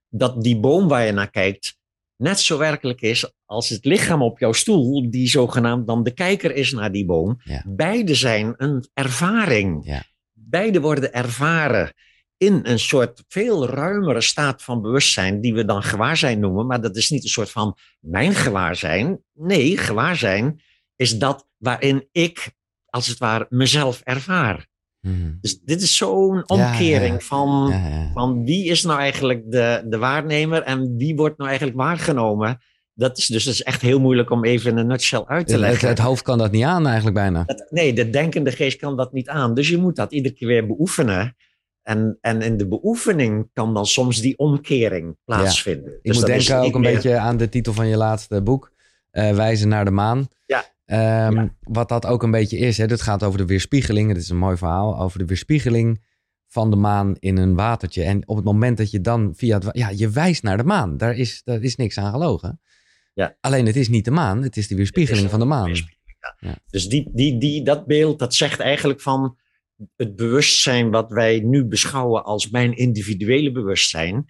dat 0.10 0.44
die 0.44 0.60
boom 0.60 0.88
waar 0.88 1.06
je 1.06 1.12
naar 1.12 1.30
kijkt, 1.30 1.78
net 2.18 2.40
zo 2.40 2.58
werkelijk 2.58 3.02
is 3.02 3.32
als 3.46 3.70
het 3.70 3.86
lichaam 3.86 4.22
op 4.22 4.40
jouw 4.40 4.54
stoel, 4.54 5.10
die 5.12 5.28
zogenaamd 5.28 5.88
dan 5.88 6.04
de 6.04 6.14
kijker 6.14 6.56
is 6.56 6.72
naar 6.72 6.92
die 6.92 7.06
boom. 7.06 7.40
Ja. 7.44 7.64
Beide 7.68 8.16
zijn 8.16 8.54
een 8.58 8.90
ervaring. 8.94 9.86
Ja. 9.86 10.04
Beide 10.34 10.82
worden 10.82 11.14
ervaren 11.14 11.94
in 12.44 12.60
een 12.64 12.80
soort 12.80 13.24
veel 13.28 13.68
ruimere 13.68 14.22
staat 14.22 14.64
van 14.64 14.82
bewustzijn, 14.82 15.42
die 15.42 15.54
we 15.54 15.66
dan 15.66 15.84
gewaarzijn 15.84 16.40
noemen. 16.40 16.66
Maar 16.66 16.82
dat 16.82 16.96
is 16.96 17.10
niet 17.10 17.24
een 17.24 17.30
soort 17.30 17.50
van 17.50 17.78
mijn 18.00 18.34
gewaarzijn. 18.34 19.24
Nee, 19.34 19.78
gewaarzijn 19.78 20.62
is 20.96 21.18
dat 21.18 21.48
waarin 21.58 22.08
ik, 22.12 22.52
als 22.86 23.08
het 23.08 23.18
ware, 23.18 23.46
mezelf 23.50 24.02
ervaar. 24.04 24.68
Mm-hmm. 25.00 25.38
Dus 25.42 25.60
dit 25.60 25.82
is 25.82 25.98
zo'n 25.98 26.50
omkering 26.50 27.06
ja, 27.06 27.14
ja. 27.14 27.20
Van, 27.20 27.68
Ja, 27.70 28.12
van 28.14 28.46
wie 28.46 28.66
is 28.66 28.84
nou 28.84 29.00
eigenlijk 29.00 29.52
de, 29.52 29.84
de 29.86 29.98
waarnemer 29.98 30.62
en 30.62 30.98
wie 30.98 31.16
wordt 31.16 31.38
nou 31.38 31.50
eigenlijk 31.50 31.80
waargenomen. 31.80 32.62
Dat 32.94 33.18
is 33.18 33.28
dus 33.28 33.44
dat 33.44 33.54
is 33.54 33.64
echt 33.64 33.82
heel 33.82 34.00
moeilijk 34.00 34.30
om 34.30 34.46
even 34.46 34.72
in 34.72 34.78
een 34.78 34.88
nutshell 34.88 35.24
uit 35.26 35.48
te 35.48 35.52
het, 35.52 35.62
leggen. 35.62 35.88
het, 35.88 36.00
hoofd 36.00 36.22
kan 36.22 36.38
dat 36.38 36.52
niet 36.52 36.64
aan 36.64 36.86
eigenlijk 36.86 37.16
bijna. 37.16 37.44
Dat, 37.44 37.66
nee, 37.70 37.94
de 37.94 38.10
denkende 38.10 38.52
geest 38.52 38.78
kan 38.78 38.98
dat 38.98 39.14
niet 39.14 39.30
aan. 39.30 39.54
Dus 39.54 39.70
je 39.70 39.78
moet 39.78 39.96
dat 39.96 40.12
iedere 40.12 40.34
keer 40.34 40.48
weer 40.48 40.68
beoefenen. 40.68 41.36
En, 41.84 42.18
en 42.22 42.42
in 42.42 42.58
de 42.58 42.68
beoefening 42.68 43.50
kan 43.54 43.74
dan 43.74 43.86
soms 43.86 44.22
die 44.22 44.38
omkering 44.38 45.18
plaatsvinden. 45.26 45.94
Ik 45.94 46.00
dus 46.02 46.16
moet 46.18 46.26
denken 46.26 46.58
ook 46.60 46.76
een 46.76 46.82
meer- 46.82 46.94
beetje 46.94 47.18
aan 47.18 47.38
de 47.38 47.50
titel 47.50 47.74
van 47.74 47.88
je 47.88 47.98
laatste 47.98 48.42
boek, 48.42 48.72
uh, 49.12 49.36
Wijzen 49.36 49.68
naar 49.68 49.86
de 49.86 49.92
maan. 49.92 50.28
Ja. 50.46 50.60
Um, 51.28 51.36
Ja. 51.36 51.56
Wat 51.62 51.90
dat 51.90 52.06
ook 52.06 52.24
een 52.24 52.32
beetje 52.32 52.58
is. 52.58 52.78
Hè? 52.78 52.88
Dit 52.88 53.02
gaat 53.02 53.24
over 53.24 53.38
de 53.38 53.46
weerspiegeling. 53.46 54.08
Het 54.10 54.18
is 54.18 54.30
een 54.30 54.38
mooi 54.38 54.58
verhaal 54.58 55.00
over 55.00 55.20
de 55.20 55.26
weerspiegeling 55.26 56.04
van 56.48 56.70
de 56.70 56.76
maan 56.76 57.16
in 57.20 57.38
een 57.38 57.56
watertje. 57.56 58.04
En 58.04 58.28
op 58.28 58.36
het 58.36 58.46
moment 58.46 58.78
dat 58.78 58.92
je 58.92 59.02
dan 59.02 59.34
via 59.36 59.58
het... 59.60 59.68
Ja, 59.78 59.90
je 59.90 60.10
wijst 60.10 60.44
naar 60.44 60.58
de 60.58 60.64
maan. 60.64 60.98
Daar 60.98 61.16
is, 61.16 61.42
daar 61.44 61.62
is 61.62 61.76
niks 61.76 61.98
aan 61.98 62.12
gelogen. 62.12 62.62
Ja. 63.14 63.36
Alleen 63.40 63.66
het 63.66 63.76
is 63.76 63.90
niet 63.90 64.06
de 64.06 64.12
maan. 64.12 64.44
Het 64.44 64.58
is 64.58 64.68
de 64.68 64.76
weerspiegeling 64.76 65.24
Het 65.24 65.32
is 65.34 65.38
van 65.38 65.48
de 65.50 65.56
maan. 65.56 65.70
ja. 65.74 66.36
Ja. 66.40 66.56
Dus 66.70 66.88
die, 66.90 67.10
die, 67.14 67.38
die, 67.38 67.64
dat 67.64 67.86
beeld, 67.86 68.20
dat 68.20 68.34
zegt 68.36 68.60
eigenlijk 68.60 69.02
van 69.02 69.38
het 69.96 70.16
bewustzijn 70.16 70.92
wat 70.92 71.12
wij 71.12 71.40
nu 71.40 71.66
beschouwen 71.66 72.24
als 72.24 72.50
mijn 72.50 72.76
individuele 72.78 73.52
bewustzijn, 73.52 74.26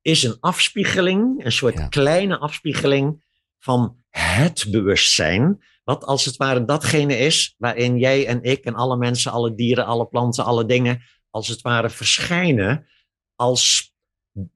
is 0.00 0.22
een 0.22 0.36
afspiegeling, 0.40 1.44
een 1.44 1.52
soort 1.52 1.74
Ja. 1.74 1.88
kleine 1.88 2.38
afspiegeling 2.38 3.24
van 3.58 3.96
het 4.08 4.66
bewustzijn. 4.70 5.64
Wat 5.84 6.04
als 6.04 6.24
het 6.24 6.36
ware 6.36 6.64
datgene 6.64 7.16
is 7.16 7.54
waarin 7.58 7.98
jij 7.98 8.26
en 8.26 8.42
ik 8.42 8.64
en 8.64 8.74
alle 8.74 8.96
mensen, 8.96 9.32
alle 9.32 9.54
dieren, 9.54 9.86
alle 9.86 10.06
planten, 10.06 10.44
alle 10.44 10.66
dingen, 10.66 11.02
als 11.30 11.48
het 11.48 11.60
ware 11.60 11.90
verschijnen 11.90 12.86
als, 13.34 13.94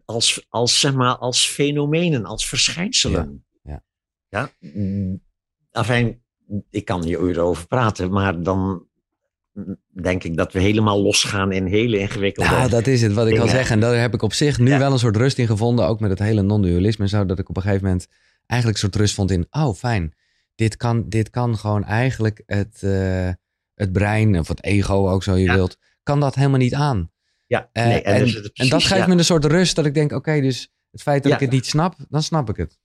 als, 0.05 0.47
als, 0.49 0.81
zeg 0.81 0.95
maar, 0.95 1.17
als 1.17 1.47
fenomenen, 1.47 2.25
als 2.25 2.49
verschijnselen. 2.49 3.47
Ja, 3.63 3.85
ja. 4.29 4.51
mm, 4.59 5.23
Afijn, 5.71 6.23
ik 6.71 6.85
kan 6.85 7.05
hier 7.05 7.41
over 7.41 7.67
praten, 7.67 8.11
maar 8.11 8.43
dan 8.43 8.89
denk 10.03 10.25
ik 10.25 10.37
dat 10.37 10.53
we 10.53 10.61
helemaal 10.61 11.03
losgaan 11.03 11.53
in 11.53 11.67
hele 11.67 11.99
ingewikkelde... 11.99 12.51
Nou, 12.51 12.69
dat 12.71 12.87
is 12.87 13.03
het 13.03 13.13
wat 13.13 13.27
ik 13.27 13.33
dingen. 13.33 13.49
zeggen. 13.49 13.75
En 13.75 13.81
daar 13.81 14.01
heb 14.01 14.15
ik 14.15 14.23
op 14.23 14.33
zich 14.33 14.59
nu 14.59 14.71
Ja. 14.71 14.79
wel 14.79 14.93
een 14.93 14.99
soort 14.99 15.17
rust 15.17 15.39
in 15.39 15.47
gevonden. 15.47 15.87
Ook 15.87 16.01
met 16.01 16.11
het 16.11 16.19
hele 16.19 16.43
non-dualisme 16.43 17.09
zo. 17.09 17.27
Dat 17.27 17.39
ik 17.39 17.49
op 17.49 17.57
een 17.57 17.63
gegeven 17.63 17.85
moment 17.85 18.07
eigenlijk 18.47 18.83
een 18.83 18.91
soort 18.91 19.01
rust 19.03 19.15
vond 19.15 19.31
in... 19.31 19.47
Oh, 19.51 19.75
fijn. 19.75 20.15
Dit 20.55 20.77
kan, 20.77 21.09
dit 21.09 21.31
kan 21.31 21.59
gewoon 21.59 21.85
eigenlijk 21.85 22.43
het, 22.47 22.83
eh, 22.83 23.29
het 23.75 23.93
brein 23.93 24.39
of 24.39 24.49
het 24.49 24.65
ego 24.65 25.09
ook 25.11 25.23
zo 25.23 25.35
je 25.37 25.45
Ja. 25.45 25.55
wilt. 25.55 25.77
Kan 26.03 26.21
dat 26.21 26.35
helemaal 26.35 26.59
niet 26.59 26.75
aan. 26.75 27.11
Ja, 27.47 27.69
Eh, 27.73 27.87
nee, 27.87 28.03
en, 28.03 28.25
dus 28.25 28.53
en 28.53 28.69
dat 28.69 28.83
geeft 28.83 29.01
ja. 29.01 29.07
me 29.07 29.13
een 29.15 29.25
soort 29.25 29.45
rust 29.45 29.77
dat 29.77 29.87
ik 29.87 29.95
denk... 29.95 30.13
Oké, 30.13 30.41
dus 30.41 30.73
het 30.91 31.03
feit 31.03 31.23
dat 31.23 31.33
Ja. 31.33 31.39
ik 31.39 31.45
het 31.45 31.51
niet 31.53 31.67
snap, 31.67 31.95
dan 32.09 32.23
snap 32.23 32.49
ik 32.49 32.57
het. 32.57 32.79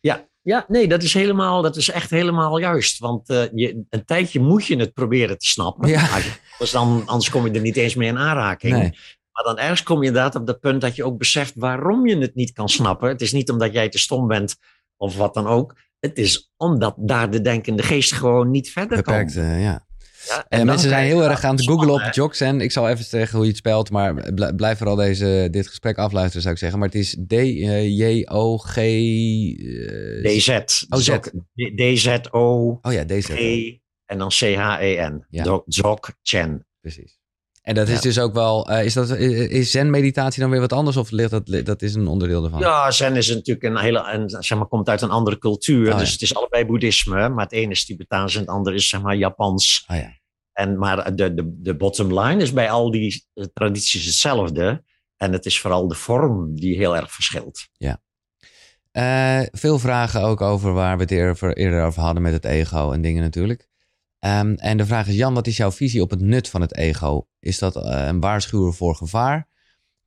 Ja, 0.00 0.28
ja, 0.46 0.64
nee, 0.68 0.88
dat 0.88 1.02
is 1.02 1.14
helemaal, 1.14 1.62
dat 1.62 1.76
is 1.76 1.90
echt 1.90 2.10
helemaal 2.10 2.58
juist. 2.58 2.98
Want 2.98 3.28
eh, 3.28 3.44
je, 3.54 3.84
een 3.90 4.04
tijdje 4.04 4.40
moet 4.40 4.66
je 4.66 4.76
het 4.76 4.92
proberen 4.92 5.38
te 5.38 5.46
snappen. 5.46 5.88
Ja. 5.88 6.08
Anders, 6.52 6.70
dan, 6.70 7.02
anders 7.06 7.30
kom 7.30 7.46
je 7.46 7.52
er 7.52 7.60
niet 7.60 7.76
eens 7.76 7.94
mee 7.94 8.08
in 8.08 8.18
aanraking. 8.18 8.72
Nee. 8.72 8.90
Maar 9.32 9.44
dan 9.44 9.58
ergens 9.58 9.82
kom 9.82 10.00
je 10.00 10.06
inderdaad 10.06 10.34
op 10.34 10.46
dat 10.46 10.60
punt 10.60 10.80
dat 10.80 10.96
je 10.96 11.04
ook 11.04 11.18
beseft 11.18 11.52
waarom 11.54 12.06
je 12.06 12.18
het 12.18 12.34
niet 12.34 12.52
kan 12.52 12.68
snappen. 12.68 13.08
Het 13.08 13.20
is 13.20 13.32
niet 13.32 13.50
omdat 13.50 13.72
jij 13.72 13.88
te 13.88 13.98
stom 13.98 14.26
bent 14.26 14.56
of 14.96 15.16
wat 15.16 15.34
dan 15.34 15.46
ook. 15.46 15.76
Het 16.00 16.18
is 16.18 16.52
omdat 16.56 16.94
daar 16.98 17.30
de 17.30 17.40
denkende 17.40 17.82
geest 17.82 18.12
gewoon 18.12 18.50
niet 18.50 18.70
verder 18.70 18.96
Beperkt, 18.96 19.34
kan. 19.34 19.42
eh, 19.42 19.62
ja. 19.62 19.85
Ja, 20.28 20.46
En 20.48 20.66
mensen 20.66 20.88
zijn 20.88 21.06
heel 21.06 21.24
erg 21.24 21.44
aan 21.44 21.56
het 21.56 21.64
googlen 21.64 21.90
op 21.94 22.08
Joxen. 22.12 22.60
Ik 22.60 22.72
zal 22.72 22.88
even 22.88 23.04
zeggen 23.04 23.32
hoe 23.36 23.42
je 23.44 23.48
het 23.50 23.58
spelt, 23.58 23.90
maar 23.90 24.32
bl- 24.34 24.54
blijf 24.56 24.78
vooral 24.78 24.96
deze, 24.96 25.48
dit 25.50 25.66
gesprek 25.66 25.98
afluisteren, 25.98 26.42
zou 26.42 26.54
ik 26.54 26.60
zeggen. 26.60 26.78
Maar 26.78 26.88
het 26.88 26.96
is 26.98 27.16
D-J-O-G... 27.26 28.76
eh, 28.76 30.22
DZ. 30.22 30.48
Oh, 30.88 30.98
Z. 30.98 31.18
D-Z-O-G 31.54 32.78
Oh 32.86 32.92
ja, 32.92 33.04
deze. 33.04 33.32
en 34.06 34.18
dan 34.18 34.28
C-H-E-N. 34.28 35.24
Ja. 35.28 35.62
Dzog 35.66 35.98
Chen. 36.22 36.66
Precies. 36.80 37.15
En 37.66 37.74
dat 37.74 37.88
is 37.88 37.94
Ja. 37.94 38.00
dus 38.00 38.18
ook 38.18 38.32
wel... 38.34 38.68
eh, 38.68 38.84
is, 38.84 38.94
dat, 38.94 39.10
is 39.10 39.48
is 39.48 39.70
zen-meditatie 39.70 40.40
dan 40.40 40.50
weer 40.50 40.60
wat 40.60 40.72
anders? 40.72 40.96
Of 40.96 41.10
ligt 41.10 41.30
dat, 41.30 41.46
dat 41.64 41.82
is 41.82 41.94
een 41.94 42.06
onderdeel 42.06 42.44
ervan? 42.44 42.60
Ja, 42.60 42.90
Zen 42.90 43.16
is 43.16 43.28
natuurlijk 43.28 43.66
een 43.66 43.78
hele, 43.78 44.12
een, 44.12 44.30
zeg 44.30 44.58
maar, 44.58 44.66
komt 44.66 44.88
uit 44.88 45.02
een 45.02 45.10
andere 45.10 45.38
cultuur. 45.38 45.92
Oh, 45.92 45.98
dus 45.98 46.06
ja. 46.06 46.12
het 46.12 46.22
is 46.22 46.34
allebei 46.34 46.64
boeddhisme, 46.66 47.28
maar 47.28 47.44
het 47.44 47.52
ene 47.52 47.70
is 47.70 47.84
Tibetaans 47.84 48.34
en 48.34 48.40
het 48.40 48.48
andere 48.48 48.76
is 48.76 48.88
zeg 48.88 49.02
maar 49.02 49.16
Japans. 49.16 49.84
Ah 49.86 49.96
ja. 49.96 50.10
En, 50.52 50.78
maar 50.78 51.16
de, 51.16 51.34
de, 51.34 51.56
de 51.60 51.76
bottom 51.76 52.18
line 52.20 52.42
is 52.42 52.52
bij 52.52 52.70
al 52.70 52.90
die 52.90 53.26
eh, 53.34 53.44
tradities 53.54 54.04
hetzelfde. 54.04 54.84
En 55.16 55.32
het 55.32 55.46
is 55.46 55.60
vooral 55.60 55.88
de 55.88 55.94
vorm 55.94 56.54
die 56.54 56.76
heel 56.76 56.96
erg 56.96 57.12
verschilt. 57.12 57.68
Eh, 58.92 59.40
veel 59.52 59.78
vragen 59.78 60.22
ook 60.22 60.40
over 60.40 60.72
waar 60.72 60.96
we 60.96 61.02
het 61.02 61.10
eerder, 61.10 61.56
eerder 61.56 61.84
over 61.84 62.02
hadden 62.02 62.22
met 62.22 62.32
het 62.32 62.44
ego 62.44 62.92
en 62.92 63.00
dingen 63.00 63.22
natuurlijk. 63.22 63.68
Ehm, 64.18 64.54
en 64.54 64.76
de 64.76 64.86
vraag 64.86 65.06
is, 65.08 65.14
Jan, 65.14 65.34
wat 65.34 65.46
is 65.46 65.56
jouw 65.56 65.70
visie 65.72 66.02
op 66.02 66.10
het 66.10 66.20
nut 66.20 66.48
van 66.48 66.60
het 66.60 66.74
ego? 66.76 67.28
Is 67.38 67.58
dat 67.58 67.76
eh, 67.76 68.06
een 68.06 68.20
waarschuwer 68.20 68.74
voor 68.74 68.94
gevaar? 68.94 69.38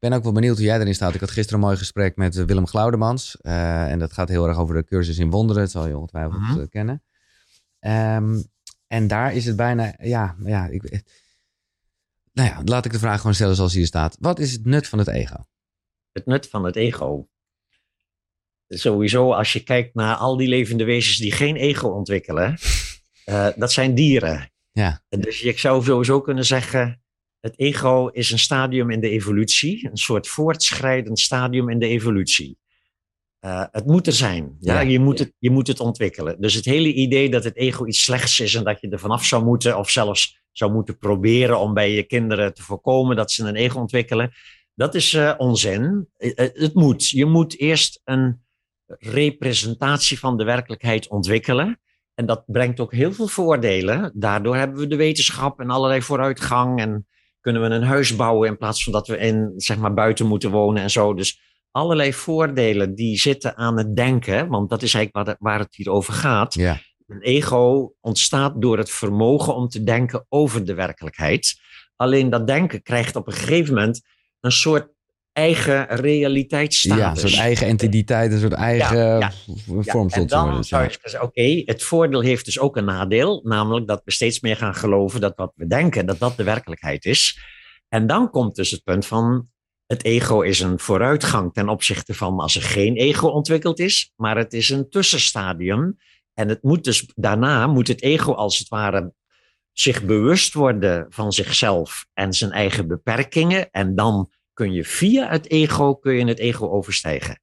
Ik 0.01 0.09
ben 0.09 0.13
ook 0.17 0.23
wel 0.23 0.31
benieuwd 0.31 0.55
hoe 0.57 0.65
jij 0.65 0.79
erin 0.79 0.95
staat. 0.95 1.13
Ik 1.13 1.19
had 1.19 1.31
gisteren 1.31 1.59
een 1.59 1.65
mooi 1.65 1.77
gesprek 1.77 2.15
met 2.15 2.37
eh, 2.37 2.43
Willem 2.45 2.67
Glaudemans. 2.67 3.37
eh, 3.41 3.91
en 3.91 3.99
dat 3.99 4.13
gaat 4.13 4.29
heel 4.29 4.47
erg 4.47 4.57
over 4.57 4.75
de 4.75 4.83
cursus 4.83 5.17
in 5.17 5.29
wonderen. 5.29 5.61
Dat 5.61 5.71
zal 5.71 5.87
je 5.87 5.97
ongetwijfeld 5.97 6.41
Mhm. 6.41 6.67
kennen. 6.67 7.03
Ehm, 7.79 8.41
en 8.87 9.07
daar 9.07 9.33
is 9.33 9.45
het 9.45 9.55
bijna, 9.55 9.93
ja, 10.01 10.35
ja 10.43 10.65
ik, 10.67 11.03
nou 12.33 12.49
ja, 12.49 12.61
laat 12.63 12.85
ik 12.85 12.91
de 12.91 12.99
vraag 12.99 13.17
gewoon 13.19 13.35
stellen 13.35 13.55
zoals 13.55 13.73
hier 13.73 13.85
staat. 13.85 14.17
Wat 14.19 14.39
is 14.39 14.51
het 14.51 14.65
nut 14.65 14.87
van 14.87 14.99
het 14.99 15.07
ego? 15.07 15.35
Het 16.11 16.25
nut 16.25 16.47
van 16.49 16.63
het 16.63 16.75
ego. 16.75 17.27
Sowieso, 18.67 19.31
als 19.33 19.53
je 19.53 19.63
kijkt 19.63 19.93
naar 19.95 20.15
al 20.15 20.37
die 20.37 20.47
levende 20.47 20.83
wezens 20.83 21.17
die 21.17 21.31
geen 21.31 21.55
ego 21.55 21.87
ontwikkelen, 21.87 22.57
eh, 23.29 23.47
dat 23.55 23.71
zijn 23.71 23.95
dieren. 23.95 24.51
Ja, 24.71 25.01
Dus 25.09 25.39
je 25.39 25.53
zou 25.57 25.83
sowieso 25.83 26.21
kunnen 26.21 26.45
zeggen, 26.45 27.01
het 27.39 27.59
ego 27.59 28.07
is 28.07 28.31
een 28.31 28.39
stadium 28.39 28.89
in 28.89 28.99
de 28.99 29.09
evolutie, 29.09 29.89
een 29.91 29.97
soort 29.97 30.27
voortschrijdend 30.27 31.19
stadium 31.19 31.69
in 31.69 31.79
de 31.79 31.87
evolutie. 31.87 32.57
Eh, 33.39 33.63
het 33.71 33.85
moet 33.85 34.07
er 34.07 34.13
zijn. 34.13 34.55
Ja? 34.59 34.73
Ja. 34.73 34.89
Je, 34.89 34.99
moet 34.99 35.19
het, 35.19 35.33
je 35.37 35.49
moet 35.49 35.67
het 35.67 35.79
ontwikkelen. 35.79 36.41
Dus 36.41 36.53
het 36.53 36.65
hele 36.65 36.93
idee 36.93 37.29
dat 37.29 37.43
het 37.43 37.55
ego 37.55 37.85
iets 37.85 38.03
slechts 38.03 38.39
is 38.39 38.55
en 38.55 38.63
dat 38.63 38.81
je 38.81 38.89
er 38.89 38.99
vanaf 38.99 39.25
zou 39.25 39.43
moeten, 39.43 39.77
of 39.77 39.89
zelfs 39.89 40.41
zou 40.51 40.71
moeten 40.71 40.97
proberen 40.97 41.59
om 41.59 41.73
bij 41.73 41.91
je 41.91 42.03
kinderen 42.03 42.53
te 42.53 42.61
voorkomen 42.61 43.15
dat 43.15 43.31
ze 43.31 43.47
een 43.47 43.55
ego 43.55 43.79
ontwikkelen, 43.79 44.31
dat 44.75 44.95
is 44.95 45.13
eh, 45.13 45.33
onzin. 45.37 46.09
Het 46.17 46.73
moet. 46.73 47.09
Je 47.09 47.25
moet 47.25 47.59
eerst 47.59 48.01
een 48.03 48.41
representatie 48.99 50.19
van 50.19 50.37
de 50.37 50.43
werkelijkheid 50.43 51.07
ontwikkelen. 51.07 51.79
En 52.19 52.25
dat 52.25 52.43
brengt 52.45 52.79
ook 52.79 52.93
heel 52.93 53.13
veel 53.13 53.27
voordelen. 53.27 54.11
Daardoor 54.13 54.55
hebben 54.55 54.77
we 54.77 54.87
de 54.87 54.95
wetenschap 54.95 55.59
en 55.59 55.69
allerlei 55.69 56.01
vooruitgang. 56.01 56.79
En 56.79 57.07
kunnen 57.41 57.61
we 57.61 57.67
een 57.67 57.83
huis 57.83 58.15
bouwen 58.15 58.49
in 58.49 58.57
plaats 58.57 58.83
van 58.83 58.93
dat 58.93 59.07
we 59.07 59.17
in, 59.17 59.53
zeg 59.55 59.77
maar, 59.77 59.93
buiten 59.93 60.25
moeten 60.25 60.51
wonen 60.51 60.83
en 60.83 60.89
zo. 60.89 61.13
Dus 61.13 61.41
allerlei 61.71 62.13
voordelen 62.13 62.95
die 62.95 63.17
zitten 63.17 63.57
aan 63.57 63.77
het 63.77 63.95
denken. 63.95 64.47
Want 64.47 64.69
dat 64.69 64.81
is 64.81 64.93
eigenlijk 64.93 65.27
waar, 65.27 65.35
waar 65.39 65.59
het 65.59 65.75
hier 65.75 65.89
over 65.89 66.13
gaat. 66.13 66.53
ja, 66.53 66.79
Een 67.07 67.21
ego 67.21 67.93
ontstaat 68.01 68.61
door 68.61 68.77
het 68.77 68.89
vermogen 68.89 69.55
om 69.55 69.67
te 69.67 69.83
denken 69.83 70.25
over 70.29 70.65
de 70.65 70.73
werkelijkheid. 70.73 71.59
Alleen 71.95 72.29
dat 72.29 72.47
denken 72.47 72.81
krijgt 72.81 73.15
op 73.15 73.27
een 73.27 73.33
gegeven 73.33 73.73
moment 73.73 74.01
een 74.39 74.51
soort 74.51 74.89
eigen 75.39 75.85
realiteitsstatus. 75.87 77.03
ja, 77.03 77.09
een 77.09 77.17
soort 77.17 77.35
eigen 77.41 77.67
entiteit, 77.67 78.31
een 78.31 78.39
soort 78.39 78.53
eigen 78.53 78.97
ja, 79.19 79.31
vorm 79.65 80.09
en 80.09 80.19
tot 80.19 80.29
dan 80.29 80.63
zou 80.63 80.83
Ja. 80.83 80.89
je 80.89 80.97
zeggen, 81.01 81.21
oké, 81.27 81.61
het 81.65 81.83
voordeel 81.83 82.21
heeft 82.21 82.45
dus 82.45 82.59
ook 82.59 82.77
een 82.77 82.85
nadeel, 82.85 83.41
namelijk 83.43 83.87
dat 83.87 84.01
we 84.05 84.11
steeds 84.11 84.39
meer 84.39 84.55
gaan 84.55 84.75
geloven 84.75 85.21
dat 85.21 85.33
wat 85.35 85.51
we 85.55 85.67
denken, 85.67 86.05
dat 86.05 86.19
dat 86.19 86.37
de 86.37 86.43
werkelijkheid 86.43 87.05
is. 87.05 87.39
En 87.89 88.07
dan 88.07 88.29
komt 88.29 88.55
dus 88.55 88.71
het 88.71 88.83
punt 88.83 89.05
van, 89.05 89.47
het 89.85 90.03
ego 90.03 90.41
is 90.41 90.59
een 90.59 90.79
vooruitgang 90.79 91.53
ten 91.53 91.69
opzichte 91.69 92.13
van 92.13 92.39
als 92.39 92.55
er 92.55 92.61
geen 92.61 92.95
ego 92.95 93.27
ontwikkeld 93.27 93.79
is, 93.79 94.11
maar 94.15 94.37
het 94.37 94.53
is 94.53 94.69
een 94.69 94.89
tussenstadium. 94.89 95.97
En 96.33 96.49
het 96.49 96.63
moet 96.63 96.83
dus, 96.83 97.11
daarna 97.15 97.67
moet 97.67 97.87
het 97.87 98.01
ego 98.01 98.33
als 98.33 98.57
het 98.57 98.67
ware 98.67 99.13
zich 99.71 100.03
bewust 100.03 100.53
worden 100.53 101.05
van 101.09 101.31
zichzelf 101.31 102.05
en 102.13 102.33
zijn 102.33 102.51
eigen 102.51 102.87
beperkingen. 102.87 103.69
En 103.71 103.95
dan 103.95 104.29
kun 104.59 104.73
je 104.73 104.83
via 104.85 105.29
het 105.29 105.49
ego, 105.51 105.95
kun 105.95 106.13
je 106.13 106.25
het 106.25 106.39
ego 106.39 106.69
overstijgen. 106.69 107.41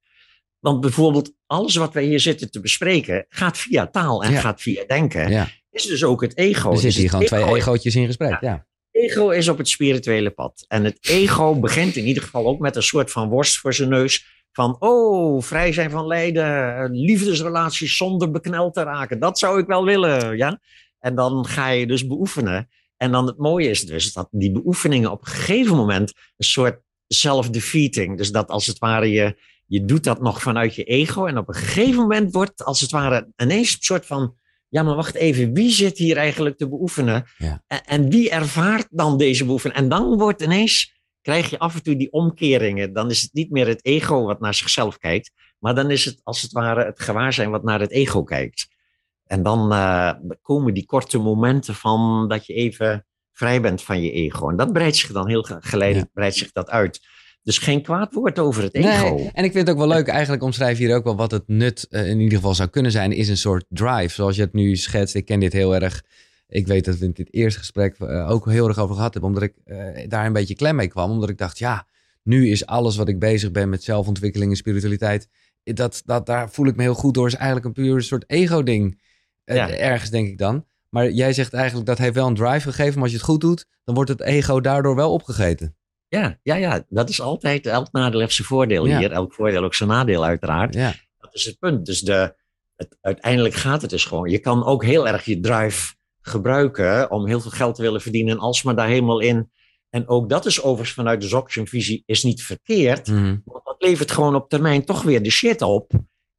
Want 0.58 0.80
bijvoorbeeld 0.80 1.32
alles 1.46 1.76
wat 1.76 1.92
wij 1.94 2.04
hier 2.04 2.20
zitten 2.20 2.50
te 2.50 2.60
bespreken, 2.60 3.26
gaat 3.28 3.58
via 3.58 3.86
taal 3.86 4.22
en 4.24 4.32
Ja. 4.32 4.40
gaat 4.40 4.60
via 4.62 4.84
denken. 4.86 5.30
Ja. 5.30 5.48
Is 5.70 5.86
dus 5.86 6.04
ook 6.04 6.20
het 6.20 6.36
ego. 6.38 6.68
Er 6.68 6.72
Dus 6.74 6.82
zitten 6.82 7.00
hier 7.00 7.10
het 7.10 7.18
gewoon 7.18 7.26
twee 7.40 7.42
ego- 7.42 7.56
egootjes 7.56 7.94
in 7.96 8.06
gesprek. 8.06 8.40
Ja. 8.40 8.66
ego 8.90 9.30
is 9.30 9.48
op 9.48 9.58
het 9.58 9.68
spirituele 9.68 10.30
pad. 10.30 10.64
En 10.68 10.84
het 10.84 10.98
ego 11.00 11.54
begint 11.60 11.96
in 11.96 12.04
ieder 12.06 12.22
geval 12.22 12.46
ook 12.46 12.58
met 12.58 12.76
een 12.76 12.82
soort 12.82 13.10
van 13.10 13.28
worst 13.28 13.56
voor 13.58 13.74
zijn 13.74 13.88
neus. 13.88 14.44
Van, 14.52 14.76
oh, 14.78 15.42
vrij 15.42 15.72
zijn 15.72 15.90
van 15.90 16.06
lijden, 16.06 16.90
liefdesrelaties 16.90 17.96
zonder 17.96 18.30
bekneld 18.30 18.74
te 18.74 18.82
raken. 18.82 19.18
Dat 19.20 19.38
zou 19.38 19.60
ik 19.60 19.66
wel 19.66 19.84
willen, 19.84 20.36
ja. 20.36 20.60
En 20.98 21.14
dan 21.14 21.46
ga 21.46 21.68
je 21.68 21.86
dus 21.86 22.06
beoefenen. 22.06 22.68
En 22.96 23.12
dan 23.12 23.26
het 23.26 23.38
mooie 23.38 23.68
is 23.68 23.82
dus 23.86 24.12
dat 24.12 24.28
die 24.30 24.52
beoefeningen 24.52 25.10
op 25.10 25.20
een 25.20 25.26
gegeven 25.32 25.76
moment 25.76 26.12
een 26.36 26.44
soort 26.46 26.80
self-defeating. 27.08 28.16
Dus 28.16 28.32
dat 28.32 28.48
als 28.48 28.66
het 28.66 28.78
ware 28.78 29.10
je, 29.10 29.36
je 29.66 29.84
doet 29.84 30.04
dat 30.04 30.20
nog 30.20 30.42
vanuit 30.42 30.74
je 30.74 30.84
ego. 30.84 31.26
En 31.26 31.38
op 31.38 31.48
een 31.48 31.54
gegeven 31.54 32.00
moment 32.00 32.32
wordt 32.32 32.64
als 32.64 32.80
het 32.80 32.90
ware 32.90 33.32
ineens 33.36 33.72
een 33.72 33.82
soort 33.82 34.06
van, 34.06 34.34
ja 34.68 34.82
maar 34.82 34.94
wacht 34.94 35.14
even, 35.14 35.52
wie 35.52 35.70
zit 35.70 35.98
hier 35.98 36.16
eigenlijk 36.16 36.56
te 36.56 36.68
beoefenen? 36.68 37.24
Ja. 37.38 37.62
En, 37.66 37.84
en 37.84 38.10
wie 38.10 38.30
ervaart 38.30 38.86
dan 38.90 39.18
deze 39.18 39.44
beoefening? 39.44 39.80
En 39.80 39.88
dan 39.88 40.18
wordt 40.18 40.42
ineens, 40.42 41.00
krijg 41.20 41.50
je 41.50 41.58
af 41.58 41.74
en 41.74 41.82
toe 41.82 41.96
die 41.96 42.12
omkeringen. 42.12 42.92
Dan 42.92 43.10
is 43.10 43.22
het 43.22 43.32
niet 43.32 43.50
meer 43.50 43.66
het 43.66 43.84
ego 43.84 44.24
wat 44.24 44.40
naar 44.40 44.54
zichzelf 44.54 44.98
kijkt, 44.98 45.30
maar 45.58 45.74
dan 45.74 45.90
is 45.90 46.04
het 46.04 46.20
als 46.22 46.42
het 46.42 46.52
ware 46.52 46.84
het 46.84 47.00
gewaarzijn 47.00 47.50
wat 47.50 47.64
naar 47.64 47.80
het 47.80 47.90
ego 47.90 48.22
kijkt. 48.22 48.74
En 49.26 49.42
dan 49.42 49.72
eh, 49.72 50.12
komen 50.42 50.74
die 50.74 50.86
korte 50.86 51.18
momenten 51.18 51.74
van 51.74 52.28
dat 52.28 52.46
je 52.46 52.54
even 52.54 53.05
vrij 53.36 53.60
bent 53.60 53.82
van 53.82 54.02
je 54.02 54.10
ego. 54.10 54.48
En 54.50 54.56
dat 54.56 54.72
breidt 54.72 54.96
zich 54.96 55.12
dan 55.12 55.28
heel 55.28 55.42
ge- 55.42 55.56
geleidelijk 55.60 56.12
breidt 56.12 56.36
zich 56.36 56.52
dat 56.52 56.70
uit. 56.70 57.00
Dus 57.42 57.58
geen 57.58 57.82
kwaad 57.82 58.12
woord 58.12 58.38
over 58.38 58.62
het 58.62 58.74
ego. 58.74 59.14
Nee, 59.14 59.30
en 59.32 59.44
ik 59.44 59.52
vind 59.52 59.66
het 59.66 59.70
ook 59.70 59.86
wel 59.86 59.88
leuk, 59.96 60.08
eigenlijk 60.08 60.42
omschrijf 60.42 60.78
je 60.78 60.84
hier 60.86 60.94
ook 60.96 61.04
wel 61.04 61.16
wat 61.16 61.30
het 61.30 61.42
nut 61.46 61.86
eh, 61.90 62.08
in 62.08 62.20
ieder 62.20 62.38
geval 62.38 62.54
zou 62.54 62.68
kunnen 62.68 62.92
zijn, 62.92 63.12
is 63.12 63.28
een 63.28 63.36
soort 63.36 63.64
drive. 63.68 64.14
Zoals 64.14 64.36
je 64.36 64.42
het 64.42 64.52
nu 64.52 64.76
schetst, 64.76 65.14
ik 65.14 65.24
ken 65.24 65.40
dit 65.40 65.52
heel 65.52 65.74
erg. 65.74 66.02
Ik 66.48 66.66
weet 66.66 66.84
dat 66.84 66.96
we 66.98 67.04
in 67.04 67.12
dit 67.12 67.32
eerste 67.34 67.58
gesprek 67.58 67.96
eh, 67.98 68.30
ook 68.30 68.50
heel 68.50 68.68
erg 68.68 68.78
over 68.78 68.94
gehad 68.94 69.12
hebben, 69.12 69.30
omdat 69.30 69.48
ik 69.48 69.54
eh, 69.64 70.08
daar 70.08 70.26
een 70.26 70.32
beetje 70.32 70.54
klem 70.54 70.76
mee 70.76 70.88
kwam. 70.88 71.10
Omdat 71.10 71.28
ik 71.28 71.38
dacht, 71.38 71.58
ja, 71.58 71.86
nu 72.22 72.50
is 72.50 72.66
alles 72.66 72.96
wat 72.96 73.08
ik 73.08 73.18
bezig 73.18 73.50
ben 73.50 73.68
met 73.68 73.84
zelfontwikkeling 73.84 74.50
en 74.50 74.56
spiritualiteit, 74.56 75.28
dat, 75.62 76.02
dat, 76.04 76.26
daar 76.26 76.50
voel 76.50 76.66
ik 76.66 76.76
me 76.76 76.82
heel 76.82 76.94
goed 76.94 77.14
door. 77.14 77.26
is 77.26 77.34
eigenlijk 77.34 77.66
een 77.66 77.72
puur 77.72 78.02
soort 78.02 78.24
ego-ding. 78.26 79.00
Ergens 79.44 80.10
denk 80.10 80.28
ik 80.28 80.38
dan. 80.38 80.64
Maar 80.96 81.10
jij 81.10 81.32
zegt 81.32 81.52
eigenlijk 81.52 81.86
dat 81.86 81.98
heeft 81.98 82.14
wel 82.14 82.26
een 82.26 82.34
drive 82.34 82.70
gegeven. 82.70 82.94
Maar 82.94 83.02
als 83.02 83.10
je 83.10 83.16
het 83.16 83.26
goed 83.26 83.40
doet, 83.40 83.66
dan 83.84 83.94
wordt 83.94 84.10
het 84.10 84.20
ego 84.20 84.60
daardoor 84.60 84.96
wel 84.96 85.12
opgegeten. 85.12 85.76
Ja, 86.08 86.38
ja, 86.42 86.54
ja. 86.54 86.84
dat 86.88 87.08
is 87.08 87.20
altijd. 87.20 87.66
Elk 87.66 87.92
nadeel 87.92 88.20
heeft 88.20 88.34
zijn 88.34 88.48
voordeel 88.48 88.84
hier. 88.84 89.12
Elk 89.12 89.34
voordeel 89.34 89.64
ook 89.64 89.74
zijn 89.74 89.88
nadeel, 89.88 90.24
uiteraard. 90.24 90.74
Ja. 90.74 90.94
Dat 91.18 91.34
is 91.34 91.44
het 91.44 91.58
punt. 91.58 91.86
Dus 91.86 92.00
de, 92.00 92.34
het, 92.76 92.96
uiteindelijk 93.00 93.54
gaat 93.54 93.80
het 93.80 93.90
dus 93.90 94.04
gewoon. 94.04 94.30
Je 94.30 94.38
kan 94.38 94.64
ook 94.64 94.84
heel 94.84 95.08
erg 95.08 95.24
je 95.24 95.40
drive 95.40 95.94
gebruiken 96.20 97.10
om 97.10 97.26
heel 97.26 97.40
veel 97.40 97.50
geld 97.50 97.74
te 97.74 97.82
willen 97.82 98.00
verdienen. 98.00 98.38
En 98.38 98.54
maar 98.64 98.76
daar 98.76 98.88
helemaal 98.88 99.20
in. 99.20 99.50
En 99.90 100.08
ook 100.08 100.28
dat 100.28 100.46
is 100.46 100.62
overigens 100.62 100.92
vanuit 100.92 101.20
de 101.20 101.28
Zoction-visie 101.28 102.02
is 102.06 102.22
niet 102.22 102.42
verkeerd. 102.42 103.08
Mm. 103.08 103.42
Want 103.44 103.64
dat 103.64 103.82
levert 103.82 104.10
gewoon 104.10 104.34
op 104.34 104.48
termijn 104.48 104.84
toch 104.84 105.02
weer 105.02 105.22
de 105.22 105.30
shit 105.30 105.62
op. 105.62 105.92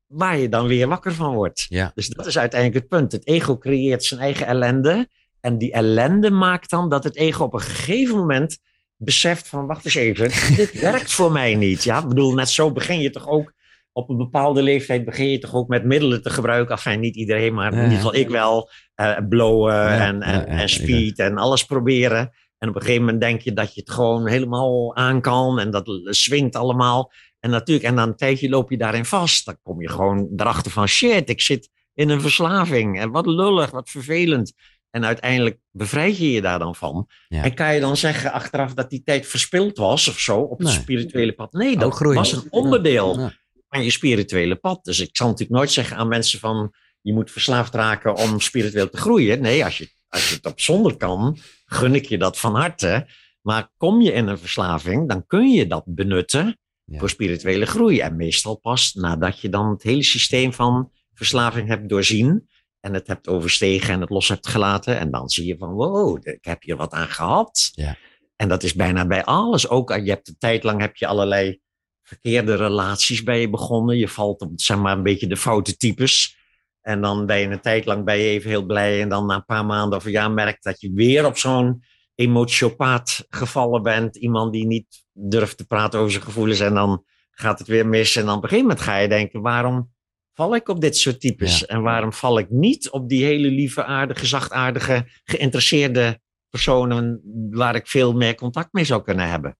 Waar 0.07 0.37
je 0.37 0.49
dan 0.49 0.67
weer 0.67 0.87
wakker 0.87 1.13
van 1.13 1.33
wordt. 1.33 1.65
Ja. 1.69 1.91
Dus 1.95 2.07
dat 2.07 2.25
is 2.25 2.37
uiteindelijk 2.37 2.81
het 2.81 2.89
punt. 2.89 3.11
Het 3.11 3.27
ego 3.27 3.57
creëert 3.57 4.03
zijn 4.03 4.19
eigen 4.19 4.47
ellende. 4.47 5.09
En 5.39 5.57
die 5.57 5.71
ellende 5.71 6.31
maakt 6.31 6.69
dan 6.69 6.89
dat 6.89 7.03
het 7.03 7.15
ego 7.15 7.43
op 7.43 7.53
een 7.53 7.59
gegeven 7.59 8.15
moment 8.15 8.59
beseft 8.97 9.47
van, 9.47 9.67
wacht 9.67 9.85
eens 9.85 9.95
even, 9.95 10.31
dit 10.55 10.79
werkt 10.79 11.11
voor 11.11 11.31
mij 11.31 11.55
niet. 11.55 11.83
Ja, 11.83 11.99
ik 11.99 12.07
bedoel, 12.07 12.33
net 12.33 12.49
zo 12.49 12.71
begin 12.71 12.99
je 12.99 13.09
toch 13.09 13.27
ook, 13.27 13.53
op 13.91 14.09
een 14.09 14.17
bepaalde 14.17 14.61
leeftijd 14.61 15.05
begin 15.05 15.29
je 15.29 15.39
toch 15.39 15.53
ook 15.53 15.67
met 15.67 15.85
middelen 15.85 16.21
te 16.21 16.29
gebruiken. 16.29 16.75
Enfin, 16.75 16.99
niet 16.99 17.15
iedereen, 17.15 17.53
maar 17.53 17.73
in 17.73 17.83
ieder 17.83 17.95
geval 17.95 18.15
ik 18.15 18.29
wel. 18.29 18.69
Uh, 18.95 19.17
blowen 19.29 19.89
en, 19.89 20.21
en, 20.21 20.47
en 20.47 20.69
speed 20.69 21.19
en 21.19 21.37
alles 21.37 21.65
proberen. 21.65 22.31
En 22.57 22.69
op 22.69 22.75
een 22.75 22.81
gegeven 22.81 23.03
moment 23.03 23.21
denk 23.21 23.41
je 23.41 23.53
dat 23.53 23.73
je 23.73 23.81
het 23.81 23.91
gewoon 23.91 24.27
helemaal 24.27 24.95
aan 24.95 25.21
kan 25.21 25.59
en 25.59 25.71
dat 25.71 25.99
swingt 26.03 26.55
allemaal. 26.55 27.11
En 27.47 27.53
natuurlijk, 27.53 27.87
en 27.87 27.95
dan 27.95 28.07
een 28.07 28.15
tijdje 28.15 28.49
loop 28.49 28.69
je 28.69 28.77
daarin 28.77 29.05
vast. 29.05 29.45
Dan 29.45 29.57
kom 29.63 29.81
je 29.81 29.89
gewoon 29.89 30.29
erachter 30.35 30.71
van 30.71 30.87
shit, 30.87 31.29
ik 31.29 31.41
zit 31.41 31.69
in 31.93 32.09
een 32.09 32.21
verslaving. 32.21 32.99
En 32.99 33.11
wat 33.11 33.25
lullig, 33.25 33.71
wat 33.71 33.89
vervelend. 33.89 34.53
En 34.89 35.05
uiteindelijk 35.05 35.57
bevrijd 35.71 36.17
je 36.17 36.31
je 36.31 36.41
daar 36.41 36.59
dan 36.59 36.75
van. 36.75 37.07
En 37.29 37.53
kan 37.53 37.73
je 37.73 37.79
dan 37.79 37.97
zeggen 37.97 38.31
achteraf 38.31 38.73
dat 38.73 38.89
die 38.89 39.03
tijd 39.03 39.27
verspild 39.27 39.77
was 39.77 40.07
of 40.07 40.19
zo 40.19 40.39
op 40.39 40.59
het 40.59 40.69
spirituele 40.69 41.33
pad? 41.33 41.53
Nee, 41.53 41.77
dat 41.77 41.99
was 41.99 42.31
een 42.31 42.47
onderdeel 42.49 43.31
van 43.69 43.83
je 43.83 43.91
spirituele 43.91 44.55
pad. 44.55 44.83
Dus 44.83 44.99
ik 44.99 45.09
zal 45.11 45.27
natuurlijk 45.27 45.57
nooit 45.57 45.71
zeggen 45.71 45.97
aan 45.97 46.07
mensen 46.07 46.39
van 46.39 46.73
je 47.01 47.13
moet 47.13 47.31
verslaafd 47.31 47.73
raken 47.75 48.15
om 48.15 48.39
spiritueel 48.39 48.89
te 48.89 48.97
groeien. 48.97 49.41
Nee, 49.41 49.65
als 49.65 49.77
je, 49.77 49.89
als 50.07 50.29
je 50.29 50.35
het 50.35 50.45
op 50.45 50.59
zonder 50.59 50.97
kan, 50.97 51.37
gun 51.65 51.95
ik 51.95 52.05
je 52.05 52.17
dat 52.17 52.39
van 52.39 52.55
harte. 52.55 53.07
Maar 53.41 53.69
kom 53.77 54.01
je 54.01 54.11
in 54.11 54.27
een 54.27 54.39
verslaving, 54.39 55.09
dan 55.09 55.25
kun 55.27 55.49
je 55.51 55.67
dat 55.67 55.83
benutten 55.85 56.57
voor 56.91 57.09
spirituele 57.09 57.65
groei. 57.65 57.99
En 57.99 58.15
meestal 58.15 58.55
pas 58.55 58.93
nadat 58.93 59.39
je 59.39 59.49
dan 59.49 59.69
het 59.69 59.83
hele 59.83 60.03
systeem 60.03 60.53
van 60.53 60.91
verslaving 61.13 61.67
hebt 61.67 61.89
doorzien 61.89 62.49
en 62.79 62.93
het 62.93 63.07
hebt 63.07 63.27
overstegen 63.27 63.93
en 63.93 64.01
het 64.01 64.09
los 64.09 64.27
hebt 64.27 64.47
gelaten. 64.47 64.99
En 64.99 65.11
dan 65.11 65.29
zie 65.29 65.45
je 65.45 65.57
van, 65.57 65.69
wow, 65.69 66.27
ik 66.27 66.45
heb 66.45 66.63
hier 66.63 66.75
wat 66.75 66.93
aan 66.93 67.07
gehad. 67.07 67.71
Ja. 67.73 67.97
En 68.35 68.47
dat 68.47 68.63
is 68.63 68.73
bijna 68.73 69.07
bij 69.07 69.23
alles. 69.23 69.69
Ook 69.69 69.89
je 69.89 70.09
hebt 70.09 70.27
een 70.27 70.37
tijd 70.37 70.63
lang 70.63 70.81
heb 70.81 70.95
je 70.95 71.07
allerlei 71.07 71.59
verkeerde 72.03 72.55
relaties 72.55 73.23
bij 73.23 73.41
je 73.41 73.49
begonnen. 73.49 73.97
Je 73.97 74.07
valt 74.07 74.41
op, 74.41 74.51
zeg 74.55 74.77
maar, 74.77 74.97
een 74.97 75.03
beetje 75.03 75.27
de 75.27 75.37
foute 75.37 75.77
types. 75.77 76.37
En 76.81 77.01
dan 77.01 77.25
ben 77.25 77.37
je 77.37 77.47
een 77.47 77.61
tijd 77.61 77.85
lang 77.85 78.05
ben 78.05 78.17
je 78.17 78.29
even 78.29 78.49
heel 78.49 78.65
blij. 78.65 79.01
En 79.01 79.09
dan 79.09 79.25
na 79.25 79.35
een 79.35 79.45
paar 79.45 79.65
maanden 79.65 79.97
of 79.97 80.05
een 80.05 80.11
jaar 80.11 80.31
merkt 80.31 80.63
dat 80.63 80.81
je 80.81 80.91
weer 80.93 81.25
op 81.25 81.37
zo'n 81.37 81.83
emotiopaat 82.17 83.25
gevallen 83.29 83.83
bent. 83.83 84.15
Iemand 84.15 84.53
die 84.53 84.65
niet 84.65 85.05
durft 85.13 85.57
te 85.57 85.65
praten 85.65 85.99
over 85.99 86.11
zijn 86.11 86.23
gevoelens. 86.23 86.59
En 86.59 86.73
dan 86.73 87.05
gaat 87.31 87.59
het 87.59 87.67
weer 87.67 87.87
mis. 87.87 88.15
En 88.15 88.25
dan 88.25 88.37
op 88.37 88.43
een 88.43 88.49
gegeven 88.49 88.67
moment 88.69 88.85
ga 88.85 88.97
je 88.97 89.07
denken, 89.07 89.41
waarom 89.41 89.93
val 90.33 90.55
ik 90.55 90.69
op 90.69 90.81
dit 90.81 90.97
soort 90.97 91.19
types? 91.19 91.65
En 91.65 91.81
waarom 91.81 92.13
val 92.13 92.39
ik 92.39 92.49
niet 92.49 92.89
op 92.89 93.09
die 93.09 93.23
hele 93.23 93.47
lieve, 93.47 93.83
aardige, 93.83 94.25
zachtaardige, 94.25 95.05
geïnteresseerde 95.23 96.19
personen 96.49 97.21
waar 97.49 97.75
ik 97.75 97.87
veel 97.87 98.13
meer 98.13 98.35
contact 98.35 98.73
mee 98.73 98.85
zou 98.85 99.03
kunnen 99.03 99.29
hebben? 99.29 99.57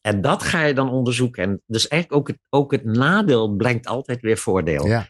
En 0.00 0.20
dat 0.20 0.42
ga 0.42 0.64
je 0.64 0.74
dan 0.74 0.90
onderzoeken. 0.90 1.42
En 1.42 1.62
dus 1.66 1.88
eigenlijk 1.88 2.20
ook 2.20 2.28
het, 2.28 2.38
ook 2.48 2.72
het 2.72 2.84
nadeel 2.84 3.56
brengt 3.56 3.86
altijd 3.86 4.20
weer 4.20 4.38
voordeel. 4.38 4.86
Ja. 4.86 5.08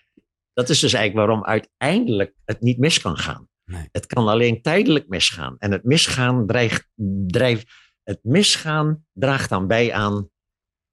Dat 0.53 0.68
is 0.68 0.80
dus 0.80 0.92
eigenlijk 0.92 1.26
waarom 1.26 1.47
uiteindelijk 1.47 2.34
het 2.44 2.61
niet 2.61 2.78
mis 2.78 3.01
kan 3.01 3.16
gaan. 3.16 3.49
Nee. 3.67 3.89
Het 3.93 4.07
kan 4.07 4.29
alleen 4.29 4.62
tijdelijk 4.62 5.09
misgaan. 5.09 5.57
En 5.59 5.73
het 5.73 5.85
misgaan, 5.85 6.47
dreigt, 6.47 6.89
drijft, 7.27 7.69
het 8.03 8.19
misgaan 8.23 9.05
draagt 9.12 9.49
dan 9.49 9.67
bij 9.67 9.93
aan 9.93 10.31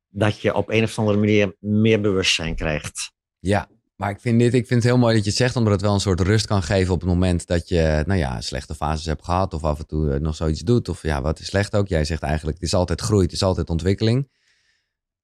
dat 0.09 0.39
je 0.39 0.53
op 0.53 0.69
een 0.69 0.83
of 0.83 0.99
andere 0.99 1.17
manier 1.17 1.55
meer 1.59 2.01
bewustzijn 2.01 2.55
krijgt. 2.55 3.11
Ja, 3.39 3.69
maar 3.95 4.09
ik 4.09 4.19
vind, 4.19 4.39
dit, 4.39 4.53
ik 4.53 4.67
vind 4.67 4.83
het 4.83 4.91
heel 4.91 5.01
mooi 5.01 5.15
dat 5.15 5.23
je 5.23 5.29
het 5.29 5.39
zegt, 5.39 5.55
omdat 5.55 5.73
het 5.73 5.81
wel 5.81 5.93
een 5.93 5.99
soort 5.99 6.19
rust 6.19 6.45
kan 6.45 6.63
geven 6.63 6.93
op 6.93 6.99
het 6.99 7.09
moment 7.09 7.47
dat 7.47 7.67
je, 7.67 8.03
nou 8.05 8.19
ja, 8.19 8.41
slechte 8.41 8.75
fases 8.75 9.05
hebt 9.05 9.23
gehad 9.23 9.53
of 9.53 9.63
af 9.63 9.79
en 9.79 9.87
toe 9.87 10.13
eh, 10.13 10.19
nog 10.19 10.35
zoiets 10.35 10.61
doet. 10.61 10.89
Of 10.89 11.03
ja, 11.03 11.21
wat 11.21 11.39
is 11.39 11.45
slecht 11.45 11.75
ook. 11.75 11.87
Jij 11.87 12.05
zegt 12.05 12.21
eigenlijk, 12.21 12.57
het 12.57 12.67
is 12.67 12.73
altijd 12.73 13.01
groei, 13.01 13.23
het 13.23 13.31
is 13.31 13.43
altijd 13.43 13.69
ontwikkeling. 13.69 14.29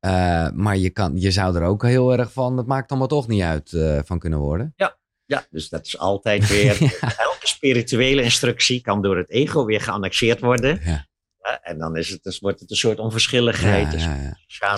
Uh, 0.06 0.50
maar 0.52 0.78
je, 0.78 0.90
kan, 0.90 1.18
je 1.18 1.32
zou 1.32 1.56
er 1.56 1.64
ook 1.64 1.84
heel 1.84 2.14
erg 2.18 2.32
van, 2.32 2.56
dat 2.56 2.68
maakt 2.68 2.90
allemaal 2.90 3.08
toch 3.08 3.28
niet 3.28 3.42
uit, 3.42 3.72
uh, 3.72 4.00
van 4.04 4.20
kunnen 4.20 4.40
worden. 4.40 4.74
Ja, 4.76 4.98
ja, 5.26 5.46
dus 5.50 5.70
dat 5.70 5.86
is 5.86 5.98
altijd 5.98 6.48
weer, 6.48 6.78
spirituele 7.48 8.22
instructie 8.22 8.82
kan 8.82 9.02
door 9.02 9.18
het 9.18 9.30
ego 9.30 9.66
weer 9.66 9.82
geannexeerd 9.82 10.40
worden. 10.40 10.82
Ja. 10.84 11.08
en 11.62 11.78
dan 11.78 11.96
is 11.96 12.10
het, 12.10 12.24
dus 12.24 12.40
wordt 12.40 12.60
het 12.60 12.72
een 12.72 12.78
soort 12.78 13.00
onverschilligheid, 13.00 14.02
ja, 14.02 14.36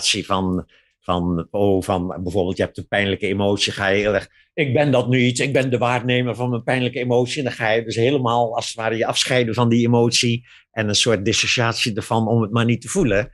een 0.10 0.26
van 0.26 0.66
van, 1.02 1.48
oh, 1.52 1.84
van 1.84 2.08
bijvoorbeeld, 2.24 2.58
je 2.58 2.64
hebt 2.64 2.78
een 2.78 2.88
pijnlijke 2.88 3.28
emotie, 3.28 3.72
ga 3.72 3.88
je 3.88 4.02
heel 4.02 4.14
erg, 4.14 4.30
ik 4.54 4.74
ben 4.74 4.92
dat 4.92 5.10
niet, 5.10 5.40
ik 5.40 5.54
ben 5.54 5.70
de 5.70 5.78
waarnemer 5.78 6.36
van 6.36 6.50
mijn 6.50 6.64
pijnlijke 6.64 7.00
emotie. 7.00 7.38
En 7.38 7.44
dan 7.44 7.54
ga 7.54 7.70
je 7.70 7.84
dus 7.84 7.96
helemaal, 7.96 8.56
als 8.56 8.68
het 8.68 8.76
ware, 8.76 8.98
je 8.98 9.06
afscheiden 9.06 9.54
van 9.54 9.70
die 9.70 9.88
emotie 9.88 10.48
en 10.72 10.88
een 10.88 10.96
soort 10.96 11.26
dissociatie 11.26 11.96
ervan 11.96 12.28
om 12.28 12.42
het 12.42 12.52
maar 12.52 12.66
niet 12.66 12.82
te 12.82 12.88
voelen. 12.88 13.32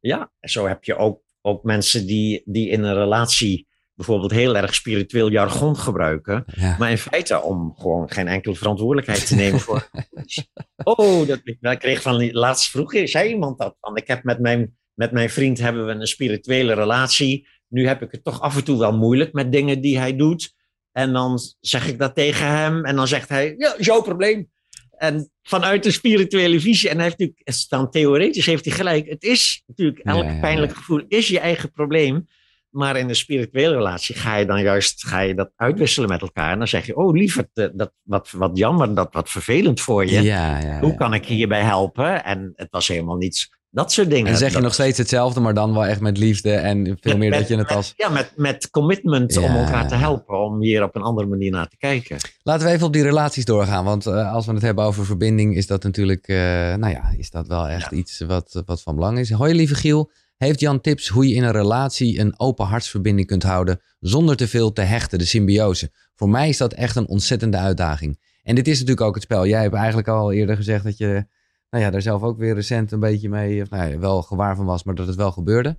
Ja, 0.00 0.32
en 0.40 0.48
zo 0.48 0.66
heb 0.66 0.84
je 0.84 0.96
ook, 0.96 1.22
ook 1.40 1.62
mensen 1.62 2.06
die, 2.06 2.42
die 2.44 2.68
in 2.68 2.82
een 2.82 2.94
relatie 2.94 3.66
bijvoorbeeld 4.00 4.32
heel 4.32 4.56
erg 4.56 4.74
spiritueel 4.74 5.30
jargon 5.30 5.76
gebruiken, 5.76 6.44
maar 6.78 6.90
in 6.90 6.98
feite 6.98 7.42
om 7.42 7.74
gewoon 7.76 8.10
geen 8.10 8.28
enkele 8.28 8.54
verantwoordelijkheid 8.54 9.26
te 9.26 9.34
nemen 9.34 9.60
voor. 9.60 9.90
oh, 10.84 11.26
dat, 11.60 11.78
kreeg 11.78 12.02
van 12.02 12.32
laatst 12.32 12.70
vroeg 12.70 12.92
zei 13.04 13.28
iemand 13.28 13.58
dat 13.58 13.76
van, 13.80 13.96
ik 13.96 14.06
heb 14.06 14.24
met 14.24 14.38
mijn 14.38 14.78
met 14.94 15.12
mijn 15.12 15.30
vriend 15.30 15.58
hebben 15.58 15.86
we 15.86 15.92
een 15.92 16.06
spirituele 16.06 16.74
relatie. 16.74 17.48
Nu 17.68 17.86
heb 17.86 18.02
ik 18.02 18.12
het 18.12 18.24
toch 18.24 18.40
af 18.40 18.56
en 18.56 18.64
toe 18.64 18.78
wel 18.78 18.96
moeilijk 18.96 19.32
met 19.32 19.52
dingen 19.52 19.80
die 19.80 19.98
hij 19.98 20.16
doet. 20.16 20.54
En 20.92 21.12
dan 21.12 21.38
zeg 21.60 21.88
ik 21.88 21.98
dat 21.98 22.14
tegen 22.14 22.46
hem 22.46 22.84
en 22.84 22.96
dan 22.96 23.08
zegt 23.08 23.28
hij, 23.28 23.54
ja, 23.56 23.74
jouw 23.78 24.02
probleem. 24.02 24.50
En 24.90 25.30
vanuit 25.42 25.82
de 25.82 25.90
spirituele 25.90 26.60
visie, 26.60 26.88
en 26.88 26.94
hij 26.94 27.04
heeft 27.04 27.18
natuurlijk, 27.18 27.68
dan 27.68 27.90
theoretisch 27.90 28.46
heeft 28.46 28.64
hij 28.64 28.74
gelijk. 28.74 29.08
Het 29.08 29.22
is 29.22 29.62
natuurlijk, 29.66 29.98
elk 29.98 30.40
pijnlijk 30.40 30.74
gevoel 30.74 31.02
is 31.08 31.28
je 31.28 31.38
eigen 31.38 31.72
probleem. 31.72 32.26
Maar 32.70 32.96
in 32.96 33.08
een 33.08 33.16
spirituele 33.16 33.76
relatie 33.76 34.14
ga 34.14 34.36
je 34.36 34.46
dan 34.46 34.62
juist 34.62 35.06
ga 35.06 35.20
je 35.20 35.34
dat 35.34 35.50
uitwisselen 35.56 36.08
met 36.08 36.20
elkaar. 36.20 36.52
En 36.52 36.58
dan 36.58 36.68
zeg 36.68 36.86
je, 36.86 36.96
oh 36.96 37.12
lieverd, 37.12 37.48
eh, 37.54 37.66
dat, 37.72 37.92
wat, 38.02 38.30
wat 38.30 38.58
jammer, 38.58 38.94
dat 38.94 39.08
wat 39.12 39.30
vervelend 39.30 39.80
voor 39.80 40.06
je. 40.06 40.22
Ja, 40.22 40.58
ja, 40.58 40.80
Hoe 40.80 40.94
kan 40.94 41.14
ik 41.14 41.26
hierbij 41.26 41.62
helpen? 41.62 42.24
En 42.24 42.52
het 42.54 42.68
was 42.70 42.88
helemaal 42.88 43.16
niets 43.16 43.58
dat 43.70 43.92
soort 43.92 44.10
dingen. 44.10 44.32
En 44.32 44.38
zeg 44.38 44.52
je 44.52 44.60
nog 44.60 44.72
steeds 44.72 44.98
hetzelfde, 44.98 45.40
maar 45.40 45.54
dan 45.54 45.72
wel 45.72 45.86
echt 45.86 46.00
met 46.00 46.18
liefde 46.18 46.52
en 46.52 46.98
veel 47.00 47.16
meer 47.16 47.30
dat 47.30 47.48
je 47.48 47.56
het 47.56 47.70
als... 47.70 47.92
Ja, 47.96 48.08
met, 48.08 48.32
met 48.36 48.70
commitment 48.70 49.36
om 49.36 49.44
elkaar 49.44 49.88
te 49.88 49.94
helpen, 49.94 50.44
om 50.44 50.62
hier 50.62 50.82
op 50.82 50.96
een 50.96 51.02
andere 51.02 51.26
manier 51.26 51.50
naar 51.50 51.68
te 51.68 51.76
kijken. 51.76 52.16
Laten 52.42 52.66
we 52.66 52.72
even 52.72 52.86
op 52.86 52.92
die 52.92 53.02
relaties 53.02 53.44
doorgaan, 53.44 53.84
want 53.84 54.06
uh, 54.06 54.32
als 54.32 54.46
we 54.46 54.52
het 54.52 54.62
hebben 54.62 54.84
over 54.84 55.04
verbinding, 55.04 55.56
is 55.56 55.66
dat 55.66 55.82
natuurlijk, 55.82 56.28
uh, 56.28 56.36
nou 56.74 56.88
ja, 56.88 57.14
is 57.16 57.30
dat 57.30 57.46
wel 57.46 57.68
echt 57.68 57.92
iets 57.92 58.20
wat, 58.20 58.62
wat 58.66 58.82
van 58.82 58.94
belang 58.94 59.18
is. 59.18 59.30
Hoi 59.30 59.54
lieve 59.54 59.74
Giel, 59.74 60.10
heeft 60.46 60.60
Jan 60.60 60.80
tips 60.80 61.08
hoe 61.08 61.28
je 61.28 61.34
in 61.34 61.42
een 61.42 61.52
relatie 61.52 62.18
een 62.18 62.38
open 62.38 62.66
hartsverbinding 62.66 63.26
kunt 63.26 63.42
houden 63.42 63.80
zonder 64.00 64.36
te 64.36 64.48
veel 64.48 64.72
te 64.72 64.80
hechten, 64.80 65.18
de 65.18 65.24
symbiose? 65.24 65.92
Voor 66.14 66.28
mij 66.28 66.48
is 66.48 66.56
dat 66.56 66.72
echt 66.72 66.96
een 66.96 67.08
ontzettende 67.08 67.56
uitdaging. 67.56 68.20
En 68.42 68.54
dit 68.54 68.68
is 68.68 68.78
natuurlijk 68.78 69.06
ook 69.06 69.14
het 69.14 69.22
spel. 69.22 69.46
Jij 69.46 69.62
hebt 69.62 69.74
eigenlijk 69.74 70.08
al 70.08 70.32
eerder 70.32 70.56
gezegd 70.56 70.84
dat 70.84 70.98
je 70.98 71.26
nou 71.70 71.84
ja, 71.84 71.90
daar 71.90 72.02
zelf 72.02 72.22
ook 72.22 72.38
weer 72.38 72.54
recent 72.54 72.92
een 72.92 73.00
beetje 73.00 73.28
mee, 73.28 73.62
of 73.62 73.70
nou 73.70 73.90
ja, 73.90 73.98
wel 73.98 74.22
gewaar 74.22 74.56
van 74.56 74.64
was, 74.64 74.84
maar 74.84 74.94
dat 74.94 75.06
het 75.06 75.16
wel 75.16 75.32
gebeurde. 75.32 75.76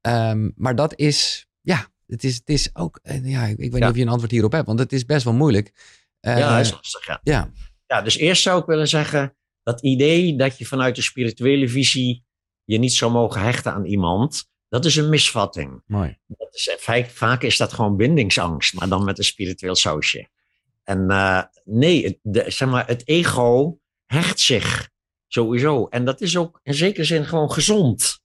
Um, 0.00 0.52
maar 0.56 0.74
dat 0.74 0.98
is, 0.98 1.46
ja, 1.60 1.86
het 2.06 2.24
is, 2.24 2.34
het 2.34 2.48
is 2.48 2.70
ook, 2.72 2.98
eh, 3.02 3.30
ja, 3.30 3.44
ik, 3.44 3.56
weet 3.56 3.72
niet 3.72 3.84
of 3.84 3.96
je 3.96 4.02
een 4.02 4.08
antwoord 4.08 4.30
hierop 4.30 4.52
hebt, 4.52 4.66
want 4.66 4.78
het 4.78 4.92
is 4.92 5.04
best 5.04 5.24
wel 5.24 5.34
moeilijk. 5.34 5.72
Uh, 6.20 6.38
ja, 6.38 6.58
is 6.58 6.72
lastig, 6.72 7.06
ja. 7.06 7.20
ja. 7.22 7.52
Ja, 7.86 8.02
dus 8.02 8.16
eerst 8.16 8.42
zou 8.42 8.60
ik 8.60 8.66
willen 8.66 8.88
zeggen, 8.88 9.36
dat 9.62 9.82
idee 9.82 10.36
dat 10.36 10.58
je 10.58 10.66
vanuit 10.66 10.96
de 10.96 11.02
spirituele 11.02 11.68
visie 11.68 12.26
je 12.68 12.78
niet 12.78 12.92
zou 12.92 13.12
mogen 13.12 13.40
hechten 13.40 13.72
aan 13.72 13.84
iemand, 13.84 14.48
dat 14.68 14.84
is 14.84 14.96
een 14.96 15.08
misvatting. 15.08 15.82
Mooi. 15.86 16.18
Dat 16.26 16.54
is, 16.54 16.76
vaak, 16.78 17.10
vaak 17.10 17.42
is 17.42 17.56
dat 17.56 17.72
gewoon 17.72 17.96
bindingsangst, 17.96 18.74
maar 18.74 18.88
dan 18.88 19.04
met 19.04 19.18
een 19.18 19.24
spiritueel 19.24 19.74
sausje. 19.74 20.28
En 20.84 21.06
uh, 21.10 21.42
nee, 21.64 22.04
het, 22.04 22.18
de, 22.22 22.44
zeg 22.46 22.68
maar, 22.68 22.86
het 22.86 23.08
ego 23.08 23.78
hecht 24.06 24.40
zich 24.40 24.90
Sowieso. 25.28 25.86
En 25.86 26.04
dat 26.04 26.20
is 26.20 26.36
ook 26.36 26.60
in 26.62 26.74
zekere 26.74 27.04
zin 27.04 27.24
gewoon 27.24 27.52
gezond. 27.52 28.20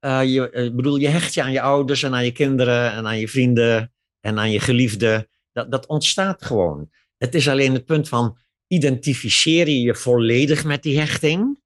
Uh, 0.00 0.24
je, 0.24 0.52
uh, 0.52 0.74
bedoel, 0.74 0.96
je 0.96 1.08
hecht 1.08 1.34
je 1.34 1.42
aan 1.42 1.52
je 1.52 1.60
ouders 1.60 2.02
en 2.02 2.14
aan 2.14 2.24
je 2.24 2.32
kinderen 2.32 2.92
en 2.92 3.06
aan 3.06 3.18
je 3.18 3.28
vrienden 3.28 3.92
en 4.20 4.38
aan 4.38 4.50
je 4.50 4.60
geliefden. 4.60 5.28
Dat, 5.52 5.70
dat 5.70 5.86
ontstaat 5.86 6.44
gewoon. 6.44 6.90
Het 7.16 7.34
is 7.34 7.48
alleen 7.48 7.72
het 7.72 7.84
punt 7.84 8.08
van 8.08 8.38
identificeer 8.66 9.68
je 9.68 9.80
je 9.80 9.94
volledig 9.94 10.64
met 10.64 10.82
die 10.82 10.98
hechting. 10.98 11.60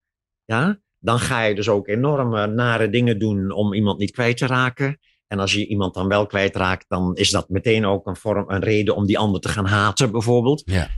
Ja, 0.45 0.81
dan 1.01 1.19
ga 1.19 1.43
je 1.43 1.55
dus 1.55 1.69
ook 1.69 1.89
enorme 1.89 2.47
nare 2.47 2.91
dingen 2.91 3.19
doen 3.19 3.51
om 3.51 3.75
iemand 3.75 3.99
niet 3.99 4.11
kwijt 4.11 4.37
te 4.37 4.47
raken. 4.47 4.99
En 5.27 5.39
als 5.39 5.53
je 5.53 5.67
iemand 5.67 5.95
dan 5.95 6.09
wel 6.09 6.27
kwijtraakt, 6.27 6.85
dan 6.89 7.17
is 7.17 7.31
dat 7.31 7.49
meteen 7.49 7.87
ook 7.87 8.07
een 8.07 8.17
vorm, 8.17 8.45
een 8.51 8.63
reden 8.63 8.97
om 8.97 9.07
die 9.07 9.19
ander 9.19 9.41
te 9.41 9.49
gaan 9.49 9.67
haten, 9.67 10.11
bijvoorbeeld. 10.11 10.63
Ja. 10.65 10.91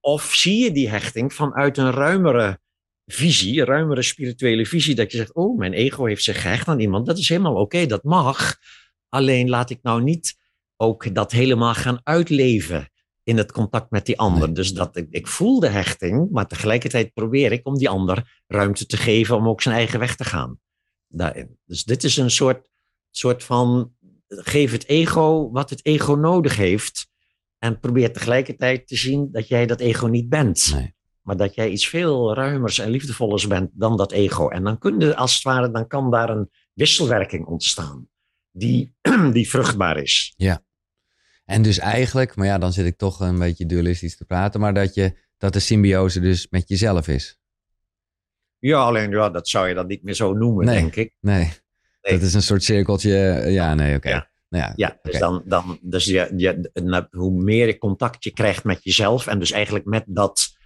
Of 0.00 0.34
zie 0.34 0.64
je 0.64 0.72
die 0.72 0.88
hechting 0.88 1.32
vanuit 1.32 1.78
een 1.78 1.90
ruimere 1.90 2.58
visie, 3.06 3.60
een 3.60 3.66
ruimere 3.66 4.02
spirituele 4.02 4.66
visie, 4.66 4.94
dat 4.94 5.12
je 5.12 5.16
zegt, 5.16 5.34
oh, 5.34 5.58
mijn 5.58 5.72
ego 5.72 6.04
heeft 6.04 6.22
zich 6.22 6.42
gehecht 6.42 6.68
aan 6.68 6.80
iemand. 6.80 7.06
Dat 7.06 7.18
is 7.18 7.28
helemaal 7.28 7.54
oké, 7.54 7.86
dat 7.86 8.02
mag. 8.02 8.56
Alleen 9.08 9.48
laat 9.48 9.70
ik 9.70 9.78
nou 9.82 10.02
niet 10.02 10.36
ook 10.76 11.14
dat 11.14 11.32
helemaal 11.32 11.74
gaan 11.74 12.00
uitleven 12.02 12.88
in 13.24 13.36
het 13.36 13.52
contact 13.52 13.90
met 13.90 14.06
die 14.06 14.18
ander. 14.18 14.54
Dus 14.54 14.72
dat 14.72 14.96
ik, 14.96 15.06
ik 15.10 15.26
voel 15.26 15.60
de 15.60 15.68
hechting, 15.68 16.30
maar 16.30 16.46
tegelijkertijd 16.46 17.12
probeer 17.12 17.52
ik 17.52 17.66
om 17.66 17.78
die 17.78 17.88
ander 17.88 18.42
ruimte 18.46 18.86
te 18.86 18.96
geven 18.96 19.36
om 19.36 19.48
ook 19.48 19.62
zijn 19.62 19.74
eigen 19.74 19.98
weg 19.98 20.16
te 20.16 20.24
gaan. 20.24 20.58
Daarin. 21.08 21.58
Dus 21.64 21.84
dit 21.84 22.04
is 22.04 22.16
een 22.16 22.30
soort, 22.30 22.70
soort 23.10 23.44
van 23.44 23.92
geef 24.28 24.72
het 24.72 24.88
ego 24.88 25.50
wat 25.50 25.70
het 25.70 25.86
ego 25.86 26.14
nodig 26.14 26.56
heeft. 26.56 27.08
En 27.58 27.80
probeer 27.80 28.12
tegelijkertijd 28.12 28.86
te 28.86 28.96
zien 28.96 29.28
dat 29.32 29.48
jij 29.48 29.66
dat 29.66 29.80
ego 29.80 30.06
niet 30.06 30.28
bent. 30.28 30.72
Nee. 30.72 30.94
Maar 31.20 31.36
dat 31.36 31.54
jij 31.54 31.70
iets 31.70 31.88
veel 31.88 32.34
ruimers 32.34 32.78
en 32.78 32.90
liefdevollers 32.90 33.46
bent 33.46 33.70
dan 33.72 33.96
dat 33.96 34.12
ego. 34.12 34.48
En 34.48 34.64
dan, 34.64 34.78
kun 34.78 35.00
je, 35.00 35.16
als 35.16 35.34
het 35.34 35.42
ware, 35.42 35.70
dan 35.70 35.86
kan 35.86 36.10
daar 36.10 36.30
een 36.30 36.50
wisselwerking 36.72 37.46
ontstaan. 37.46 38.08
Die, 38.50 38.94
die 39.32 39.48
vruchtbaar 39.48 39.98
is. 39.98 40.34
Ja. 40.36 40.64
En 41.44 41.62
dus 41.62 41.78
eigenlijk, 41.78 42.36
maar 42.36 42.46
ja, 42.46 42.58
dan 42.58 42.72
zit 42.72 42.86
ik 42.86 42.96
toch 42.96 43.20
een 43.20 43.38
beetje 43.38 43.66
dualistisch 43.66 44.16
te 44.16 44.24
praten, 44.24 44.60
maar 44.60 44.74
dat, 44.74 44.94
je, 44.94 45.16
dat 45.38 45.52
de 45.52 45.60
symbiose 45.60 46.20
dus 46.20 46.46
met 46.50 46.68
jezelf 46.68 47.08
is. 47.08 47.38
Ja, 48.58 48.78
alleen 48.78 49.10
ja, 49.10 49.30
dat 49.30 49.48
zou 49.48 49.68
je 49.68 49.74
dan 49.74 49.86
niet 49.86 50.02
meer 50.02 50.14
zo 50.14 50.32
noemen, 50.32 50.64
Nee. 50.64 50.80
denk 50.80 50.96
ik. 50.96 51.14
Nee, 51.20 51.52
dat 52.00 52.20
is 52.22 52.34
een 52.34 52.42
soort 52.42 52.62
cirkeltje. 52.62 53.10
Ja, 53.46 53.74
nee, 53.74 53.96
oké. 53.96 54.08
Ja. 54.08 54.32
Nou 54.48 54.64
ja, 54.64 54.72
Ja, 54.76 54.98
dus, 55.02 55.18
dan, 55.18 55.42
dan, 55.46 55.78
dus 55.82 56.04
je, 56.04 56.32
je, 56.36 56.70
hoe 57.10 57.42
meer 57.42 57.66
je 57.66 57.78
contact 57.78 58.24
je 58.24 58.30
krijgt 58.32 58.64
met 58.64 58.84
jezelf 58.84 59.26
en 59.26 59.38
dus 59.38 59.50
eigenlijk 59.50 59.84
met 59.84 60.04
dat 60.06 60.56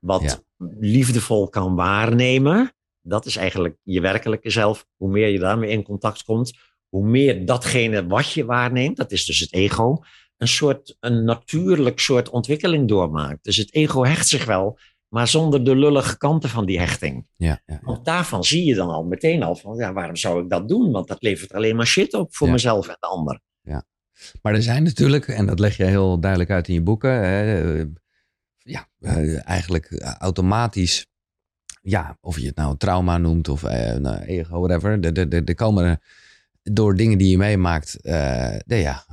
wat 0.00 0.22
Ja. 0.22 0.38
liefdevol 0.80 1.48
kan 1.48 1.74
waarnemen, 1.74 2.72
dat 3.02 3.26
is 3.26 3.36
eigenlijk 3.36 3.76
je 3.82 4.00
werkelijke 4.00 4.50
zelf. 4.50 4.86
Hoe 4.96 5.10
meer 5.10 5.28
je 5.28 5.38
daarmee 5.38 5.70
in 5.70 5.82
contact 5.82 6.22
komt, 6.22 6.58
hoe 6.88 7.08
meer 7.08 7.44
datgene 7.46 8.06
wat 8.06 8.32
je 8.32 8.44
waarneemt, 8.44 8.96
dat 8.96 9.12
is 9.12 9.24
dus 9.24 9.38
het 9.40 9.52
ego, 9.52 10.02
een 10.38 10.48
soort, 10.48 10.96
een 11.00 11.24
natuurlijk 11.24 12.00
soort 12.00 12.28
ontwikkeling 12.28 12.88
doormaakt. 12.88 13.44
Dus 13.44 13.56
het 13.56 13.74
ego 13.74 14.04
hecht 14.04 14.28
zich 14.28 14.44
wel, 14.44 14.78
maar 15.08 15.28
zonder 15.28 15.64
de 15.64 15.76
lullige 15.76 16.16
kanten 16.18 16.48
van 16.48 16.66
die 16.66 16.78
hechting. 16.78 17.26
Ja, 17.36 17.46
ja, 17.46 17.60
ja. 17.66 17.78
Want 17.82 18.04
daarvan 18.04 18.44
zie 18.44 18.64
je 18.64 18.74
dan 18.74 18.88
al 18.90 19.04
meteen 19.04 19.42
al 19.42 19.56
van, 19.56 19.76
ja, 19.76 19.92
waarom 19.92 20.16
zou 20.16 20.42
ik 20.42 20.50
dat 20.50 20.68
doen? 20.68 20.90
Want 20.92 21.08
dat 21.08 21.22
levert 21.22 21.52
alleen 21.52 21.76
maar 21.76 21.86
shit 21.86 22.14
op 22.14 22.34
voor 22.36 22.46
Ja. 22.46 22.52
mezelf 22.52 22.88
en 22.88 22.96
de 23.00 23.06
ander. 23.06 23.40
Maar 24.42 24.54
er 24.54 24.62
zijn 24.62 24.82
natuurlijk, 24.82 25.28
en 25.28 25.46
dat 25.46 25.58
leg 25.58 25.76
je 25.76 25.84
heel 25.84 26.20
duidelijk 26.20 26.50
uit 26.50 26.68
in 26.68 26.74
je 26.74 26.82
boeken, 26.82 27.10
hè, 27.10 27.62
eh, 27.80 27.86
ja, 28.58 28.88
eh, 29.00 29.48
eigenlijk 29.48 29.84
eh, 29.90 30.14
automatisch, 30.14 31.06
ja, 31.82 32.18
of 32.20 32.38
je 32.38 32.46
het 32.46 32.56
nou 32.56 32.76
trauma 32.76 33.18
noemt 33.18 33.48
of 33.48 33.64
eh, 33.64 33.96
nou, 33.96 34.18
ego, 34.22 34.58
whatever. 34.60 34.90
Er, 35.04 35.18
er, 35.18 35.28
er- 35.32 35.44
er 35.44 35.54
komen 35.54 35.84
er 35.84 35.98
door 36.62 36.94
dingen 36.96 37.18
die 37.18 37.30
je 37.30 37.36
meemaakt, 37.38 37.98
nee, 38.66 38.80
ja, 38.80 39.04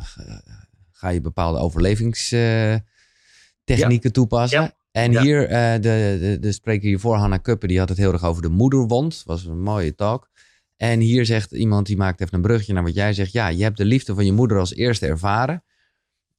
ga 1.05 1.11
je 1.11 1.21
bepaalde 1.21 1.59
overlevingstechnieken 1.59 4.11
toepassen. 4.11 4.61
Ja. 4.61 4.75
En 4.91 5.11
Ja. 5.11 5.21
hier, 5.21 5.47
eh, 5.47 5.73
de, 5.73 6.17
de, 6.19 6.37
de 6.39 6.51
spreker 6.51 6.87
hiervoor, 6.87 7.15
Hanna 7.15 7.37
Kuppen, 7.37 7.67
die 7.67 7.79
had 7.79 7.89
het 7.89 7.97
heel 7.97 8.11
erg 8.13 8.23
over 8.23 8.41
de 8.41 8.49
moederwond. 8.49 9.21
was 9.25 9.45
een 9.45 9.61
mooie 9.61 9.95
talk. 9.95 10.29
En 10.77 10.99
hier 10.99 11.25
zegt 11.25 11.51
iemand, 11.51 11.85
die 11.87 11.97
maakt 11.97 12.21
even 12.21 12.33
een 12.33 12.41
brugje 12.41 12.73
naar 12.73 12.83
wat 12.83 12.93
jij 12.93 13.13
zegt. 13.13 13.31
Ja, 13.31 13.47
je 13.47 13.63
hebt 13.63 13.77
de 13.77 13.85
liefde 13.85 14.15
van 14.15 14.25
je 14.25 14.31
moeder 14.31 14.59
als 14.59 14.73
eerste 14.75 15.07
ervaren. 15.07 15.63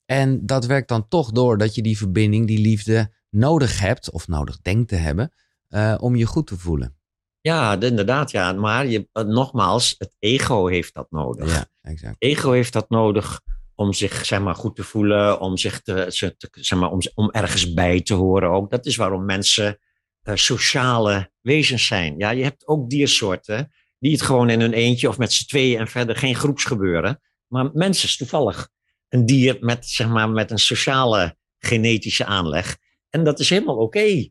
En 0.05 0.47
dat 0.47 0.67
werkt 0.67 0.89
dan 0.89 1.09
toch 1.09 1.31
door 1.33 1.59
dat 1.59 1.75
je 1.75 1.83
die 1.83 1.97
verbinding, 1.97 2.47
die 2.47 2.59
liefde 2.59 3.12
nodig 3.31 3.81
hebt, 3.81 4.11
of 4.11 4.29
nodig 4.29 4.61
denkt 4.61 4.89
te 4.89 4.97
hebben, 4.97 5.33
eh, 5.69 5.95
om 6.01 6.17
je 6.17 6.25
goed 6.27 6.47
te 6.47 6.59
voelen. 6.59 6.97
Ja, 7.41 7.77
de- 7.77 7.87
inderdaad, 7.87 8.31
ja. 8.31 8.53
Maar 8.53 8.87
je, 8.87 9.09
eh, 9.12 9.25
nogmaals, 9.25 9.95
het 9.99 10.17
ego 10.19 10.67
heeft 10.67 10.95
dat 10.95 11.11
nodig. 11.11 11.55
Ja, 11.55 11.67
exact. 11.83 12.17
ego 12.19 12.51
heeft 12.53 12.73
dat 12.73 12.91
nodig 12.91 13.41
om 13.77 13.93
zich 13.93 14.24
zeg 14.24 14.41
maar, 14.41 14.55
goed 14.55 14.77
te 14.77 14.83
voelen, 14.83 15.41
om, 15.41 15.57
zich 15.57 15.81
te, 15.81 16.07
ze 16.09 16.37
te- 16.37 16.49
zeg 16.53 16.79
maar, 16.79 16.91
om, 16.91 17.01
om 17.14 17.31
ergens 17.31 17.72
bij 17.72 18.01
te 18.01 18.14
horen 18.14 18.51
ook. 18.51 18.70
Dat 18.70 18.87
is 18.87 18.97
waarom 18.97 19.24
mensen 19.24 19.79
eh, 20.22 20.35
sociale 20.35 21.31
wezens 21.41 21.87
zijn. 21.87 22.14
Ja, 22.18 22.31
je 22.31 22.43
hebt 22.43 22.66
ook 22.66 22.91
diersoorten 22.91 23.72
die 23.99 24.12
het 24.12 24.22
gewoon 24.22 24.51
in 24.51 24.61
hun 24.61 24.72
eentje 24.72 25.09
of 25.09 25.18
met 25.18 25.33
z'n 25.33 25.47
tweeën 25.47 25.79
en 25.79 25.89
verder 25.89 26.16
geen 26.16 26.35
groepsgebeuren. 26.35 27.20
Maar 27.47 27.70
mensen 27.72 28.09
is 28.09 28.16
toevallig 28.16 28.68
een 29.09 29.27
dier 29.27 29.57
met, 29.61 29.87
zeg 29.87 30.09
maar, 30.09 30.31
met 30.31 30.51
een 30.51 30.59
sociale 30.59 31.37
genetische 31.59 32.24
aanleg. 32.24 32.77
En 33.11 33.24
dat 33.24 33.41
is 33.41 33.51
helemaal 33.51 33.77
oké. 33.77 34.29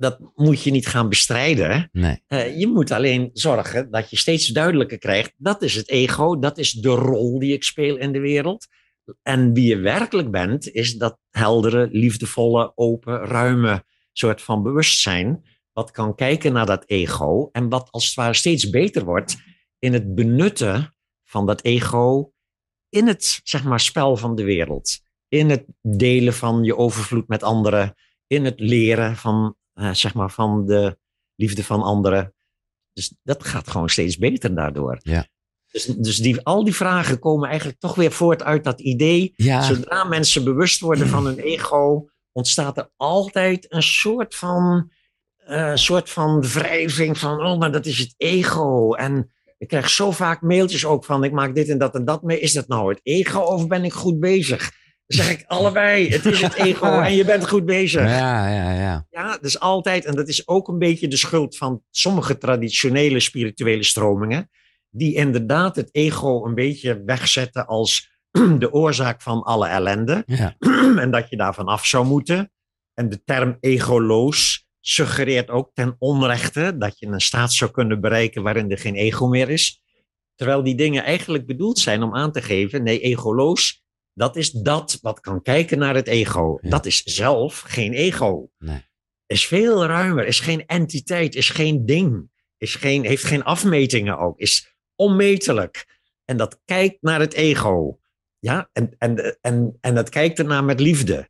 Dat 0.00 0.18
moet 0.34 0.62
je 0.62 0.70
niet 0.70 0.86
gaan 0.86 1.08
bestrijden. 1.08 1.88
Nee, 1.92 2.22
Eh, 2.26 2.58
je 2.58 2.66
moet 2.66 2.90
alleen 2.90 3.30
zorgen 3.32 3.90
dat 3.90 4.10
je 4.10 4.16
steeds 4.16 4.46
duidelijker 4.46 4.98
krijgt, 4.98 5.32
dat 5.36 5.62
is 5.62 5.74
het 5.74 5.88
ego, 5.88 6.38
dat 6.38 6.58
is 6.58 6.72
de 6.72 6.88
rol 6.88 7.38
die 7.38 7.52
ik 7.52 7.64
speel 7.64 7.96
in 7.96 8.12
de 8.12 8.20
wereld. 8.20 8.66
En 9.22 9.52
wie 9.52 9.66
je 9.68 9.76
werkelijk 9.76 10.30
bent, 10.30 10.70
is 10.70 10.94
dat 10.94 11.18
heldere, 11.30 11.88
liefdevolle, 11.92 12.72
open, 12.74 13.18
ruime 13.18 13.84
soort 14.12 14.42
van 14.42 14.62
bewustzijn, 14.62 15.42
wat 15.72 15.90
kan 15.90 16.14
kijken 16.14 16.52
naar 16.52 16.66
dat 16.66 16.84
ego 16.86 17.48
en 17.52 17.68
wat 17.68 17.90
als 17.90 18.06
het 18.06 18.14
ware 18.14 18.34
steeds 18.34 18.70
beter 18.70 19.04
wordt 19.04 19.36
in 19.78 19.92
het 19.92 20.14
benutten 20.14 20.94
van 21.24 21.46
dat 21.46 21.64
ego 21.64 22.32
in 22.88 23.06
het 23.06 23.40
zeg 23.44 23.64
maar, 23.64 23.80
spel 23.80 24.16
van 24.16 24.34
de 24.34 24.44
wereld. 24.44 25.00
In 25.28 25.50
het 25.50 25.64
delen 25.82 26.34
van 26.34 26.64
je 26.64 26.76
overvloed 26.76 27.28
met 27.28 27.42
anderen, 27.42 27.94
in 28.26 28.44
het 28.44 28.60
leren 28.60 29.16
van, 29.16 29.56
eh, 29.72 29.94
zeg 29.94 30.14
maar, 30.14 30.30
van 30.30 30.66
de 30.66 30.98
liefde 31.34 31.64
van 31.64 31.82
anderen. 31.82 32.34
Dus 32.92 33.14
dat 33.22 33.44
gaat 33.44 33.68
gewoon 33.68 33.88
steeds 33.88 34.18
beter 34.18 34.54
daardoor. 34.54 34.98
Ja. 35.02 35.26
Dus, 35.70 35.84
dus 35.84 36.16
die, 36.16 36.40
al 36.42 36.64
die 36.64 36.74
vragen 36.74 37.18
komen 37.18 37.48
eigenlijk 37.48 37.78
toch 37.78 37.94
weer 37.94 38.12
voort 38.12 38.42
uit 38.42 38.64
dat 38.64 38.80
idee. 38.80 39.32
ja, 39.36 39.62
Zodra 39.62 40.04
mensen 40.04 40.44
bewust 40.44 40.80
worden 40.80 41.08
van 41.08 41.26
hun 41.26 41.38
ego, 41.38 42.08
ontstaat 42.32 42.78
er 42.78 42.90
altijd 42.96 43.72
een 43.72 43.82
soort 43.82 44.34
van, 44.34 44.90
eh, 45.36 45.74
soort 45.74 46.10
van 46.10 46.42
wrijving 46.42 47.18
van, 47.18 47.46
oh, 47.46 47.58
maar 47.58 47.72
dat 47.72 47.86
is 47.86 47.98
het 47.98 48.14
ego. 48.16 48.94
En 48.94 49.30
ik 49.58 49.68
krijg 49.68 49.90
zo 49.90 50.10
vaak 50.10 50.42
mailtjes 50.42 50.84
ook 50.84 51.04
van, 51.04 51.24
ik 51.24 51.32
maak 51.32 51.54
dit 51.54 51.68
en 51.68 51.78
dat 51.78 51.94
en 51.94 52.04
dat 52.04 52.22
mee. 52.22 52.40
Is 52.40 52.52
dat 52.52 52.68
nou 52.68 52.88
het 52.88 53.00
ego 53.02 53.40
of 53.40 53.66
ben 53.66 53.84
ik 53.84 53.92
goed 53.92 54.20
bezig? 54.20 54.72
Zeg 55.14 55.30
ik 55.30 55.44
allebei, 55.46 56.08
het 56.08 56.24
is 56.24 56.40
het 56.40 56.54
ego 56.54 57.00
en 57.00 57.14
je 57.14 57.24
bent 57.24 57.48
goed 57.48 57.64
bezig. 57.64 58.02
ja, 58.02 58.48
ja, 58.48 58.72
ja. 58.72 59.06
Ja, 59.10 59.38
dus 59.40 59.60
altijd, 59.60 60.04
en 60.04 60.14
dat 60.14 60.28
is 60.28 60.48
ook 60.48 60.68
een 60.68 60.78
beetje 60.78 61.08
de 61.08 61.16
schuld 61.16 61.56
van 61.56 61.82
sommige 61.90 62.38
traditionele 62.38 63.20
spirituele 63.20 63.82
stromingen, 63.82 64.50
die 64.90 65.14
inderdaad 65.14 65.76
het 65.76 65.88
ego 65.92 66.46
een 66.46 66.54
beetje 66.54 67.02
wegzetten 67.04 67.66
als 67.66 68.10
de 68.58 68.72
oorzaak 68.72 69.22
van 69.22 69.42
alle 69.42 69.66
ellende 69.66 70.22
ja. 70.26 70.56
en 71.02 71.10
dat 71.10 71.30
je 71.30 71.36
daarvan 71.36 71.66
af 71.66 71.86
zou 71.86 72.06
moeten. 72.06 72.52
En 72.94 73.08
de 73.08 73.22
term 73.24 73.56
egoloos 73.60 74.66
suggereert 74.80 75.50
ook 75.50 75.70
ten 75.74 75.96
onrechte 75.98 76.76
dat 76.78 76.98
je 76.98 77.06
een 77.06 77.20
staat 77.20 77.52
zou 77.52 77.70
kunnen 77.70 78.00
bereiken 78.00 78.42
waarin 78.42 78.70
er 78.70 78.78
geen 78.78 78.94
ego 78.94 79.26
meer 79.26 79.48
is. 79.48 79.82
Terwijl 80.34 80.62
die 80.62 80.74
dingen 80.74 81.04
eigenlijk 81.04 81.46
bedoeld 81.46 81.78
zijn 81.78 82.02
om 82.02 82.14
aan 82.14 82.32
te 82.32 82.42
geven, 82.42 82.82
nee, 82.82 83.00
egoloos, 83.00 83.79
dat 84.14 84.36
is 84.36 84.50
dat 84.50 84.98
wat 85.02 85.20
kan 85.20 85.42
kijken 85.42 85.78
naar 85.78 85.94
het 85.94 86.06
ego. 86.06 86.58
Ja. 86.60 86.70
Dat 86.70 86.86
is 86.86 87.02
zelf 87.02 87.60
geen 87.60 87.92
ego. 87.92 88.50
Nee. 88.58 88.88
Is 89.26 89.46
veel 89.46 89.86
ruimer, 89.86 90.26
is 90.26 90.40
geen 90.40 90.66
entiteit, 90.66 91.34
is 91.34 91.48
geen 91.48 91.86
ding, 91.86 92.30
is 92.56 92.74
geen, 92.74 93.04
heeft 93.04 93.24
geen 93.24 93.44
afmetingen 93.44 94.18
ook, 94.18 94.38
is 94.38 94.76
onmetelijk. 94.94 96.00
En 96.24 96.36
dat 96.36 96.60
kijkt 96.64 96.96
naar 97.00 97.20
het 97.20 97.32
ego. 97.32 98.00
Ja, 98.38 98.70
en, 98.72 98.94
en, 98.98 99.38
en, 99.40 99.78
en 99.80 99.94
dat 99.94 100.08
kijkt 100.08 100.38
ernaar 100.38 100.64
met 100.64 100.80
liefde. 100.80 101.28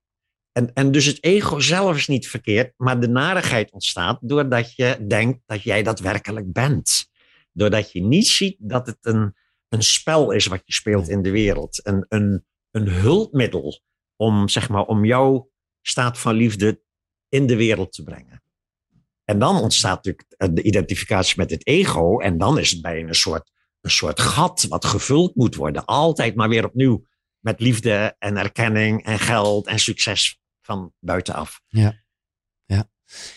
En, 0.52 0.72
en 0.72 0.90
dus 0.90 1.04
het 1.04 1.24
ego 1.24 1.58
zelf 1.58 1.96
is 1.96 2.06
niet 2.06 2.28
verkeerd, 2.28 2.72
maar 2.76 3.00
de 3.00 3.08
narigheid 3.08 3.70
ontstaat 3.70 4.18
doordat 4.22 4.74
je 4.74 5.04
denkt 5.06 5.40
dat 5.46 5.62
jij 5.62 5.82
dat 5.82 6.00
werkelijk 6.00 6.52
bent. 6.52 7.08
Doordat 7.52 7.92
je 7.92 8.02
niet 8.02 8.26
ziet 8.26 8.56
dat 8.58 8.86
het 8.86 8.98
een, 9.00 9.34
een 9.68 9.82
spel 9.82 10.30
is 10.30 10.46
wat 10.46 10.62
je 10.64 10.72
speelt 10.72 11.08
in 11.08 11.22
de 11.22 11.30
wereld. 11.30 11.86
Een, 11.86 12.04
een, 12.08 12.44
een 12.70 12.88
hulpmiddel 12.88 13.80
om, 14.16 14.48
zeg 14.48 14.68
maar, 14.68 14.84
om 14.84 15.04
jouw 15.04 15.50
staat 15.82 16.18
van 16.18 16.34
liefde 16.34 16.82
in 17.28 17.46
de 17.46 17.56
wereld 17.56 17.92
te 17.92 18.02
brengen. 18.02 18.42
En 19.24 19.38
dan 19.38 19.56
ontstaat 19.56 20.04
natuurlijk 20.04 20.54
de 20.54 20.62
identificatie 20.62 21.34
met 21.36 21.50
het 21.50 21.66
ego. 21.66 22.18
En 22.18 22.38
dan 22.38 22.58
is 22.58 22.70
het 22.70 22.82
bij 22.82 23.02
een 23.02 23.14
soort 23.14 23.50
een 23.80 23.90
soort 23.90 24.20
gat 24.20 24.66
wat 24.68 24.84
gevuld 24.84 25.34
moet 25.34 25.54
worden. 25.54 25.84
Altijd 25.84 26.34
maar 26.34 26.48
weer 26.48 26.64
opnieuw 26.64 27.06
met 27.38 27.60
liefde 27.60 28.16
en 28.18 28.36
erkenning 28.36 29.04
en 29.04 29.18
geld 29.18 29.66
en 29.66 29.78
succes 29.78 30.40
van 30.60 30.92
buitenaf. 30.98 31.60
Ja. 31.66 32.02
Ja. 32.64 32.88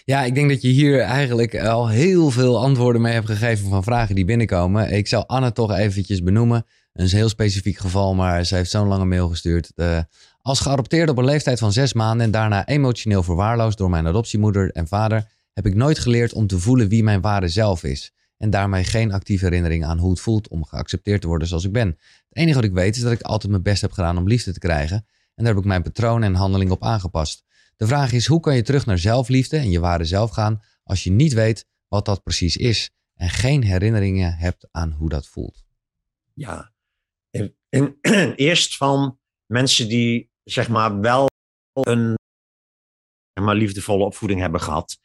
Ja, 0.05 0.23
ik 0.23 0.35
denk 0.35 0.49
dat 0.49 0.61
je 0.61 0.67
hier 0.67 0.99
eigenlijk 0.99 1.59
al 1.59 1.89
heel 1.89 2.29
veel 2.29 2.61
antwoorden 2.61 3.01
mee 3.01 3.13
hebt 3.13 3.25
gegeven 3.25 3.69
van 3.69 3.83
vragen 3.83 4.15
die 4.15 4.25
binnenkomen. 4.25 4.91
Ik 4.91 5.07
zal 5.07 5.27
Anne 5.27 5.51
toch 5.51 5.71
eventjes 5.71 6.23
benoemen. 6.23 6.65
Een 6.93 7.07
heel 7.07 7.29
specifiek 7.29 7.77
geval, 7.77 8.13
maar 8.13 8.45
ze 8.45 8.55
heeft 8.55 8.71
zo'n 8.71 8.87
lange 8.87 9.05
mail 9.05 9.29
gestuurd. 9.29 9.71
Uh, 9.75 9.99
als 10.41 10.59
geadopteerd 10.59 11.09
op 11.09 11.17
een 11.17 11.25
leeftijd 11.25 11.59
van 11.59 11.71
zes 11.71 11.93
maanden 11.93 12.25
en 12.25 12.31
daarna 12.31 12.67
emotioneel 12.67 13.23
verwaarloosd 13.23 13.77
door 13.77 13.89
mijn 13.89 14.07
adoptiemoeder 14.07 14.71
en 14.71 14.87
vader, 14.87 15.31
heb 15.53 15.65
ik 15.65 15.75
nooit 15.75 15.99
geleerd 15.99 16.33
om 16.33 16.47
te 16.47 16.59
voelen 16.59 16.87
wie 16.87 17.03
mijn 17.03 17.21
ware 17.21 17.47
zelf 17.47 17.83
is. 17.83 18.11
En 18.37 18.49
daarmee 18.49 18.83
geen 18.83 19.11
actieve 19.11 19.45
herinnering 19.45 19.85
aan 19.85 19.97
hoe 19.97 20.09
het 20.09 20.19
voelt 20.19 20.47
om 20.47 20.65
geaccepteerd 20.65 21.21
te 21.21 21.27
worden 21.27 21.47
zoals 21.47 21.63
ik 21.63 21.71
ben. 21.71 21.87
Het 21.87 22.37
enige 22.37 22.55
wat 22.55 22.63
ik 22.63 22.73
weet 22.73 22.95
is 22.95 23.01
dat 23.01 23.11
ik 23.11 23.21
altijd 23.21 23.51
mijn 23.51 23.63
best 23.63 23.81
heb 23.81 23.91
gedaan 23.91 24.17
om 24.17 24.27
liefde 24.27 24.53
te 24.53 24.59
krijgen. 24.59 24.97
En 25.35 25.43
daar 25.43 25.53
heb 25.53 25.63
ik 25.63 25.67
mijn 25.67 25.83
patroon 25.83 26.23
en 26.23 26.35
handeling 26.35 26.71
op 26.71 26.83
aangepast. 26.83 27.43
De 27.75 27.87
vraag 27.87 28.11
is, 28.11 28.25
hoe 28.25 28.39
kan 28.39 28.55
je 28.55 28.61
terug 28.61 28.85
naar 28.85 28.97
zelfliefde 28.97 29.57
en 29.57 29.69
je 29.69 29.79
ware 29.79 30.05
zelf 30.05 30.31
gaan 30.31 30.61
als 30.83 31.03
je 31.03 31.11
niet 31.11 31.33
weet 31.33 31.65
wat 31.87 32.05
dat 32.05 32.23
precies 32.23 32.57
is 32.57 32.89
en 33.13 33.29
geen 33.29 33.63
herinneringen 33.63 34.35
hebt 34.35 34.67
aan 34.71 34.91
hoe 34.91 35.09
dat 35.09 35.27
voelt? 35.27 35.63
Ja, 36.33 36.72
eerst 38.35 38.77
van 38.77 39.19
mensen 39.45 39.87
die 39.87 40.29
zeg 40.43 40.69
maar 40.69 40.99
wel 40.99 41.27
een 41.71 42.17
zeg 43.33 43.43
maar, 43.43 43.55
liefdevolle 43.55 44.03
opvoeding 44.03 44.39
hebben 44.39 44.61
gehad 44.61 44.97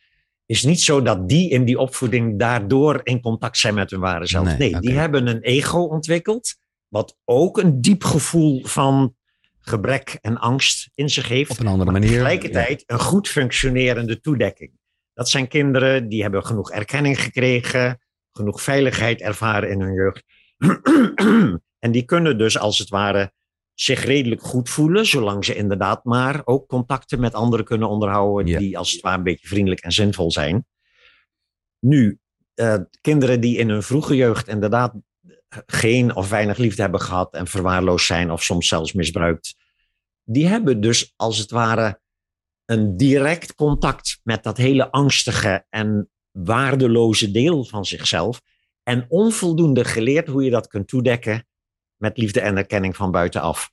is 0.46 0.64
niet 0.64 0.80
zo 0.80 1.02
dat 1.02 1.28
die 1.28 1.50
in 1.50 1.64
die 1.64 1.78
opvoeding 1.78 2.38
daardoor 2.38 3.00
in 3.02 3.20
contact 3.20 3.58
zijn 3.58 3.74
met 3.74 3.90
hun 3.90 4.00
ware 4.00 4.26
zelf. 4.26 4.58
Nee, 4.58 4.80
die 4.80 4.98
hebben 4.98 5.26
een 5.26 5.40
ego 5.40 5.78
ontwikkeld, 5.78 6.56
wat 6.88 7.16
ook 7.24 7.58
een 7.58 7.80
diep 7.80 8.04
gevoel 8.04 8.64
van 8.64 9.16
gebrek 9.58 10.18
en 10.20 10.38
angst 10.38 10.90
in 10.94 11.10
zich 11.10 11.28
heeft. 11.28 11.50
Op 11.50 11.58
een 11.58 11.66
andere 11.66 11.90
manier. 11.90 12.10
Tegelijkertijd 12.10 12.82
een 12.86 12.98
goed 12.98 13.28
functionerende 13.28 14.20
toedekking. 14.20 14.70
Dat 15.14 15.28
zijn 15.28 15.48
kinderen 15.48 16.08
die 16.08 16.22
hebben 16.22 16.46
genoeg 16.46 16.70
erkenning 16.70 17.22
gekregen, 17.22 18.00
genoeg 18.32 18.62
veiligheid 18.62 19.20
ervaren 19.20 19.70
in 19.70 19.80
hun 19.80 19.94
jeugd. 19.94 20.24
en 21.78 21.92
die 21.92 22.04
kunnen 22.04 22.38
dus 22.38 22.58
als 22.58 22.78
het 22.78 22.88
ware 22.88 23.32
zich 23.74 24.04
redelijk 24.04 24.42
goed 24.42 24.68
voelen, 24.68 25.06
zolang 25.06 25.44
ze 25.44 25.54
inderdaad 25.54 26.04
maar 26.04 26.42
ook 26.44 26.68
contacten 26.68 27.20
met 27.20 27.34
anderen 27.34 27.64
kunnen 27.64 27.88
onderhouden 27.88 28.58
die 28.58 28.78
als 28.78 28.92
het 28.92 29.00
ware 29.00 29.16
een 29.16 29.22
beetje 29.22 29.48
vriendelijk 29.48 29.80
en 29.80 29.92
zinvol 29.92 30.30
zijn. 30.30 30.66
Nu, 31.78 32.18
uh, 32.54 32.76
kinderen 33.00 33.40
die 33.40 33.58
in 33.58 33.68
hun 33.68 33.82
vroege 33.82 34.16
jeugd 34.16 34.48
inderdaad 34.48 34.94
geen 35.66 36.16
of 36.16 36.28
weinig 36.28 36.56
liefde 36.56 36.82
hebben 36.82 37.00
gehad 37.00 37.34
en 37.34 37.46
verwaarloosd 37.46 38.06
zijn 38.06 38.30
of 38.30 38.42
soms 38.42 38.68
zelfs 38.68 38.92
misbruikt, 38.92 39.56
die 40.24 40.46
hebben 40.46 40.80
dus 40.80 41.12
als 41.16 41.38
het 41.38 41.50
ware 41.50 42.00
een 42.64 42.96
direct 42.96 43.54
contact 43.54 44.20
met 44.22 44.42
dat 44.42 44.56
hele 44.56 44.90
angstige 44.90 45.66
en 45.70 46.10
waardeloze 46.30 47.30
deel 47.30 47.64
van 47.64 47.84
zichzelf 47.84 48.40
en 48.82 49.06
onvoldoende 49.08 49.84
geleerd 49.84 50.28
hoe 50.28 50.44
je 50.44 50.50
dat 50.50 50.66
kunt 50.66 50.88
toedekken 50.88 51.47
met 51.98 52.16
liefde 52.16 52.40
en 52.40 52.56
erkenning 52.56 52.96
van 52.96 53.10
buitenaf. 53.10 53.70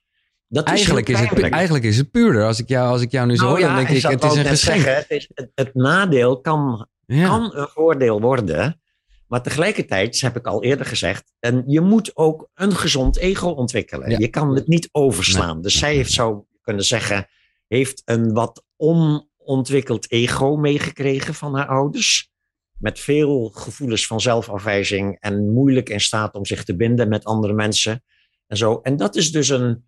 Dat 0.47 0.65
eigenlijk, 0.65 1.09
is, 1.09 1.19
het, 1.19 1.49
eigenlijk 1.49 1.83
is 1.83 1.97
het 1.97 2.11
puurder. 2.11 2.45
Als 2.45 2.59
ik 2.59 2.67
jou, 2.67 2.87
als 2.87 3.01
ik 3.01 3.11
jou 3.11 3.27
nu 3.27 3.35
zo 3.35 3.43
nou, 3.43 3.57
hoor, 3.57 3.67
dan 3.67 3.75
denk 3.75 3.89
ik, 3.89 4.03
het 4.03 4.23
is 4.23 4.35
een 4.35 4.45
geschenk. 4.45 4.81
Zeggen, 4.81 5.27
het, 5.33 5.51
het, 5.55 5.73
nadeel 5.73 6.41
kan, 6.41 6.87
kan 7.07 7.55
een 7.55 7.67
voordeel 7.67 8.21
worden. 8.21 8.79
Maar 9.27 9.41
tegelijkertijd, 9.41 10.21
heb 10.21 10.35
ik 10.35 10.47
al 10.47 10.63
eerder 10.63 10.85
gezegd, 10.85 11.33
en 11.39 11.63
je 11.67 11.81
moet 11.81 12.11
ook 12.17 12.49
een 12.53 12.75
gezond 12.75 13.17
ego 13.17 13.49
ontwikkelen. 13.49 14.19
Je 14.19 14.27
kan 14.27 14.55
het 14.55 14.67
niet 14.67 14.89
overslaan. 14.91 15.61
Dus 15.61 15.77
zij 15.77 15.95
heeft, 15.95 16.11
zou 16.11 16.43
kunnen 16.61 16.85
zeggen, 16.85 17.27
heeft 17.67 18.01
een 18.05 18.33
wat 18.33 18.63
onontwikkeld 18.77 20.11
ego 20.11 20.55
meegekregen 20.55 21.33
van 21.33 21.55
haar 21.55 21.67
ouders. 21.67 22.29
Met 22.77 22.99
veel 22.99 23.49
gevoelens 23.49 24.07
van 24.07 24.21
zelfafwijzing 24.21 25.17
en 25.19 25.53
moeilijk 25.53 25.89
in 25.89 26.01
staat 26.01 26.35
om 26.35 26.45
zich 26.45 26.63
te 26.63 26.75
binden 26.75 27.09
met 27.09 27.25
andere 27.25 27.53
mensen. 27.53 28.03
En, 28.47 28.57
zo. 28.57 28.79
en 28.83 28.95
dat 28.95 29.15
is 29.15 29.31
dus 29.31 29.49
een, 29.49 29.85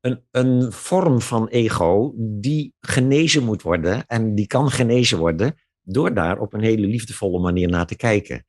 een, 0.00 0.22
een 0.30 0.72
vorm 0.72 1.20
van 1.20 1.48
ego 1.48 2.12
die 2.16 2.74
genezen 2.80 3.44
moet 3.44 3.62
worden. 3.62 4.06
En 4.06 4.34
die 4.34 4.46
kan 4.46 4.70
genezen 4.70 5.18
worden 5.18 5.54
door 5.82 6.14
daar 6.14 6.38
op 6.38 6.52
een 6.52 6.62
hele 6.62 6.86
liefdevolle 6.86 7.38
manier 7.38 7.68
naar 7.68 7.86
te 7.86 7.96
kijken. 7.96 8.46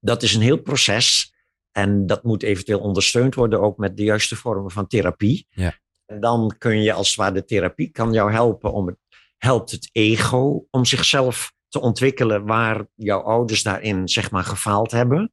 Dat 0.00 0.22
is 0.22 0.34
een 0.34 0.42
heel 0.42 0.62
proces. 0.62 1.32
En 1.72 2.06
dat 2.06 2.24
moet 2.24 2.42
eventueel 2.42 2.80
ondersteund 2.80 3.34
worden 3.34 3.60
ook 3.60 3.76
met 3.76 3.96
de 3.96 4.02
juiste 4.02 4.36
vormen 4.36 4.70
van 4.70 4.86
therapie. 4.86 5.46
Ja. 5.50 5.78
En 6.06 6.20
dan 6.20 6.54
kun 6.58 6.82
je 6.82 6.92
als 6.92 7.08
het 7.08 7.16
ware 7.16 7.32
de 7.32 7.44
therapie 7.44 7.90
kan 7.90 8.12
jou 8.12 8.32
helpen 8.32 8.72
om 8.72 8.86
het, 8.86 8.96
helpt 9.36 9.70
het 9.70 9.88
ego 9.92 10.66
om 10.70 10.84
zichzelf 10.84 11.52
te 11.68 11.80
ontwikkelen 11.80 12.46
waar 12.46 12.86
jouw 12.94 13.20
ouders 13.20 13.62
daarin 13.62 14.08
zeg 14.08 14.30
maar 14.30 14.44
gefaald 14.44 14.90
hebben 14.90 15.32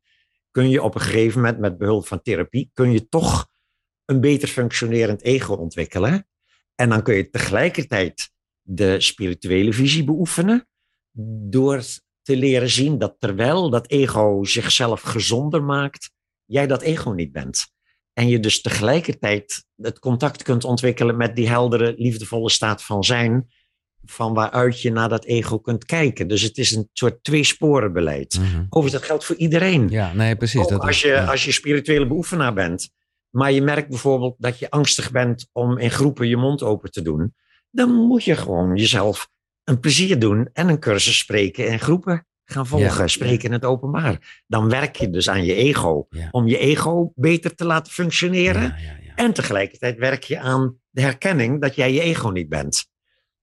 kun 0.56 0.70
je 0.70 0.84
op 0.84 0.96
een 0.96 1.02
gegeven 1.02 1.42
moment 1.42 1.60
met 1.60 1.78
behulp 1.78 2.08
van 2.08 2.22
therapie, 2.22 2.70
kun 2.74 2.92
je 2.92 3.08
toch 3.08 3.48
een 4.06 4.22
beter 4.22 4.48
functionerend 4.48 5.22
ego 5.22 5.54
ontwikkelen. 5.54 6.28
En 6.76 6.90
dan 6.90 7.04
kun 7.04 7.16
je 7.16 7.30
tegelijkertijd 7.30 8.32
de 8.62 9.00
spirituele 9.02 9.74
visie 9.74 10.04
beoefenen 10.04 10.68
door 11.50 11.82
te 12.22 12.36
leren 12.36 12.70
zien 12.70 12.98
dat 12.98 13.16
terwijl 13.20 13.70
dat 13.70 13.90
ego 13.90 14.44
zichzelf 14.44 15.02
gezonder 15.02 15.64
maakt, 15.64 16.12
jij 16.46 16.68
dat 16.68 16.82
ego 16.82 17.12
niet 17.12 17.32
bent. 17.32 17.66
En 18.14 18.28
je 18.28 18.40
dus 18.40 18.62
tegelijkertijd 18.62 19.66
het 19.76 20.00
contact 20.00 20.44
kunt 20.44 20.64
ontwikkelen 20.64 21.18
met 21.18 21.36
die 21.36 21.50
heldere, 21.50 21.94
liefdevolle 21.98 22.50
staat 22.50 22.84
van 22.84 23.04
zijn, 23.04 23.48
van 24.06 24.34
waaruit 24.34 24.82
je 24.82 24.92
naar 24.92 25.10
dat 25.10 25.26
ego 25.26 25.60
kunt 25.60 25.86
kijken. 25.86 26.28
Dus 26.28 26.42
het 26.42 26.58
is 26.58 26.72
een 26.72 26.90
soort 26.94 27.24
tweesporenbeleid. 27.24 28.38
Mm 28.40 28.46
-hmm. 28.46 28.66
Overigens, 28.70 28.92
dat 28.92 29.04
geldt 29.04 29.26
voor 29.26 29.36
iedereen. 29.36 29.90
Ja, 29.90 30.14
nee, 30.14 30.36
precies. 30.36 30.68
dat 30.68 30.82
als, 30.82 31.02
je, 31.02 31.22
als 31.22 31.46
je 31.46 31.52
spirituele 31.52 32.08
beoefenaar 32.08 32.54
bent, 32.54 32.90
maar 33.30 33.52
je 33.52 33.62
merkt 33.62 33.90
bijvoorbeeld 33.90 34.36
dat 34.38 34.60
je 34.60 34.70
angstig 34.70 35.12
bent 35.12 35.50
om 35.52 35.78
in 35.78 35.92
groepen 35.92 36.28
je 36.28 36.38
mond 36.38 36.64
open 36.64 36.92
te 36.92 37.02
doen, 37.02 37.34
dan 37.72 37.94
moet 37.94 38.24
je 38.24 38.36
gewoon 38.36 38.76
jezelf 38.76 39.30
een 39.64 39.80
plezier 39.80 40.20
doen 40.20 40.50
en 40.54 40.70
een 40.70 40.80
cursus 40.80 41.18
spreken 41.18 41.68
in 41.68 41.80
groepen 41.80 42.26
gaan 42.46 42.68
volgen, 42.68 43.10
spreken 43.10 43.46
in 43.46 43.52
het 43.52 43.66
openbaar. 43.66 44.44
Dan 44.48 44.70
werk 44.70 44.96
je 44.96 45.10
dus 45.10 45.30
aan 45.30 45.46
je 45.46 45.54
ego, 45.54 46.08
om 46.32 46.48
je 46.48 46.58
ego 46.58 47.12
beter 47.16 47.56
te 47.56 47.66
laten 47.66 47.94
functioneren. 47.94 48.76
En 49.16 49.34
tegelijkertijd 49.34 49.98
werk 49.98 50.24
je 50.24 50.40
aan 50.40 50.80
de 50.90 51.02
herkenning 51.02 51.62
dat 51.62 51.76
jij 51.76 51.94
je 51.94 52.02
ego 52.02 52.30
niet 52.30 52.50
bent. 52.50 52.88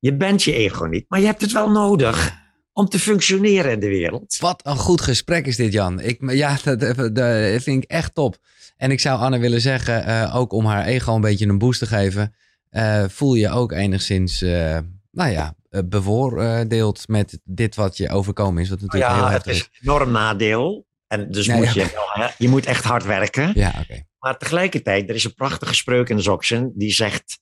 Je 0.03 0.17
bent 0.17 0.43
je 0.43 0.53
ego 0.53 0.85
niet, 0.85 1.05
maar 1.09 1.21
je 1.21 1.27
hebt 1.27 1.41
het 1.41 1.53
wel 1.53 1.71
nodig 1.71 2.41
om 2.73 2.89
te 2.89 2.99
functioneren 2.99 3.71
in 3.73 3.81
de 3.81 3.89
wereld. 3.89 4.37
Wat 4.39 4.67
een 4.67 4.77
goed 4.77 5.01
gesprek 5.01 5.47
is 5.47 5.57
dit, 5.57 5.73
Jan. 5.73 6.01
Ik, 6.01 6.31
ja, 6.31 6.57
dat, 6.65 6.81
dat 7.15 7.63
vind 7.63 7.83
ik 7.83 7.91
echt 7.91 8.15
top. 8.15 8.37
En 8.77 8.91
ik 8.91 9.01
zou 9.01 9.21
Anne 9.21 9.39
willen 9.39 9.61
zeggen, 9.61 10.09
uh, 10.09 10.37
ook 10.37 10.53
om 10.53 10.67
haar 10.67 10.85
ego 10.85 11.15
een 11.15 11.21
beetje 11.21 11.47
een 11.47 11.59
boost 11.59 11.79
te 11.79 11.87
geven, 11.87 12.35
uh, 12.71 13.05
voel 13.09 13.35
je 13.35 13.51
ook 13.51 13.73
enigszins, 13.73 14.43
uh, 14.43 14.79
nou 15.11 15.31
ja, 15.31 15.55
bevoordeeld 15.85 17.09
met 17.09 17.41
dit 17.45 17.75
wat 17.75 17.97
je 17.97 18.09
overkomen 18.09 18.63
is. 18.63 18.69
Wat 18.69 18.81
natuurlijk 18.81 19.11
ja, 19.11 19.19
heel 19.19 19.29
het 19.29 19.47
is 19.47 19.61
een 19.61 19.69
enorm 19.83 20.11
nadeel. 20.11 20.87
En 21.07 21.31
dus 21.31 21.47
nee, 21.47 21.57
moet 21.57 21.73
je, 21.73 21.91
wel, 22.15 22.31
je 22.39 22.49
moet 22.49 22.67
echt 22.67 22.85
hard 22.85 23.05
werken. 23.05 23.53
Ja, 23.55 23.69
okay. 23.83 24.07
Maar 24.19 24.39
tegelijkertijd, 24.39 25.09
er 25.09 25.15
is 25.15 25.25
een 25.25 25.35
prachtige 25.35 25.75
spreuk 25.75 26.09
in 26.09 26.17
de 26.17 26.23
Zoxen 26.23 26.73
die 26.75 26.93
zegt 26.93 27.41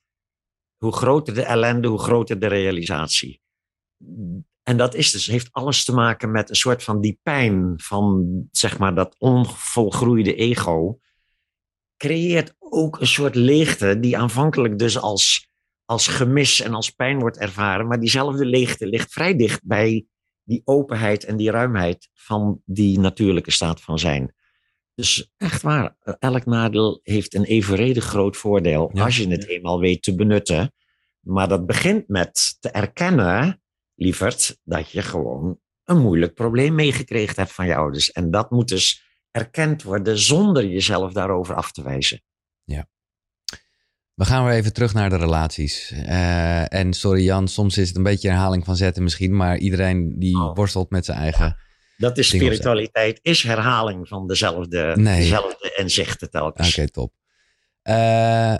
hoe 0.81 0.93
groter 0.93 1.35
de 1.35 1.43
ellende, 1.43 1.89
hoe 1.89 1.99
groter 1.99 2.41
de 2.41 2.47
realisatie. 2.47 3.41
En 4.63 4.77
dat 4.77 4.95
is 4.95 5.11
dus, 5.11 5.27
heeft 5.27 5.53
alles 5.53 5.85
te 5.85 5.95
maken 5.95 6.31
met 6.31 6.49
een 6.49 6.57
soort 6.57 6.83
van 6.83 7.01
die 7.01 7.19
pijn 7.23 7.73
van, 7.77 8.29
zeg 8.51 8.79
maar, 8.79 8.95
dat 8.95 9.15
onvolgroeide 9.19 10.35
ego. 10.35 10.99
Creëert 11.97 12.55
ook 12.59 13.01
een 13.01 13.07
soort 13.07 13.35
leegte 13.35 14.01
die 14.01 14.19
aanvankelijk 14.19 14.79
dus 14.79 14.99
als, 14.99 15.49
als 15.85 16.07
gemis 16.07 16.61
en 16.61 16.75
als 16.75 16.91
pijn 16.91 17.19
wordt 17.19 17.39
ervaren. 17.39 17.87
Maar 17.87 18.01
diezelfde 18.01 18.45
leegte 18.45 18.87
ligt 18.87 19.13
vrij 19.13 19.37
dicht 19.37 19.61
bij 19.65 20.07
die 20.43 20.63
openheid 20.65 21.25
en 21.25 21.37
die 21.37 21.51
ruimheid 21.51 22.09
van 22.13 22.63
die 22.65 22.99
natuurlijke 22.99 23.51
staat 23.51 23.81
van 23.81 23.99
zijn. 23.99 24.35
Dus 24.95 25.33
echt 25.37 25.63
waar, 25.63 25.97
elk 26.19 26.47
nadeel 26.47 27.01
heeft 27.03 27.35
een 27.35 27.45
evenredig 27.45 28.05
groot 28.05 28.37
voordeel 28.37 28.91
als 28.95 29.17
je 29.17 29.29
het 29.29 29.47
eenmaal 29.47 29.81
weet 29.81 30.03
te 30.03 30.15
benutten. 30.15 30.73
Maar 31.21 31.49
dat 31.49 31.67
begint 31.67 32.09
met 32.09 32.57
te 32.61 32.71
erkennen, 32.71 33.63
lieverd, 33.95 34.59
dat 34.65 34.91
je 34.91 35.03
gewoon 35.03 35.59
een 35.85 35.99
moeilijk 35.99 36.35
probleem 36.35 36.75
meegekregen 36.75 37.35
hebt 37.37 37.53
van 37.53 37.67
je 37.67 37.77
ouders. 37.77 38.13
En 38.13 38.31
dat 38.31 38.51
moet 38.51 38.69
dus 38.69 39.03
erkend 39.31 39.83
worden 39.83 40.19
zonder 40.19 40.67
jezelf 40.67 41.13
daarover 41.13 41.55
af 41.55 41.73
te 41.73 41.83
wijzen. 41.83 42.23
Ja. 42.65 42.89
We 44.15 44.25
gaan 44.25 44.45
weer 44.45 44.55
even 44.55 44.73
terug 44.73 44.95
naar 44.95 45.11
de 45.11 45.17
relaties. 45.17 45.93
Uh, 45.93 46.75
en 46.75 46.93
sorry 46.93 47.23
Jan, 47.23 47.49
soms 47.49 47.79
is 47.79 47.89
het 47.89 47.97
een 47.97 48.03
beetje 48.03 48.29
herhaling 48.29 48.65
van 48.65 48.77
zetten 48.77 49.03
misschien, 49.03 49.37
maar 49.37 49.59
iedereen 49.59 50.19
die 50.19 50.37
oh. 50.37 50.55
worstelt 50.55 50.91
met 50.91 51.05
zijn 51.05 51.19
eigen 51.19 51.57
Dat 52.01 52.19
is 52.19 52.27
spiritualiteit, 52.29 53.19
is 53.23 53.43
herhaling 53.43 54.09
van 54.09 54.27
dezelfde, 54.27 54.93
Nee. 54.97 55.21
dezelfde 55.21 55.75
inzichten 55.77 56.31
telkens. 56.31 56.79
Oké, 56.79 56.89
top. 56.91 57.13
Eh, 57.83 58.55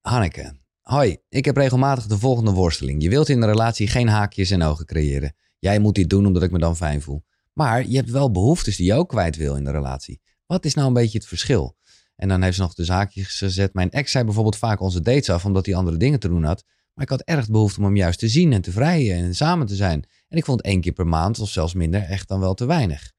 Hanneke, 0.00 0.60
hoi. 0.80 1.18
Ik 1.28 1.44
heb 1.44 1.56
regelmatig 1.56 2.06
de 2.06 2.18
volgende 2.18 2.50
worsteling. 2.50 3.02
Je 3.02 3.08
wilt 3.08 3.28
in 3.28 3.42
een 3.42 3.48
relatie 3.48 3.88
geen 3.88 4.08
haakjes 4.08 4.50
en 4.50 4.62
ogen 4.62 4.86
creëren. 4.86 5.34
Jij 5.58 5.78
moet 5.78 5.94
dit 5.94 6.10
doen 6.10 6.26
omdat 6.26 6.42
ik 6.42 6.50
me 6.50 6.58
dan 6.58 6.76
fijn 6.76 7.02
voel. 7.02 7.24
Maar 7.52 7.86
je 7.86 7.96
hebt 7.96 8.10
wel 8.10 8.30
behoeftes 8.30 8.76
die 8.76 8.86
je 8.86 8.94
ook 8.94 9.08
kwijt 9.08 9.36
wil 9.36 9.56
in 9.56 9.64
de 9.64 9.70
relatie. 9.70 10.20
Wat 10.46 10.64
is 10.64 10.74
nou 10.74 10.86
een 10.88 10.94
beetje 10.94 11.18
het 11.18 11.26
verschil? 11.26 11.76
En 12.16 12.28
dan 12.28 12.42
heeft 12.42 12.56
ze 12.56 12.62
nog 12.62 12.74
de 12.74 12.84
zaakjes 12.84 13.38
gezet. 13.38 13.74
Mijn 13.74 13.90
ex 13.90 14.10
zei 14.10 14.24
bijvoorbeeld 14.24 14.56
vaak 14.56 14.80
onze 14.80 15.00
dates 15.00 15.30
af 15.30 15.44
omdat 15.44 15.66
hij 15.66 15.74
andere 15.74 15.96
dingen 15.96 16.20
te 16.20 16.28
doen 16.28 16.44
had. 16.44 16.64
Maar 17.00 17.08
ik 17.08 17.18
had 17.18 17.36
erg 17.36 17.46
de 17.46 17.52
behoefte 17.52 17.78
om 17.78 17.84
hem 17.84 17.96
juist 17.96 18.18
te 18.18 18.28
zien 18.28 18.52
en 18.52 18.62
te 18.62 18.72
vrijen 18.72 19.16
en 19.16 19.34
samen 19.34 19.66
te 19.66 19.74
zijn. 19.74 20.04
En 20.28 20.36
ik 20.36 20.44
vond 20.44 20.62
één 20.62 20.80
keer 20.80 20.92
per 20.92 21.06
maand 21.06 21.38
of 21.38 21.48
zelfs 21.48 21.74
minder 21.74 22.02
echt 22.02 22.28
dan 22.28 22.40
wel 22.40 22.54
te 22.54 22.66
weinig. 22.66 23.12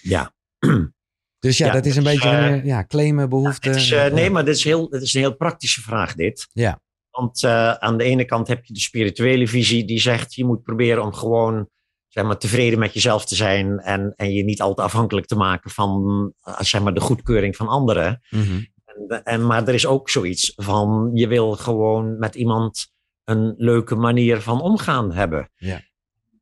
Ja. 0.00 0.34
Dus 1.38 1.58
ja, 1.58 1.66
Ja, 1.66 1.72
dat 1.72 1.86
is 1.86 1.96
een 1.96 2.04
dus, 2.04 2.12
beetje 2.12 2.28
eh, 2.28 2.64
ja, 2.64 2.84
claimen, 2.84 3.28
behoefte. 3.28 3.68
Het 3.68 3.78
is, 3.78 3.90
eh, 3.90 4.12
nee, 4.12 4.30
maar 4.30 4.44
dit 4.44 4.56
is, 4.56 4.64
heel, 4.64 4.88
dit 4.88 5.02
is 5.02 5.14
een 5.14 5.20
heel 5.20 5.36
praktische 5.36 5.80
vraag, 5.80 6.14
dit. 6.14 6.48
Ja. 6.52 6.80
Want 7.10 7.44
eh, 7.44 7.72
aan 7.72 7.98
de 7.98 8.04
ene 8.04 8.24
kant 8.24 8.48
heb 8.48 8.64
je 8.64 8.74
de 8.74 8.80
spirituele 8.80 9.48
visie 9.48 9.84
die 9.84 10.00
zegt... 10.00 10.34
je 10.34 10.44
moet 10.44 10.62
proberen 10.62 11.02
om 11.02 11.12
gewoon 11.12 11.68
zeg 12.08 12.24
maar, 12.24 12.38
tevreden 12.38 12.78
met 12.78 12.94
jezelf 12.94 13.24
te 13.24 13.34
zijn... 13.34 13.78
en, 13.78 14.12
en 14.16 14.32
je 14.32 14.44
niet 14.44 14.60
al 14.60 14.74
te 14.74 14.82
afhankelijk 14.82 15.26
te 15.26 15.36
maken 15.36 15.70
van 15.70 16.32
zeg 16.58 16.82
maar, 16.82 16.94
de 16.94 17.00
goedkeuring 17.00 17.56
van 17.56 17.68
anderen. 17.68 18.20
Mhm. 18.30 18.62
En, 19.08 19.22
en, 19.22 19.46
maar 19.46 19.68
er 19.68 19.74
is 19.74 19.86
ook 19.86 20.10
zoiets 20.10 20.52
van... 20.56 21.10
je 21.14 21.26
wil 21.28 21.52
gewoon 21.52 22.18
met 22.18 22.34
iemand 22.34 22.92
een 23.24 23.54
leuke 23.56 23.94
manier 23.94 24.40
van 24.40 24.60
omgaan 24.60 25.12
hebben. 25.12 25.50
Ja. 25.56 25.80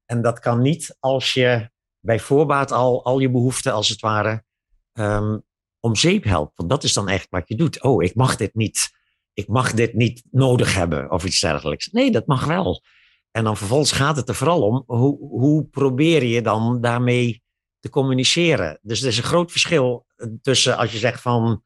En 0.06 0.22
dat 0.22 0.38
kan 0.38 0.60
niet 0.60 0.96
als 0.98 1.34
je 1.34 1.70
bij 2.00 2.20
voorbaat 2.20 2.72
al, 2.72 3.04
al 3.04 3.18
je 3.18 3.30
behoeften 3.30 3.72
als 3.72 3.88
het 3.88 4.00
ware 4.00 4.44
ehm, 4.92 5.38
om 5.80 5.96
zeep 5.96 6.24
helpt. 6.24 6.52
Want 6.56 6.70
dat 6.70 6.84
is 6.84 6.92
dan 6.92 7.08
eigenlijk 7.08 7.38
wat 7.38 7.48
je 7.48 7.64
doet. 7.64 7.82
Oh, 7.82 8.02
ik 8.02 8.14
mag 8.14 8.36
dit 8.36 8.54
niet. 8.54 8.90
Ik 9.32 9.48
mag 9.48 9.72
dit 9.72 9.94
niet 9.94 10.22
nodig 10.30 10.74
hebben 10.74 11.10
of 11.10 11.24
iets 11.24 11.40
dergelijks. 11.40 11.88
Nee, 11.90 12.10
dat 12.10 12.26
mag 12.26 12.44
wel. 12.44 12.82
En 13.30 13.44
dan 13.44 13.56
vervolgens 13.56 13.92
gaat 13.92 14.16
het 14.16 14.28
er 14.28 14.34
vooral 14.34 14.62
om, 14.62 14.82
hoe, 14.86 15.18
hoe 15.18 15.64
probeer 15.64 16.24
je 16.24 16.42
dan 16.42 16.80
daarmee 16.80 17.42
te 17.78 17.90
communiceren? 17.90 18.78
Dus 18.82 19.02
er 19.02 19.08
is 19.08 19.16
een 19.16 19.22
groot 19.22 19.50
verschil 19.50 20.06
tussen 20.42 20.76
als 20.76 20.92
je 20.92 20.98
zegt 20.98 21.20
van, 21.20 21.62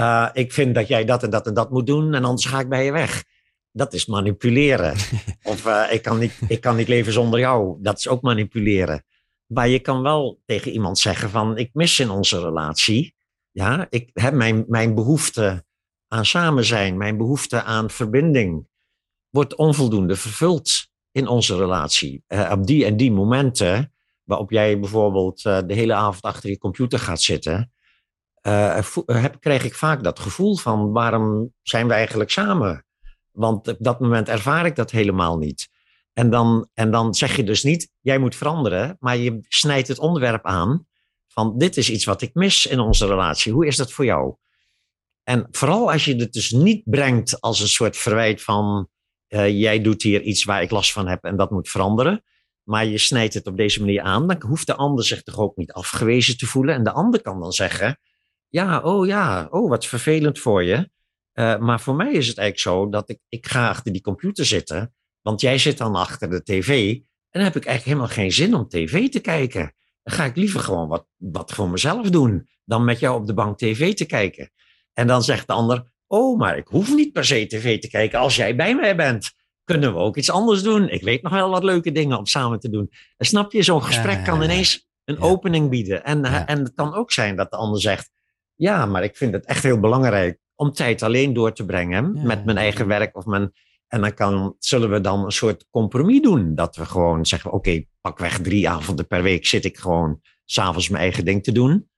eh, 0.00 0.28
ik 0.32 0.52
vind 0.52 0.74
dat 0.74 0.88
jij 0.88 1.04
dat 1.04 1.22
en 1.22 1.30
dat 1.30 1.46
en 1.46 1.54
dat 1.54 1.70
moet 1.70 1.86
doen 1.86 2.14
en 2.14 2.24
anders 2.24 2.46
ga 2.46 2.60
ik 2.60 2.68
bij 2.68 2.84
je 2.84 2.92
weg. 2.92 3.24
Dat 3.72 3.92
is 3.92 4.06
manipuleren. 4.06 4.96
of 5.42 5.66
eh, 5.66 5.92
ik, 5.92 6.02
kan 6.02 6.18
niet, 6.18 6.40
ik 6.48 6.60
kan 6.60 6.76
niet 6.76 6.88
leven 6.88 7.12
zonder 7.12 7.40
jou. 7.40 7.76
Dat 7.80 7.98
is 7.98 8.08
ook 8.08 8.22
manipuleren. 8.22 9.04
Maar 9.46 9.68
je 9.68 9.78
kan 9.78 10.02
wel 10.02 10.40
tegen 10.46 10.72
iemand 10.72 10.98
zeggen 10.98 11.30
van, 11.30 11.58
ik 11.58 11.70
mis 11.72 11.98
in 11.98 12.10
onze 12.10 12.40
relatie. 12.40 13.14
Ja, 13.50 13.86
ik 13.90 14.10
heb 14.12 14.34
mijn, 14.34 14.64
mijn 14.68 14.94
behoefte 14.94 15.64
aan 16.08 16.26
samen 16.26 16.64
zijn, 16.64 16.96
mijn 16.96 17.16
behoefte 17.16 17.62
aan 17.62 17.90
verbinding, 17.90 18.68
wordt 19.30 19.54
onvoldoende 19.54 20.16
vervuld 20.16 20.70
in 21.12 21.26
onze 21.26 21.56
relatie. 21.56 22.24
Eh, 22.26 22.50
op 22.52 22.66
die 22.66 22.84
en 22.84 22.96
die 22.96 23.12
momenten, 23.12 23.92
waarop 24.24 24.50
jij 24.50 24.80
bijvoorbeeld 24.80 25.42
de 25.42 25.64
hele 25.74 25.94
avond 25.94 26.22
achter 26.22 26.50
je 26.50 26.58
computer 26.58 26.98
gaat 26.98 27.22
zitten, 27.22 27.72
vo- 28.82 29.02
heb, 29.06 29.40
krijg 29.40 29.64
ik 29.64 29.74
vaak 29.74 30.02
dat 30.02 30.18
gevoel 30.18 30.56
van 30.56 30.92
waarom 30.92 31.54
zijn 31.62 31.86
we 31.86 31.92
eigenlijk 31.92 32.30
samen? 32.30 32.84
Want 33.30 33.68
op 33.68 33.76
dat 33.78 34.00
moment 34.00 34.28
ervaar 34.28 34.66
ik 34.66 34.76
dat 34.76 34.90
helemaal 34.90 35.38
niet. 35.38 35.68
En 36.12 36.30
dan, 36.30 36.68
en 36.74 36.90
dan 36.90 37.14
zeg 37.14 37.36
je 37.36 37.44
dus 37.44 37.62
niet, 37.62 37.90
jij 38.00 38.18
moet 38.18 38.36
veranderen, 38.36 38.96
maar 39.00 39.16
je 39.16 39.38
snijdt 39.48 39.88
het 39.88 39.98
onderwerp 39.98 40.44
aan 40.44 40.86
van 41.32 41.58
dit 41.58 41.76
is 41.76 41.90
iets 41.90 42.04
wat 42.04 42.22
ik 42.22 42.34
mis 42.34 42.66
in 42.66 42.80
onze 42.80 43.06
relatie. 43.06 43.52
Hoe 43.52 43.66
is 43.66 43.76
dat 43.76 43.92
voor 43.92 44.04
jou? 44.04 44.34
En 45.22 45.46
vooral 45.50 45.92
als 45.92 46.04
je 46.04 46.16
het 46.16 46.32
dus 46.32 46.50
niet 46.50 46.82
brengt 46.84 47.40
als 47.40 47.60
een 47.60 47.68
soort 47.68 47.96
verwijt 47.96 48.42
van 48.42 48.88
eh, 49.26 49.48
jij 49.60 49.80
doet 49.80 50.02
hier 50.02 50.22
iets 50.22 50.44
waar 50.44 50.62
ik 50.62 50.70
last 50.70 50.92
van 50.92 51.08
heb 51.08 51.24
en 51.24 51.36
dat 51.36 51.50
moet 51.50 51.68
veranderen. 51.68 52.24
Maar 52.62 52.86
je 52.86 52.98
snijdt 52.98 53.34
het 53.34 53.46
op 53.46 53.56
deze 53.56 53.80
manier 53.80 54.02
aan, 54.02 54.26
dan 54.26 54.42
hoeft 54.46 54.66
de 54.66 54.74
ander 54.74 55.04
zich 55.04 55.22
toch 55.22 55.38
ook 55.38 55.56
niet 55.56 55.72
afgewezen 55.72 56.36
te 56.36 56.46
voelen. 56.46 56.74
En 56.74 56.84
de 56.84 56.92
ander 56.92 57.22
kan 57.22 57.40
dan 57.40 57.52
zeggen, 57.52 57.98
ja, 58.50 58.80
oh 58.80 59.06
ja, 59.06 59.48
oh 59.50 59.68
wat 59.68 59.86
vervelend 59.86 60.38
voor 60.38 60.62
je. 60.64 60.90
Eh, 61.32 61.58
maar 61.58 61.80
voor 61.80 61.94
mij 61.94 62.12
is 62.12 62.28
het 62.28 62.38
eigenlijk 62.38 62.76
zo 62.76 62.88
dat 62.88 63.08
ik, 63.10 63.18
ik 63.28 63.46
ga 63.46 63.68
achter 63.68 63.92
die 63.92 64.02
computer 64.02 64.44
zitten, 64.46 64.94
want 65.22 65.40
jij 65.40 65.58
zit 65.58 65.78
dan 65.78 65.94
achter 65.94 66.30
de 66.30 66.42
tv. 66.42 66.94
En 67.30 67.40
dan 67.40 67.42
heb 67.42 67.56
ik 67.56 67.64
eigenlijk 67.64 67.84
helemaal 67.96 68.16
geen 68.16 68.32
zin 68.32 68.54
om 68.54 68.68
tv 68.68 69.08
te 69.08 69.20
kijken. 69.20 69.74
Dan 70.02 70.14
ga 70.14 70.24
ik 70.24 70.36
liever 70.36 70.60
gewoon 70.60 70.88
wat, 70.88 71.06
wat 71.16 71.52
voor 71.52 71.68
mezelf 71.68 72.10
doen, 72.10 72.48
dan 72.64 72.84
met 72.84 72.98
jou 73.00 73.20
op 73.20 73.26
de 73.26 73.34
bank 73.34 73.58
tv 73.58 73.94
te 73.94 74.04
kijken. 74.04 74.50
En 74.92 75.06
dan 75.06 75.22
zegt 75.22 75.46
de 75.46 75.52
ander, 75.52 75.90
oh, 76.06 76.38
maar 76.38 76.56
ik 76.56 76.66
hoef 76.66 76.94
niet 76.94 77.12
per 77.12 77.24
se 77.24 77.46
tv 77.46 77.78
te 77.80 77.88
kijken 77.88 78.18
als 78.18 78.36
jij 78.36 78.56
bij 78.56 78.74
mij 78.74 78.96
bent. 78.96 79.30
Kunnen 79.64 79.92
we 79.92 79.98
ook 79.98 80.16
iets 80.16 80.30
anders 80.30 80.62
doen? 80.62 80.88
Ik 80.88 81.02
weet 81.02 81.22
nog 81.22 81.32
wel 81.32 81.50
wat 81.50 81.64
leuke 81.64 81.92
dingen 81.92 82.18
om 82.18 82.26
samen 82.26 82.60
te 82.60 82.70
doen. 82.70 82.90
En 83.16 83.26
snap 83.26 83.52
je, 83.52 83.62
zo'n 83.62 83.82
gesprek 83.82 84.16
ja, 84.16 84.22
kan 84.22 84.42
ineens 84.42 84.88
een 85.04 85.14
Ja. 85.14 85.20
opening 85.20 85.70
bieden. 85.70 86.04
En, 86.04 86.22
Ja. 86.22 86.46
en 86.46 86.58
het 86.58 86.74
kan 86.74 86.94
ook 86.94 87.12
zijn 87.12 87.36
dat 87.36 87.50
de 87.50 87.56
ander 87.56 87.80
zegt, 87.80 88.10
ja, 88.60 88.86
maar 88.86 89.04
ik 89.04 89.16
vind 89.16 89.32
het 89.32 89.44
echt 89.44 89.62
heel 89.62 89.80
belangrijk 89.80 90.38
om 90.54 90.72
tijd 90.72 91.02
alleen 91.02 91.32
door 91.32 91.52
te 91.52 91.64
brengen 91.64 92.12
Ja. 92.14 92.22
met 92.22 92.44
mijn 92.44 92.56
eigen 92.56 92.86
werk 92.86 93.16
of 93.16 93.24
mijn. 93.24 93.52
En 93.88 94.00
dan 94.00 94.14
kan, 94.14 94.54
zullen 94.58 94.90
we 94.90 95.00
dan 95.00 95.24
een 95.24 95.30
soort 95.30 95.66
compromis 95.70 96.20
doen. 96.22 96.54
Dat 96.54 96.76
we 96.76 96.84
gewoon 96.84 97.26
zeggen: 97.26 97.52
oké, 97.52 97.84
pakweg 98.00 98.38
drie 98.40 98.68
avonden 98.68 99.06
per 99.06 99.22
week 99.22 99.46
zit 99.46 99.64
ik 99.64 99.78
gewoon 99.78 100.20
s'avonds 100.44 100.88
mijn 100.88 101.02
eigen 101.02 101.24
ding 101.24 101.42
te 101.42 101.52
doen. 101.52 101.88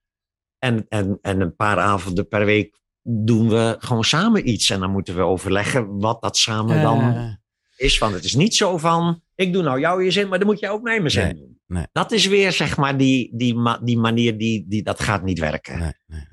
En, 0.57 0.85
en, 0.89 1.17
en 1.21 1.41
een 1.41 1.55
paar 1.55 1.77
avonden 1.79 2.27
per 2.27 2.45
week 2.45 2.79
doen 3.01 3.49
we 3.49 3.75
gewoon 3.79 4.03
samen 4.03 4.49
iets. 4.49 4.69
En 4.69 4.79
dan 4.79 4.91
moeten 4.91 5.15
we 5.15 5.21
overleggen 5.21 5.99
wat 5.99 6.21
dat 6.21 6.37
samen 6.37 6.81
dan 6.81 7.37
is. 7.77 7.97
Want 7.97 8.13
het 8.13 8.23
is 8.23 8.35
niet 8.35 8.55
zo 8.55 8.77
van: 8.77 9.21
ik 9.35 9.53
doe 9.53 9.63
nou 9.63 9.79
jou 9.79 10.03
je 10.03 10.11
zin, 10.11 10.27
maar 10.27 10.39
dan 10.39 10.47
moet 10.47 10.59
jij 10.59 10.69
ook 10.69 10.81
mij 10.81 10.97
mijn 10.99 11.11
zin 11.11 11.23
Nee, 11.23 11.33
doen. 11.33 11.59
nee. 11.67 11.85
Dat 11.91 12.11
is 12.11 12.25
weer 12.27 12.51
zeg 12.51 12.77
maar 12.77 12.97
die, 12.97 13.37
die, 13.37 13.55
die 13.83 13.97
manier 13.97 14.37
die, 14.37 14.65
die 14.67 14.83
dat 14.83 14.99
gaat 14.99 15.23
niet 15.23 15.39
werken. 15.39 15.79
Nee, 15.79 16.31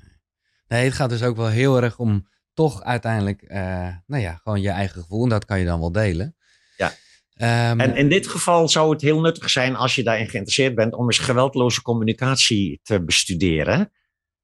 nee, 0.71 0.83
het 0.85 0.93
gaat 0.93 1.09
dus 1.09 1.23
ook 1.23 1.35
wel 1.35 1.47
heel 1.47 1.81
erg 1.81 1.97
om 1.97 2.27
toch 2.53 2.83
uiteindelijk, 2.83 3.41
eh, 3.41 3.87
nou 4.05 4.21
ja, 4.21 4.39
gewoon 4.43 4.61
je 4.61 4.69
eigen 4.69 5.01
gevoel. 5.01 5.23
En 5.23 5.29
dat 5.29 5.45
kan 5.45 5.59
je 5.59 5.65
dan 5.65 5.79
wel 5.79 5.91
delen. 5.91 6.35
Ja. 6.77 6.93
Ehm, 7.33 7.79
En 7.79 7.95
in 7.95 8.09
dit 8.09 8.27
geval 8.27 8.69
zou 8.69 8.91
het 8.91 9.01
heel 9.01 9.21
nuttig 9.21 9.49
zijn 9.49 9.75
als 9.75 9.95
je 9.95 10.03
daarin 10.03 10.29
geïnteresseerd 10.29 10.75
bent 10.75 10.93
om 10.93 11.05
eens 11.05 11.19
geweldloze 11.19 11.81
communicatie 11.81 12.79
te 12.83 13.03
bestuderen. 13.03 13.91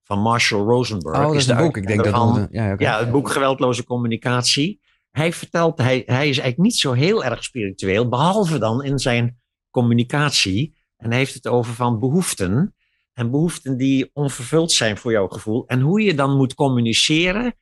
Van 0.03 0.19
Marshall 0.19 0.61
Rosenberg. 0.61 1.17
oh, 1.17 1.23
dat 1.23 1.35
is 1.35 1.47
een 1.47 1.57
boek. 1.57 1.77
Ik 1.77 1.87
denk 1.87 2.03
dat 2.03 2.47
Ja, 2.51 2.71
oké. 2.73 2.83
Ja, 2.83 2.99
het 2.99 3.11
boek 3.11 3.29
Geweldloze 3.29 3.83
Communicatie. 3.83 4.81
Hij 5.11 5.33
vertelt, 5.33 5.77
hij, 5.77 6.03
hij 6.05 6.29
is 6.29 6.39
eigenlijk 6.39 6.57
niet 6.57 6.75
zo 6.75 6.93
heel 6.93 7.23
erg 7.23 7.43
spiritueel, 7.43 8.09
behalve 8.09 8.57
dan 8.59 8.83
in 8.83 8.99
zijn 8.99 9.39
communicatie. 9.69 10.75
En 10.97 11.09
hij 11.09 11.17
heeft 11.17 11.33
het 11.33 11.47
over 11.47 11.73
van 11.73 11.99
behoeften. 11.99 12.75
En 13.17 13.31
behoeften 13.31 13.77
die 13.77 14.09
onvervuld 14.13 14.71
zijn 14.71 14.97
voor 14.97 15.11
jouw 15.11 15.27
gevoel. 15.27 15.67
En 15.67 15.79
hoe 15.79 16.01
je 16.01 16.13
dan 16.13 16.35
moet 16.37 16.53
communiceren 16.53 17.55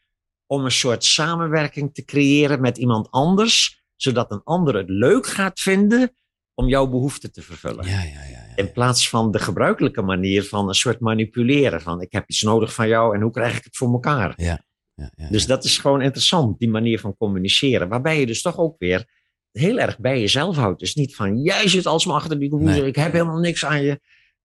om 0.45 0.65
een 0.65 0.71
soort 0.71 1.03
samenwerking 1.03 1.93
te 1.93 2.03
creëren 2.03 2.61
met 2.61 2.77
iemand 2.77 3.11
anders. 3.11 3.83
Zodat 3.95 4.31
een 4.31 4.41
ander 4.43 4.75
het 4.75 4.89
leuk 4.89 5.27
gaat 5.27 5.59
vinden 5.59 6.15
om 6.53 6.67
jouw 6.67 6.87
behoeften 6.87 7.31
te 7.31 7.41
vervullen. 7.41 7.85
Ja, 7.85 8.01
ja, 8.03 8.03
ja. 8.03 8.45
ja. 8.47 8.55
In 8.55 8.71
plaats 8.71 9.09
van 9.09 9.31
de 9.31 9.39
gebruikelijke 9.39 10.01
manier 10.01 10.43
van 10.43 10.67
een 10.67 10.73
soort 10.73 10.99
manipuleren. 10.99 11.81
Van 11.81 12.01
ik 12.01 12.11
heb 12.11 12.29
iets 12.29 12.41
nodig 12.41 12.73
van 12.73 12.87
jou 12.87 13.15
en 13.15 13.21
hoe 13.21 13.31
krijg 13.31 13.57
ik 13.57 13.63
het 13.63 13.77
voor 13.77 13.91
elkaar? 13.91 14.33
ja, 14.37 14.63
ja, 14.93 15.29
Dus 15.29 15.45
dat 15.45 15.63
is 15.63 15.77
gewoon 15.77 16.01
interessant, 16.01 16.59
die 16.59 16.69
manier 16.69 16.99
van 16.99 17.17
communiceren. 17.17 17.89
Waarbij 17.89 18.19
je 18.19 18.25
dus 18.25 18.41
toch 18.41 18.57
ook 18.57 18.75
weer 18.77 19.05
heel 19.51 19.79
erg 19.79 19.99
bij 19.99 20.19
jezelf 20.19 20.55
houdt. 20.55 20.79
Dus 20.79 20.95
niet 20.95 21.15
van, 21.15 21.41
jij 21.41 21.67
zit 21.67 21.85
alsmaar 21.85 22.15
achter 22.15 22.39
die 22.39 22.49
computer, 22.49 22.79
Nee. 22.79 22.87
ik 22.87 22.95
heb 22.95 23.11
helemaal 23.11 23.39
niks 23.39 23.65
aan 23.65 23.83
je. 23.83 23.99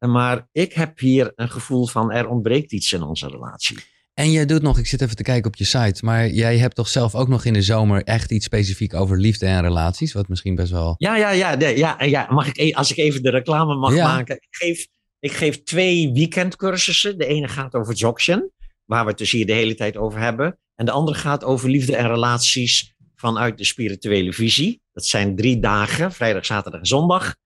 Maar 0.08 0.48
ik 0.52 0.72
heb 0.72 0.98
hier 0.98 1.32
een 1.34 1.50
gevoel 1.50 1.86
van, 1.86 2.12
er 2.12 2.28
ontbreekt 2.28 2.72
iets 2.72 2.92
in 2.92 3.02
onze 3.02 3.28
relatie. 3.28 3.78
En 4.14 4.30
jij 4.30 4.46
doet 4.46 4.62
nog, 4.62 4.78
ik 4.78 4.86
zit 4.86 5.00
even 5.00 5.16
te 5.16 5.22
kijken 5.22 5.50
op 5.50 5.56
je 5.56 5.64
site, 5.64 6.04
maar 6.04 6.28
jij 6.28 6.58
hebt 6.58 6.74
toch 6.74 6.88
zelf 6.88 7.14
ook 7.14 7.28
nog 7.28 7.44
in 7.44 7.52
de 7.52 7.62
zomer 7.62 8.04
echt 8.04 8.30
iets 8.30 8.44
specifiek 8.44 8.94
over 8.94 9.18
liefde 9.18 9.46
en 9.46 9.62
relaties, 9.62 10.12
wat 10.12 10.28
misschien 10.28 10.54
best 10.54 10.70
wel... 10.70 10.94
Ja, 10.98 11.16
ja, 11.16 11.30
ja. 11.30 11.54
nee, 11.54 11.76
ja, 11.76 12.02
ja 12.02 12.26
mag 12.30 12.46
ik, 12.48 12.56
e- 12.58 12.72
als 12.72 12.90
ik 12.90 12.96
even 12.96 13.22
de 13.22 13.30
reclame 13.30 13.74
mag 13.74 13.94
Ja. 13.94 14.06
maken. 14.06 14.36
Ik 14.36 14.46
geef, 14.50 14.86
ik 15.18 15.32
geef 15.32 15.62
twee 15.62 16.12
weekendcursussen. 16.12 17.18
De 17.18 17.26
ene 17.26 17.48
gaat 17.48 17.74
over 17.74 17.94
Joction, 17.94 18.50
waar 18.84 19.02
we 19.04 19.08
het 19.10 19.18
dus 19.18 19.30
hier 19.30 19.46
de 19.46 19.52
hele 19.52 19.74
tijd 19.74 19.96
over 19.96 20.20
hebben. 20.20 20.58
En 20.74 20.84
de 20.86 20.92
andere 20.92 21.18
gaat 21.18 21.44
over 21.44 21.70
liefde 21.70 21.96
en 21.96 22.06
relaties 22.06 22.94
vanuit 23.14 23.58
de 23.58 23.64
spirituele 23.64 24.32
visie. 24.32 24.82
Dat 24.92 25.06
zijn 25.06 25.36
drie 25.36 25.58
dagen, 25.60 26.12
vrijdag, 26.12 26.46
zaterdag 26.46 26.80
en 26.80 26.86
zondag. 26.86 27.36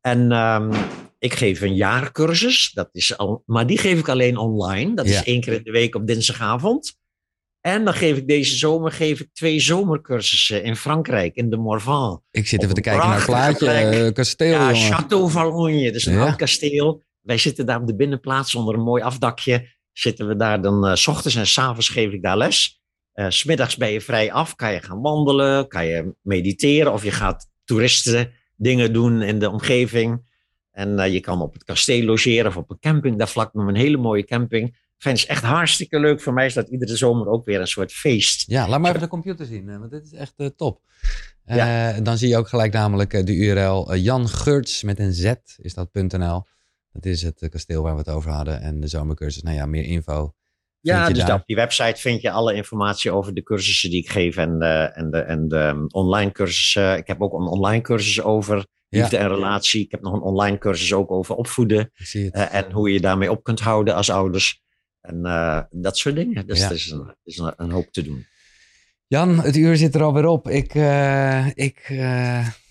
En 0.00 0.32
ehm, 0.32 0.72
ik 1.22 1.34
geef 1.34 1.60
een 1.60 1.74
jaarcursus, 1.74 2.70
dat 2.74 2.88
is 2.92 3.16
al, 3.16 3.42
maar 3.46 3.66
die 3.66 3.78
geef 3.78 3.98
ik 3.98 4.08
alleen 4.08 4.36
online. 4.36 4.94
Dat 4.94 5.08
Ja. 5.08 5.12
is 5.18 5.24
één 5.24 5.40
keer 5.40 5.52
in 5.52 5.62
de 5.62 5.70
week 5.70 5.94
op 5.94 6.06
dinsdagavond. 6.06 6.96
En 7.60 7.84
dan 7.84 7.94
geef 7.94 8.16
ik 8.16 8.28
deze 8.28 8.56
zomer 8.56 8.92
geef 8.92 9.20
ik 9.20 9.28
twee 9.32 9.60
zomercursussen 9.60 10.62
in 10.64 10.76
Frankrijk, 10.76 11.34
in 11.34 11.50
de 11.50 11.56
Morvan. 11.56 12.22
Ik 12.30 12.46
zit 12.46 12.62
even 12.62 12.74
te 12.74 12.80
kijken 12.80 13.06
naar 13.08 13.16
het 13.16 13.26
plaatje. 13.26 13.66
eh, 13.70 14.12
kasteel, 14.12 14.50
Ja, 14.52 14.72
jongen. 14.72 14.92
Château 15.02 15.30
Valognes. 15.32 15.84
Dat 15.84 15.94
is 15.94 16.06
een 16.06 16.14
Ja. 16.14 16.24
oud 16.26 16.36
kasteel. 16.36 17.02
Wij 17.20 17.38
zitten 17.38 17.66
daar 17.66 17.80
op 17.80 17.86
de 17.86 17.96
binnenplaats 17.96 18.54
onder 18.54 18.74
een 18.74 18.80
mooi 18.82 19.02
afdakje. 19.02 19.68
Zitten 19.92 20.28
we 20.28 20.36
daar 20.36 20.62
dan, 20.62 20.86
eh, 20.86 20.94
s 20.94 21.06
ochtends 21.06 21.36
en 21.36 21.46
s 21.46 21.58
avonds 21.58 21.88
geef 21.88 22.12
ik 22.12 22.22
daar 22.22 22.36
les. 22.36 22.80
Eh, 23.12 23.26
s 23.28 23.38
smiddags 23.38 23.76
ben 23.76 23.90
je 23.92 24.00
vrij 24.00 24.32
af, 24.32 24.54
kan 24.54 24.72
je 24.72 24.80
gaan 24.80 25.00
wandelen, 25.00 25.68
kan 25.68 25.86
je 25.86 26.14
mediteren 26.22 26.92
of 26.92 27.04
je 27.04 27.10
gaat 27.10 27.50
toeristen 27.64 28.32
dingen 28.56 28.92
doen 28.92 29.22
in 29.22 29.38
de 29.38 29.50
omgeving. 29.50 30.30
En 30.72 30.98
eh, 30.98 31.12
je 31.12 31.20
kan 31.20 31.40
op 31.40 31.52
het 31.52 31.64
kasteel 31.64 32.04
logeren 32.04 32.46
of 32.46 32.56
op 32.56 32.70
een 32.70 32.78
camping 32.78 33.18
daar 33.18 33.28
vlak 33.28 33.54
nog 33.54 33.66
een 33.66 33.76
hele 33.76 33.96
mooie 33.96 34.24
camping. 34.24 34.76
Vind 35.02 35.20
het 35.20 35.28
echt 35.28 35.42
hartstikke 35.42 36.00
leuk. 36.00 36.20
Voor 36.20 36.32
mij 36.32 36.46
is 36.46 36.54
dat 36.54 36.68
iedere 36.68 36.96
zomer 36.96 37.28
ook 37.28 37.44
weer 37.44 37.60
een 37.60 37.66
soort 37.66 37.92
feest. 37.92 38.50
Ja, 38.50 38.68
laat 38.68 38.80
maar 38.80 38.88
even 38.88 39.02
de 39.02 39.08
computer 39.08 39.46
zien, 39.46 39.68
eh, 39.68 39.78
want 39.78 39.90
dit 39.90 40.04
is 40.04 40.12
echt 40.12 40.32
eh, 40.36 40.46
top. 40.46 40.80
Eh, 41.44 41.96
Dan 42.02 42.18
zie 42.18 42.28
je 42.28 42.36
ook 42.36 42.48
gelijk 42.48 42.72
namelijk 42.72 43.26
de 43.26 43.34
URL 43.34 43.94
Jan 43.94 44.28
Geurts 44.28 44.82
met 44.82 44.98
een 44.98 45.12
Z 45.12 45.32
is 45.56 45.74
dat 45.74 45.88
.nl. 45.92 46.44
Dat 46.92 47.04
is 47.04 47.22
het 47.22 47.48
kasteel 47.50 47.82
waar 47.82 47.92
we 47.92 47.98
het 47.98 48.08
over 48.08 48.30
hadden. 48.30 48.60
En 48.60 48.80
de 48.80 48.86
zomercursus, 48.86 49.42
nou 49.42 49.56
ja, 49.56 49.66
meer 49.66 49.84
info. 49.84 50.34
Ja, 50.80 51.08
dus 51.08 51.24
daar. 51.24 51.34
op 51.34 51.46
die 51.46 51.56
website 51.56 52.00
vind 52.00 52.20
je 52.20 52.30
alle 52.30 52.54
informatie 52.54 53.10
over 53.10 53.34
de 53.34 53.42
cursussen 53.42 53.90
die 53.90 54.02
ik 54.02 54.10
geef 54.10 54.36
en 54.36 54.58
de, 54.58 54.90
en 54.94 55.10
de, 55.10 55.18
en 55.18 55.48
de 55.48 55.56
um, 55.56 55.86
online 55.90 56.32
cursussen. 56.32 56.96
Ik 56.96 57.06
heb 57.06 57.22
ook 57.22 57.32
een 57.32 57.46
online 57.46 57.82
cursus 57.82 58.22
over 58.22 58.66
liefde 58.98 59.16
en 59.16 59.28
relatie. 59.28 59.84
Ik 59.84 59.90
heb 59.90 60.00
nog 60.02 60.12
een 60.12 60.20
online 60.20 60.58
cursus 60.58 60.92
ook 60.92 61.10
over 61.10 61.34
opvoeden 61.34 61.90
eh, 62.12 62.54
en 62.54 62.72
hoe 62.72 62.88
je 62.88 62.94
je 62.94 63.00
daarmee 63.00 63.30
op 63.30 63.42
kunt 63.44 63.60
houden 63.60 63.94
als 63.94 64.10
ouders. 64.10 64.62
En 65.00 65.24
eh, 65.26 65.60
dat 65.70 65.98
soort 65.98 66.14
dingen. 66.14 66.46
Dus 66.46 66.58
Ja. 66.58 66.66
er 66.66 66.72
is, 66.74 66.90
een, 66.90 67.14
is 67.24 67.38
een, 67.38 67.52
een 67.56 67.70
hoop 67.70 67.92
te 67.92 68.02
doen. 68.02 68.26
Jan, 69.06 69.40
het 69.40 69.56
uur 69.56 69.76
zit 69.76 69.94
er 69.94 70.02
alweer 70.02 70.26
op. 70.26 70.48
Ik, 70.48 70.74
eh, 70.74 71.46
ik, 71.54 71.86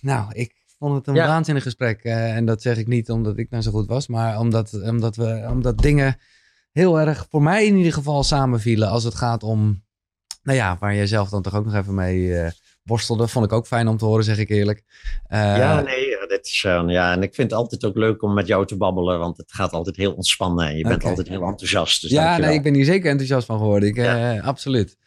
nou, 0.02 0.32
ik 0.34 0.54
vond 0.78 0.96
het 0.96 1.08
een 1.08 1.14
Ja. 1.16 1.28
waanzinnig 1.28 1.64
gesprek. 1.64 2.04
en 2.04 2.46
dat 2.46 2.62
zeg 2.62 2.78
ik 2.78 2.88
niet 2.88 3.10
omdat 3.10 3.38
ik 3.38 3.50
nou 3.50 3.64
zo 3.64 3.72
goed 3.72 3.88
was, 3.88 4.08
maar 4.08 4.40
omdat, 4.40 4.74
omdat, 4.84 5.16
we, 5.16 5.48
omdat 5.50 5.78
dingen 5.78 6.18
heel 6.72 7.00
erg, 7.00 7.26
voor 7.30 7.42
mij 7.42 7.66
in 7.66 7.76
ieder 7.76 7.94
geval, 7.94 8.24
samenvielen 8.24 8.90
als 8.90 9.04
het 9.04 9.16
gaat 9.16 9.44
om, 9.44 9.84
nou 10.44 10.58
ja, 10.58 10.78
waar 10.80 10.96
jij 10.96 11.08
zelf 11.08 11.30
dan 11.30 11.42
toch 11.42 11.56
ook 11.56 11.66
nog 11.66 11.76
even 11.76 11.94
mee 11.96 12.52
worstelde. 12.84 13.28
Vond 13.28 13.46
ik 13.46 13.52
ook 13.54 13.68
fijn 13.68 13.88
om 13.88 13.98
te 13.98 14.06
horen, 14.06 14.24
zeg 14.24 14.38
ik 14.38 14.50
eerlijk. 14.50 14.84
Eh, 15.24 15.40
ja, 15.40 15.82
nee, 15.82 16.06
dit 16.28 16.46
is, 16.46 16.64
eh, 16.66 16.84
ja, 16.88 17.12
en 17.14 17.22
ik 17.24 17.36
vind 17.36 17.52
het 17.52 17.60
altijd 17.60 17.86
ook 17.86 17.96
leuk 17.96 18.24
om 18.24 18.34
met 18.34 18.48
jou 18.48 18.66
te 18.66 18.78
babbelen, 18.78 19.20
want 19.20 19.38
het 19.38 19.52
gaat 19.54 19.72
altijd 19.72 19.96
heel 19.96 20.14
ontspannen 20.14 20.68
en 20.68 20.78
je 20.78 20.84
bent 20.88 21.04
altijd 21.04 21.28
heel 21.28 21.44
enthousiast. 21.44 22.02
Dus 22.02 22.12
ja, 22.12 22.18
dankjewel. 22.24 22.48
nee, 22.50 22.58
ik 22.58 22.64
ben 22.64 22.74
hier 22.74 22.86
zeker 22.86 23.10
enthousiast 23.10 23.46
van 23.46 23.58
geworden. 23.58 23.90
Ik, 23.90 23.96
Ja. 23.96 24.36
eh, 24.36 24.48
absoluut. 24.48 24.98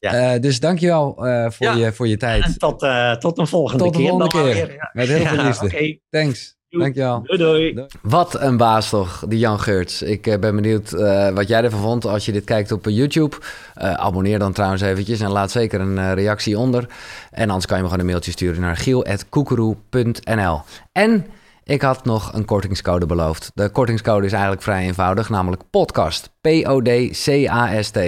Ja. 0.00 0.32
Eh, 0.34 0.40
dus 0.40 0.60
dankjewel 0.60 1.26
eh 1.26 1.50
voor, 1.50 1.66
Ja. 1.66 1.74
je, 1.74 1.92
voor 1.92 2.08
je 2.08 2.16
tijd. 2.16 2.44
En 2.44 2.58
tot, 2.58 2.86
tot 3.20 3.38
een 3.38 3.46
volgende 3.46 3.84
Tot 3.84 3.92
de 3.92 3.98
keer. 3.98 4.08
volgende 4.08 4.34
dan 4.34 4.42
maar 4.44 4.52
keer. 4.54 4.66
weer, 4.66 4.74
ja. 4.76 4.90
Met 4.92 5.08
heel 5.08 5.26
veel 5.26 5.42
liefde. 5.44 6.00
Thanks. 6.10 6.56
Dankjewel. 6.78 7.22
doei 7.22 7.38
doei. 7.38 7.86
Wat 8.02 8.40
een 8.40 8.56
baas 8.56 8.88
toch, 8.88 9.24
die 9.28 9.38
Jan 9.38 9.60
Geurts. 9.60 10.02
Ik 10.02 10.26
eh, 10.26 10.38
ben 10.38 10.54
benieuwd 10.54 10.92
eh, 10.92 11.28
wat 11.28 11.48
jij 11.48 11.62
ervan 11.62 11.80
vond 11.80 12.04
als 12.06 12.26
je 12.26 12.32
dit 12.32 12.44
kijkt 12.44 12.72
op 12.72 12.86
eh, 12.86 12.96
YouTube. 12.96 13.36
Abonneer 13.74 14.38
dan 14.38 14.52
trouwens 14.52 14.82
eventjes 14.82 15.20
en 15.20 15.30
laat 15.30 15.50
zeker 15.50 15.80
een 15.80 16.14
reactie 16.14 16.58
onder. 16.58 16.86
En 17.30 17.48
anders 17.48 17.66
kan 17.66 17.76
je 17.76 17.82
me 17.82 17.88
gewoon 17.88 18.04
een 18.04 18.10
mailtje 18.10 18.30
sturen 18.30 18.60
naar 18.60 18.76
giel.koekeroe.nl. 18.76 20.60
En 20.92 21.26
ik 21.64 21.82
had 21.82 22.04
nog 22.04 22.32
een 22.32 22.44
kortingscode 22.44 23.06
beloofd. 23.06 23.50
De 23.54 23.68
kortingscode 23.68 24.26
is 24.26 24.32
eigenlijk 24.32 24.62
vrij 24.62 24.84
eenvoudig, 24.84 25.28
namelijk 25.28 25.62
podcast. 25.70 26.30
P-O-D-C-A-S-T. 26.40 27.98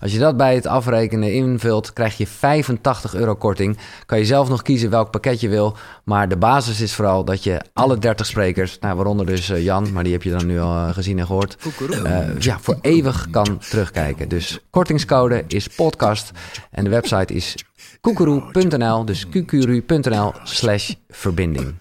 Als 0.00 0.12
je 0.12 0.18
dat 0.18 0.36
bij 0.36 0.54
het 0.54 0.66
afrekenen 0.66 1.32
invult, 1.32 1.92
krijg 1.92 2.16
je 2.16 2.26
85 2.26 3.14
euro 3.14 3.34
korting. 3.34 3.78
Kan 4.06 4.18
je 4.18 4.24
zelf 4.24 4.48
nog 4.48 4.62
kiezen 4.62 4.90
welk 4.90 5.10
pakket 5.10 5.40
je 5.40 5.48
wil. 5.48 5.76
Maar 6.04 6.28
de 6.28 6.36
basis 6.36 6.80
is 6.80 6.94
vooral 6.94 7.24
dat 7.24 7.44
je 7.44 7.60
alle 7.72 7.98
30 7.98 8.26
sprekers, 8.26 8.78
nou, 8.78 8.96
waaronder 8.96 9.26
dus 9.26 9.50
eh, 9.50 9.64
Jan, 9.64 9.92
maar 9.92 10.04
die 10.04 10.12
heb 10.12 10.22
je 10.22 10.30
dan 10.30 10.46
nu 10.46 10.60
al 10.60 10.76
eh, 10.76 10.94
gezien 10.94 11.18
en 11.18 11.26
gehoord, 11.26 11.56
eh, 12.04 12.38
ja, 12.38 12.58
voor 12.60 12.78
eeuwig 12.80 13.26
kan 13.30 13.58
terugkijken. 13.58 14.28
Dus 14.28 14.58
kortingscode 14.70 15.44
is 15.46 15.66
podcast 15.66 16.30
en 16.70 16.84
de 16.84 16.90
website 16.90 17.34
is 17.34 17.64
koekeroe.nl, 18.00 19.04
dus 19.04 19.28
qqru.nl 19.28 20.32
slash 20.44 20.92
verbinding. 21.08 21.74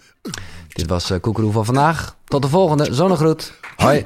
Dit 0.76 0.88
was 0.88 1.12
uh, 1.12 1.20
Koekeroe 1.20 1.52
van 1.52 1.66
vandaag. 1.66 2.16
Tot 2.26 2.42
de 2.42 2.48
volgende. 2.48 2.94
Zonnegroet. 2.94 3.54
Hoi. 3.76 4.06